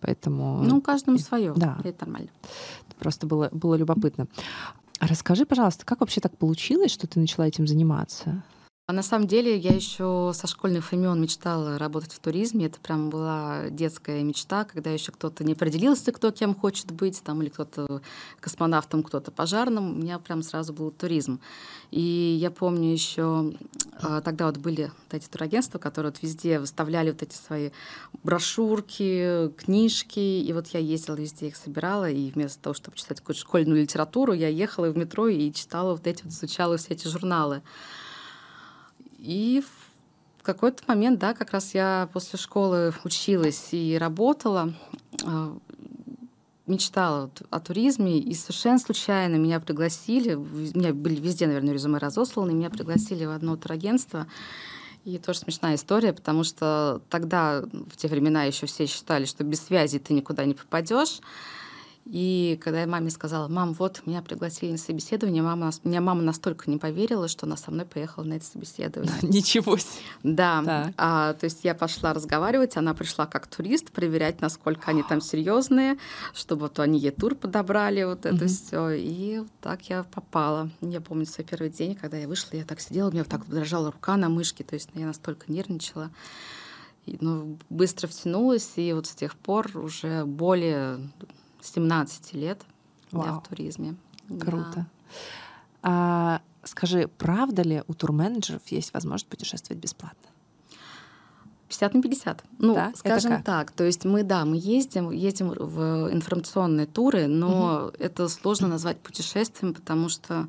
Поэтому... 0.00 0.62
Ну, 0.62 0.80
каждому 0.80 1.18
свое. 1.18 1.52
Да. 1.56 1.78
Это 1.84 2.06
нормально. 2.06 2.30
Просто 2.98 3.26
было, 3.26 3.48
было 3.52 3.74
любопытно. 3.74 4.26
Расскажи, 5.00 5.46
пожалуйста, 5.46 5.86
как 5.86 6.00
вообще 6.00 6.20
так 6.20 6.36
получилось, 6.36 6.92
что 6.92 7.06
ты 7.06 7.20
начала 7.20 7.46
этим 7.46 7.66
заниматься? 7.66 8.42
А 8.90 8.92
на 8.92 9.04
самом 9.04 9.28
деле 9.28 9.56
я 9.56 9.72
еще 9.72 10.32
со 10.34 10.48
школьных 10.48 10.90
времен 10.90 11.22
мечтала 11.22 11.78
работать 11.78 12.12
в 12.12 12.18
туризме. 12.18 12.66
Это 12.66 12.80
прям 12.80 13.08
была 13.08 13.68
детская 13.70 14.20
мечта, 14.24 14.64
когда 14.64 14.90
еще 14.90 15.12
кто-то 15.12 15.44
не 15.44 15.52
определился, 15.52 16.10
кто 16.10 16.32
кем 16.32 16.56
хочет 16.56 16.90
быть, 16.90 17.22
там, 17.22 17.40
или 17.40 17.50
кто-то 17.50 18.02
космонавтом, 18.40 19.04
кто-то 19.04 19.30
пожарным. 19.30 19.92
У 19.92 19.94
меня 19.94 20.18
прям 20.18 20.42
сразу 20.42 20.72
был 20.72 20.90
туризм. 20.90 21.38
И 21.92 22.00
я 22.00 22.50
помню 22.50 22.92
еще 22.92 23.52
а, 24.02 24.22
тогда 24.22 24.46
вот 24.46 24.56
были 24.56 24.90
вот 25.04 25.14
эти 25.14 25.28
турагентства, 25.28 25.78
которые 25.78 26.10
вот 26.10 26.20
везде 26.20 26.58
выставляли 26.58 27.12
вот 27.12 27.22
эти 27.22 27.36
свои 27.36 27.70
брошюрки, 28.24 29.52
книжки. 29.56 30.18
И 30.18 30.52
вот 30.52 30.66
я 30.66 30.80
ездила 30.80 31.14
везде 31.14 31.46
их 31.46 31.54
собирала, 31.54 32.10
и 32.10 32.32
вместо 32.32 32.60
того, 32.60 32.74
чтобы 32.74 32.96
читать 32.96 33.20
какую-то 33.20 33.42
школьную 33.42 33.82
литературу, 33.82 34.32
я 34.32 34.48
ехала 34.48 34.90
в 34.90 34.96
метро 34.96 35.28
и 35.28 35.52
читала 35.52 35.92
вот 35.92 36.08
эти 36.08 36.24
вот, 36.24 36.32
изучала 36.32 36.76
все 36.76 36.94
эти 36.94 37.06
журналы. 37.06 37.62
И 39.20 39.62
в 40.38 40.42
какой-то 40.42 40.82
момент, 40.86 41.18
да, 41.18 41.34
как 41.34 41.52
раз 41.52 41.74
я 41.74 42.08
после 42.12 42.38
школы 42.38 42.94
училась 43.04 43.68
и 43.72 43.98
работала, 43.98 44.72
а, 45.24 45.56
мечтала 46.66 47.30
о 47.50 47.60
туризме, 47.60 48.18
и 48.18 48.32
совершенно 48.34 48.78
случайно 48.78 49.36
меня 49.36 49.60
пригласили, 49.60 50.34
у 50.34 50.42
меня 50.42 50.94
были 50.94 51.20
везде, 51.20 51.46
наверное, 51.46 51.74
резюме 51.74 51.98
разосланы, 51.98 52.52
меня 52.52 52.70
пригласили 52.70 53.26
в 53.26 53.30
одно 53.30 53.56
турагентство, 53.56 54.26
и 55.04 55.18
тоже 55.18 55.40
смешная 55.40 55.74
история, 55.74 56.14
потому 56.14 56.42
что 56.42 57.02
тогда, 57.10 57.62
в 57.62 57.96
те 57.96 58.08
времена 58.08 58.44
еще 58.44 58.66
все 58.66 58.86
считали, 58.86 59.26
что 59.26 59.44
без 59.44 59.60
связи 59.60 59.98
ты 59.98 60.14
никуда 60.14 60.44
не 60.46 60.54
попадешь. 60.54 61.20
И 62.06 62.58
когда 62.62 62.80
я 62.80 62.86
маме 62.86 63.10
сказала, 63.10 63.46
мам, 63.46 63.74
вот 63.74 64.02
меня 64.06 64.22
пригласили 64.22 64.72
на 64.72 64.78
собеседование, 64.78 65.42
мама, 65.42 65.70
меня 65.84 66.00
мама 66.00 66.22
настолько 66.22 66.70
не 66.70 66.78
поверила, 66.78 67.28
что 67.28 67.46
она 67.46 67.56
со 67.56 67.70
мной 67.70 67.84
поехала 67.84 68.24
на 68.24 68.34
это 68.34 68.44
собеседование. 68.44 69.12
Ничего 69.22 69.76
себе. 69.76 70.02
Да. 70.22 70.92
А, 70.96 71.34
то 71.34 71.44
есть 71.44 71.60
я 71.62 71.74
пошла 71.74 72.14
разговаривать, 72.14 72.76
она 72.76 72.94
пришла 72.94 73.26
как 73.26 73.46
турист, 73.46 73.90
проверять, 73.90 74.40
насколько 74.40 74.90
они 74.90 75.02
там 75.02 75.20
серьезные, 75.20 75.98
чтобы 76.34 76.62
вот 76.62 76.78
они 76.80 76.98
ей 76.98 77.10
тур 77.10 77.34
подобрали, 77.34 78.02
вот 78.04 78.24
это 78.26 78.46
все. 78.46 78.90
И 78.90 79.42
так 79.60 79.82
я 79.90 80.02
попала. 80.04 80.70
Я 80.80 81.00
помню 81.00 81.26
свой 81.26 81.46
первый 81.46 81.70
день, 81.70 81.94
когда 81.94 82.16
я 82.16 82.26
вышла, 82.26 82.56
я 82.56 82.64
так 82.64 82.80
сидела, 82.80 83.08
у 83.08 83.12
меня 83.12 83.22
вот 83.22 83.30
так 83.30 83.46
дрожала 83.46 83.92
рука 83.92 84.16
на 84.16 84.28
мышке, 84.28 84.64
то 84.64 84.74
есть 84.74 84.88
я 84.94 85.06
настолько 85.06 85.52
нервничала. 85.52 86.10
И, 87.06 87.18
ну, 87.20 87.58
быстро 87.70 88.08
втянулась, 88.08 88.72
и 88.76 88.92
вот 88.92 89.06
с 89.06 89.14
тех 89.14 89.34
пор 89.36 89.70
уже 89.76 90.24
более 90.24 90.98
17 91.62 92.32
лет 92.34 92.62
Вау. 93.12 93.26
я 93.26 93.32
в 93.34 93.42
туризме. 93.46 93.96
Круто. 94.28 94.72
Да. 94.74 94.86
А, 95.82 96.40
скажи, 96.64 97.08
правда 97.08 97.62
ли 97.62 97.82
у 97.86 97.94
турменеджеров 97.94 98.66
есть 98.68 98.92
возможность 98.94 99.28
путешествовать 99.28 99.82
бесплатно? 99.82 100.28
50 101.68 101.94
на 101.94 102.02
50. 102.02 102.44
Ну, 102.58 102.74
да? 102.74 102.92
скажем 102.96 103.42
так. 103.42 103.70
То 103.70 103.84
есть 103.84 104.04
мы, 104.04 104.24
да, 104.24 104.44
мы 104.44 104.56
ездим, 104.56 105.10
ездим 105.10 105.50
в 105.50 106.12
информационные 106.12 106.86
туры, 106.86 107.28
но 107.28 107.86
угу. 107.86 107.96
это 107.98 108.28
сложно 108.28 108.66
назвать 108.66 108.98
путешествием, 108.98 109.72
потому 109.72 110.08
что 110.08 110.48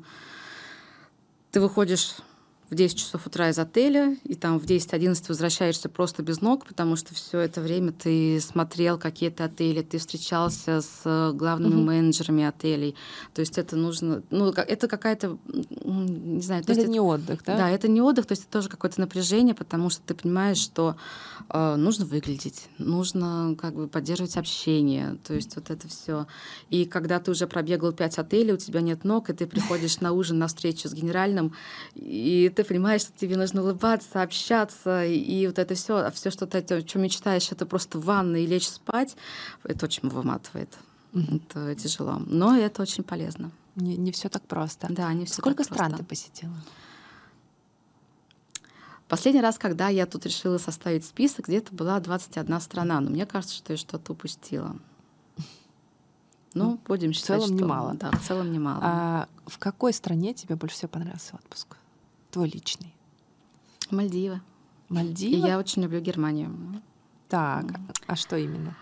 ты 1.52 1.60
выходишь 1.60 2.16
в 2.72 2.74
10 2.74 2.96
часов 2.96 3.26
утра 3.26 3.50
из 3.50 3.58
отеля, 3.58 4.16
и 4.24 4.34
там 4.34 4.58
в 4.58 4.64
10-11 4.64 5.26
возвращаешься 5.28 5.90
просто 5.90 6.22
без 6.22 6.40
ног, 6.40 6.66
потому 6.66 6.96
что 6.96 7.14
все 7.14 7.40
это 7.40 7.60
время 7.60 7.92
ты 7.92 8.40
смотрел 8.40 8.98
какие-то 8.98 9.44
отели, 9.44 9.82
ты 9.82 9.98
встречался 9.98 10.80
с 10.80 11.02
э, 11.04 11.32
главными 11.34 11.74
mm-hmm. 11.74 11.84
менеджерами 11.84 12.44
отелей. 12.44 12.94
То 13.34 13.40
есть 13.40 13.58
это 13.58 13.76
нужно... 13.76 14.22
Ну, 14.30 14.48
это 14.48 14.88
какая-то... 14.88 15.36
Не 15.84 16.40
знаю... 16.40 16.64
То 16.64 16.72
это 16.72 16.80
есть 16.80 16.90
не 16.90 16.98
отдых, 16.98 17.42
да? 17.44 17.58
Да, 17.58 17.70
это 17.70 17.88
не 17.88 18.00
отдых, 18.00 18.24
то 18.24 18.32
есть 18.32 18.44
это 18.44 18.52
тоже 18.52 18.70
какое-то 18.70 19.00
напряжение, 19.00 19.54
потому 19.54 19.90
что 19.90 20.00
ты 20.06 20.14
понимаешь, 20.14 20.56
что 20.56 20.96
э, 21.50 21.76
нужно 21.76 22.06
выглядеть, 22.06 22.68
нужно 22.78 23.54
как 23.60 23.74
бы 23.74 23.86
поддерживать 23.86 24.38
общение, 24.38 25.18
то 25.26 25.34
есть 25.34 25.56
вот 25.56 25.68
это 25.68 25.88
все. 25.88 26.26
И 26.70 26.86
когда 26.86 27.20
ты 27.20 27.32
уже 27.32 27.46
пробегал 27.46 27.92
5 27.92 28.18
отелей, 28.18 28.54
у 28.54 28.56
тебя 28.56 28.80
нет 28.80 29.04
ног, 29.04 29.28
и 29.28 29.34
ты 29.34 29.46
приходишь 29.46 30.00
на 30.00 30.12
ужин, 30.12 30.38
на 30.38 30.46
встречу 30.46 30.88
с 30.88 30.94
генеральным, 30.94 31.52
и 31.94 32.50
ты 32.56 32.61
понимаешь, 32.64 33.02
что 33.02 33.12
тебе 33.16 33.36
нужно 33.36 33.62
улыбаться, 33.62 34.22
общаться, 34.22 35.04
и 35.04 35.46
вот 35.46 35.58
это 35.58 35.74
все, 35.74 36.10
все 36.12 36.30
что 36.30 36.46
ты 36.46 36.58
о 36.58 36.82
чем 36.82 37.02
мечтаешь, 37.02 37.52
это 37.52 37.66
просто 37.66 37.98
в 37.98 38.04
ванной 38.04 38.44
и 38.44 38.46
лечь 38.46 38.68
спать, 38.68 39.16
это 39.64 39.86
очень 39.86 40.08
выматывает. 40.08 40.76
Mm-hmm. 41.12 41.42
Это 41.48 41.74
тяжело. 41.74 42.22
Но 42.26 42.56
это 42.56 42.82
очень 42.82 43.04
полезно. 43.04 43.50
Не, 43.76 43.96
не 43.96 44.12
все 44.12 44.28
так 44.28 44.42
просто. 44.42 44.86
Да, 44.90 45.12
не 45.12 45.24
все 45.24 45.36
Сколько 45.36 45.64
так 45.64 45.74
стран 45.74 45.90
просто. 45.90 46.04
ты 46.04 46.08
посетила? 46.08 46.54
Последний 49.08 49.42
раз, 49.42 49.58
когда 49.58 49.88
я 49.88 50.06
тут 50.06 50.24
решила 50.24 50.56
составить 50.58 51.04
список, 51.04 51.48
где-то 51.48 51.74
была 51.74 52.00
21 52.00 52.60
страна, 52.60 53.00
но 53.00 53.10
мне 53.10 53.26
кажется, 53.26 53.54
что 53.54 53.74
я 53.74 53.76
что-то 53.76 54.12
упустила. 54.12 54.76
Ну, 56.54 56.72
ну 56.72 56.80
будем 56.86 57.14
считать, 57.14 57.40
в 57.40 57.44
целом 57.44 57.56
что... 57.56 57.64
немало. 57.64 57.94
Да, 57.94 58.10
в 58.10 58.28
целом 58.28 58.52
немало. 58.52 58.80
А 58.82 59.28
в 59.46 59.58
какой 59.58 59.94
стране 59.94 60.34
тебе 60.34 60.54
больше 60.54 60.76
всего 60.76 60.88
понравился 60.90 61.34
отпуск? 61.34 61.78
Твой 62.32 62.48
личный. 62.48 62.94
Мальдивы. 63.90 64.40
Мальдивы? 64.88 65.36
И 65.36 65.38
я 65.38 65.58
очень 65.58 65.82
люблю 65.82 66.00
Германию. 66.00 66.82
Так, 67.28 67.66
а 68.06 68.16
что 68.16 68.36
именно? 68.36 68.74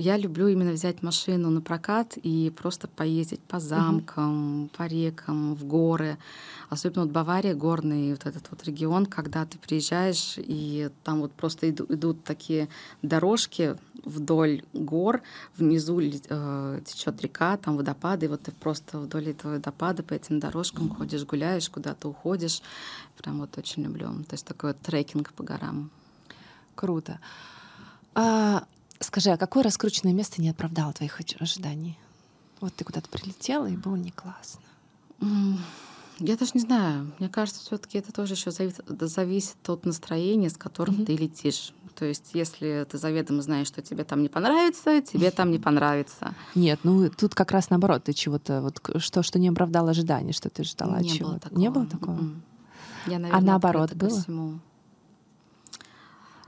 Я 0.00 0.16
люблю 0.16 0.48
именно 0.48 0.72
взять 0.72 1.02
машину 1.02 1.50
на 1.50 1.60
прокат 1.60 2.16
и 2.16 2.50
просто 2.56 2.88
поездить 2.88 3.40
по 3.40 3.60
замкам, 3.60 4.62
угу. 4.62 4.70
по 4.74 4.86
рекам, 4.86 5.54
в 5.54 5.66
горы. 5.66 6.16
Особенно 6.70 7.02
вот 7.02 7.12
Бавария, 7.12 7.54
горный 7.54 8.12
вот 8.12 8.24
этот 8.24 8.50
вот 8.50 8.64
регион, 8.64 9.04
когда 9.04 9.44
ты 9.44 9.58
приезжаешь, 9.58 10.36
и 10.38 10.88
там 11.04 11.20
вот 11.20 11.32
просто 11.32 11.68
иду, 11.68 11.84
идут 11.90 12.24
такие 12.24 12.70
дорожки 13.02 13.76
вдоль 14.02 14.62
гор, 14.72 15.20
внизу 15.58 16.00
э, 16.00 16.80
течет 16.86 17.20
река, 17.20 17.58
там 17.58 17.76
водопады, 17.76 18.24
и 18.24 18.28
вот 18.30 18.40
ты 18.40 18.52
просто 18.52 19.00
вдоль 19.00 19.28
этого 19.28 19.56
водопада 19.56 20.02
по 20.02 20.14
этим 20.14 20.40
дорожкам 20.40 20.86
угу. 20.86 20.94
ходишь, 20.94 21.26
гуляешь, 21.26 21.68
куда-то 21.68 22.08
уходишь. 22.08 22.62
Прям 23.18 23.40
вот 23.40 23.58
очень 23.58 23.82
люблю. 23.82 24.06
То 24.26 24.32
есть 24.32 24.46
такой 24.46 24.70
вот 24.70 24.80
трекинг 24.80 25.34
по 25.34 25.42
горам. 25.42 25.90
Круто. 26.74 27.20
А 28.14 28.64
Скажи, 29.00 29.30
а 29.30 29.38
какое 29.38 29.62
раскрученное 29.62 30.12
место 30.12 30.42
не 30.42 30.50
оправдало 30.50 30.92
твоих 30.92 31.20
ожиданий? 31.40 31.98
Вот 32.60 32.74
ты 32.74 32.84
куда-то 32.84 33.08
прилетела, 33.08 33.66
и 33.66 33.76
было 33.76 33.96
не 33.96 34.10
классно. 34.10 34.60
Я 36.18 36.36
даже 36.36 36.50
не 36.52 36.60
знаю. 36.60 37.10
Мне 37.18 37.30
кажется, 37.30 37.62
все-таки 37.62 37.96
это 37.96 38.12
тоже 38.12 38.34
еще 38.34 38.50
зависит, 38.50 38.84
зависит 38.86 39.68
от 39.70 39.86
настроения, 39.86 40.50
с 40.50 40.56
которым 40.58 40.96
mm-hmm. 40.96 41.06
ты 41.06 41.16
летишь. 41.16 41.72
То 41.94 42.04
есть, 42.04 42.30
если 42.34 42.86
ты 42.90 42.98
заведомо 42.98 43.40
знаешь, 43.40 43.66
что 43.66 43.80
тебе 43.80 44.04
там 44.04 44.22
не 44.22 44.28
понравится, 44.28 45.00
тебе 45.00 45.30
там 45.30 45.50
не 45.50 45.58
понравится. 45.58 46.34
Нет, 46.54 46.80
ну 46.82 47.08
тут 47.08 47.34
как 47.34 47.52
раз 47.52 47.70
наоборот, 47.70 48.04
ты 48.04 48.12
чего-то 48.12 48.60
вот 48.60 48.80
что, 49.02 49.22
что 49.22 49.38
не 49.38 49.48
оправдало 49.48 49.90
ожиданий, 49.90 50.34
что 50.34 50.50
ты 50.50 50.62
ждала 50.62 51.00
не 51.00 51.08
чего-то. 51.08 51.30
Было 51.30 51.40
такого. 51.40 51.58
Не 51.58 51.70
было 51.70 51.86
такого. 51.86 52.18
Mm-mm. 52.18 52.40
Я, 53.06 53.18
наверное, 53.18 53.38
а 53.38 53.40
наоборот 53.40 53.94
было? 53.94 54.20
Всему 54.20 54.60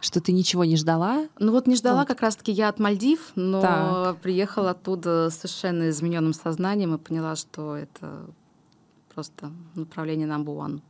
что 0.03 0.21
ты 0.21 0.33
ничего 0.33 0.65
не 0.65 0.77
ждала? 0.77 1.29
Ну 1.39 1.53
вот 1.53 1.67
не 1.67 1.77
ждала 1.77 2.01
вот. 2.01 2.09
как 2.09 2.21
раз-таки 2.21 2.51
я 2.53 2.69
от 2.69 2.81
Мальдив, 2.81 3.33
но 3.37 3.61
так. 3.61 4.19
приехала 4.19 4.71
оттуда 4.71 5.31
совершенно 5.31 5.89
измененным 5.91 6.35
сознанием 6.35 6.95
и 6.95 6.99
поняла, 6.99 7.37
что 7.37 7.77
это 7.77 8.27
просто 9.15 9.53
направление 9.75 10.27
number 10.27 10.57
one. 10.57 10.81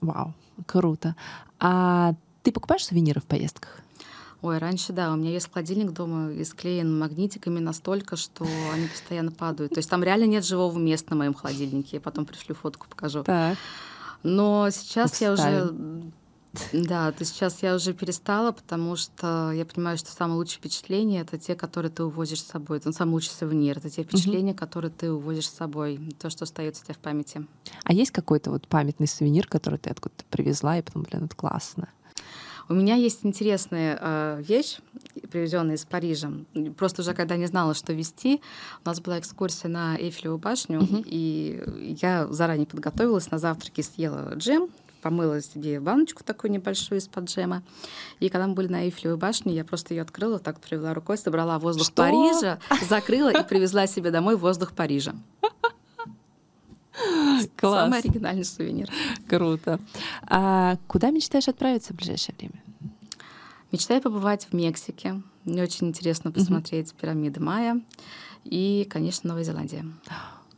Вау, 0.00 0.34
круто. 0.66 1.14
А 1.60 2.14
Ты 2.42 2.52
покупаешь 2.52 2.84
сувениры 2.84 3.20
в 3.20 3.24
поездках? 3.24 3.80
Ой, 4.42 4.58
раньше, 4.58 4.92
да, 4.94 5.12
у 5.12 5.16
меня 5.16 5.30
есть 5.30 5.52
холодильник 5.52 5.92
дома 5.92 6.32
и 6.32 6.42
склеен 6.44 6.98
магнитиками 6.98 7.60
настолько, 7.60 8.16
что 8.16 8.46
они 8.72 8.88
постоянно 8.88 9.30
падают. 9.30 9.74
То 9.74 9.78
есть 9.78 9.90
там 9.90 10.02
реально 10.02 10.24
нет 10.24 10.44
живого 10.44 10.78
места 10.78 11.10
на 11.10 11.16
моем 11.16 11.34
холодильнике. 11.34 11.98
Я 11.98 12.00
потом 12.00 12.24
пришлю 12.24 12.54
фотку, 12.54 12.86
покажу. 12.88 13.22
Так. 13.22 13.58
Но 14.22 14.70
сейчас 14.70 15.20
я 15.20 15.32
уже 15.32 15.74
да, 16.72 17.12
то 17.12 17.24
сейчас 17.24 17.62
я 17.62 17.74
уже 17.76 17.92
перестала, 17.92 18.50
потому 18.52 18.96
что 18.96 19.52
я 19.52 19.64
понимаю, 19.64 19.96
что 19.98 20.10
самые 20.10 20.36
лучшие 20.36 20.58
впечатления 20.58 21.20
это 21.20 21.38
те, 21.38 21.54
которые 21.54 21.92
ты 21.92 22.02
увозишь 22.02 22.42
с 22.42 22.46
собой. 22.46 22.78
Это 22.78 22.92
самый 22.92 23.12
лучший 23.12 23.30
сувенир. 23.30 23.78
Это 23.78 23.88
те 23.88 24.02
впечатления, 24.02 24.52
угу. 24.52 24.58
которые 24.58 24.90
ты 24.90 25.12
увозишь 25.12 25.48
с 25.48 25.54
собой, 25.54 26.00
то, 26.18 26.28
что 26.28 26.44
остается 26.44 26.82
у 26.82 26.84
тебя 26.84 26.94
в 26.94 26.98
памяти. 26.98 27.46
А 27.84 27.92
есть 27.92 28.10
какой-то 28.10 28.50
вот 28.50 28.66
памятный 28.66 29.06
сувенир, 29.06 29.46
который 29.46 29.78
ты 29.78 29.90
откуда-то 29.90 30.24
привезла, 30.30 30.78
и 30.78 30.82
потом, 30.82 31.02
блин, 31.02 31.24
это 31.26 31.36
классно? 31.36 31.88
У 32.68 32.74
меня 32.74 32.94
есть 32.94 33.24
интересная 33.24 33.98
э, 34.00 34.42
вещь, 34.42 34.78
привезенная 35.32 35.74
из 35.74 35.84
Парижа. 35.84 36.30
Просто 36.76 37.02
уже 37.02 37.14
когда 37.14 37.36
не 37.36 37.46
знала, 37.46 37.74
что 37.74 37.92
вести, 37.92 38.40
у 38.84 38.88
нас 38.88 39.00
была 39.00 39.18
экскурсия 39.18 39.68
на 39.68 39.96
Эйфелеву 39.96 40.38
башню, 40.38 40.80
uh-huh. 40.80 41.02
и 41.04 41.96
я 42.00 42.28
заранее 42.28 42.68
подготовилась 42.68 43.28
на 43.32 43.38
завтраке, 43.38 43.82
съела 43.82 44.34
джем, 44.36 44.68
помыла 45.00 45.40
себе 45.40 45.80
баночку 45.80 46.22
такую 46.24 46.50
небольшую 46.50 46.98
из-под 46.98 47.24
джема. 47.24 47.62
И 48.20 48.28
когда 48.28 48.46
мы 48.46 48.54
были 48.54 48.68
на 48.68 48.84
Эйфелевой 48.84 49.18
башне, 49.18 49.54
я 49.54 49.64
просто 49.64 49.94
ее 49.94 50.02
открыла, 50.02 50.38
так 50.38 50.60
провела 50.60 50.94
рукой, 50.94 51.18
собрала 51.18 51.58
воздух 51.58 51.86
Что? 51.86 52.02
Парижа, 52.02 52.58
закрыла 52.88 53.30
и 53.30 53.44
привезла 53.46 53.86
себе 53.86 54.10
домой 54.10 54.36
воздух 54.36 54.72
Парижа. 54.72 55.14
Класс. 57.56 57.84
Самый 57.84 57.98
оригинальный 58.00 58.44
сувенир. 58.44 58.90
Круто. 59.28 59.80
А 60.22 60.76
куда 60.86 61.10
мечтаешь 61.10 61.48
отправиться 61.48 61.92
в 61.92 61.96
ближайшее 61.96 62.34
время? 62.38 62.62
Мечтаю 63.72 64.02
побывать 64.02 64.46
в 64.50 64.52
Мексике. 64.52 65.22
Мне 65.44 65.62
очень 65.62 65.88
интересно 65.88 66.32
посмотреть 66.32 66.88
mm-hmm. 66.88 67.00
пирамиды 67.00 67.40
Майя. 67.40 67.80
И, 68.44 68.86
конечно, 68.90 69.28
Новая 69.28 69.44
Зеландия. 69.44 69.84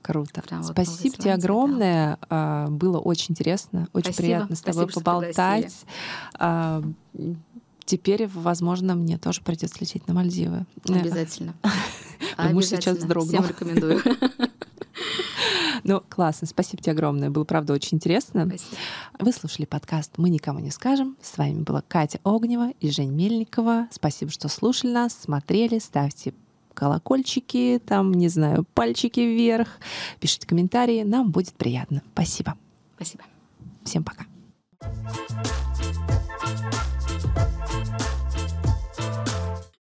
Круто. 0.02 0.42
Прям 0.42 0.64
Спасибо 0.64 1.16
тебе 1.16 1.34
огромное. 1.34 2.18
Да. 2.28 2.66
Было 2.68 2.98
очень 2.98 3.32
интересно, 3.32 3.88
очень 3.92 4.12
Спасибо. 4.12 4.22
приятно 4.22 4.56
с 4.56 4.60
тобой 4.60 4.84
Спасибо, 4.84 5.00
поболтать. 5.00 5.84
А, 6.34 6.82
теперь, 7.84 8.26
возможно, 8.26 8.94
мне 8.94 9.16
тоже 9.18 9.40
придется 9.42 9.76
лететь 9.80 10.06
на 10.08 10.14
Мальдивы. 10.14 10.66
Обязательно. 10.88 11.54
Мы 12.38 12.62
сейчас 12.62 12.98
вздрогнул. 12.98 13.42
Всем 13.42 13.48
рекомендую. 13.48 14.02
Ну, 15.84 16.00
классно. 16.08 16.46
Спасибо 16.46 16.80
тебе 16.80 16.92
огромное. 16.92 17.28
Было, 17.28 17.42
правда, 17.42 17.72
очень 17.72 17.96
интересно. 17.96 18.46
Спасибо. 18.46 18.76
Вы 19.18 19.32
слушали 19.32 19.66
подкаст 19.66 20.12
«Мы 20.16 20.30
никому 20.30 20.60
не 20.60 20.70
скажем». 20.70 21.16
С 21.20 21.36
вами 21.36 21.62
была 21.62 21.82
Катя 21.82 22.20
Огнева 22.22 22.70
и 22.78 22.90
Жень 22.90 23.10
Мельникова. 23.12 23.88
Спасибо, 23.90 24.30
что 24.30 24.46
слушали 24.46 24.92
нас, 24.92 25.12
смотрели. 25.12 25.80
Ставьте 25.80 26.34
колокольчики, 26.72 27.80
там, 27.84 28.12
не 28.12 28.28
знаю, 28.28 28.64
пальчики 28.74 29.20
вверх. 29.20 29.68
Пишите 30.20 30.46
комментарии. 30.46 31.02
Нам 31.02 31.30
будет 31.30 31.54
приятно. 31.54 32.02
Спасибо. 32.12 32.56
Спасибо. 32.96 33.24
Всем 33.84 34.04
пока. 34.04 34.26
thank 36.42 36.74
you 36.74 36.91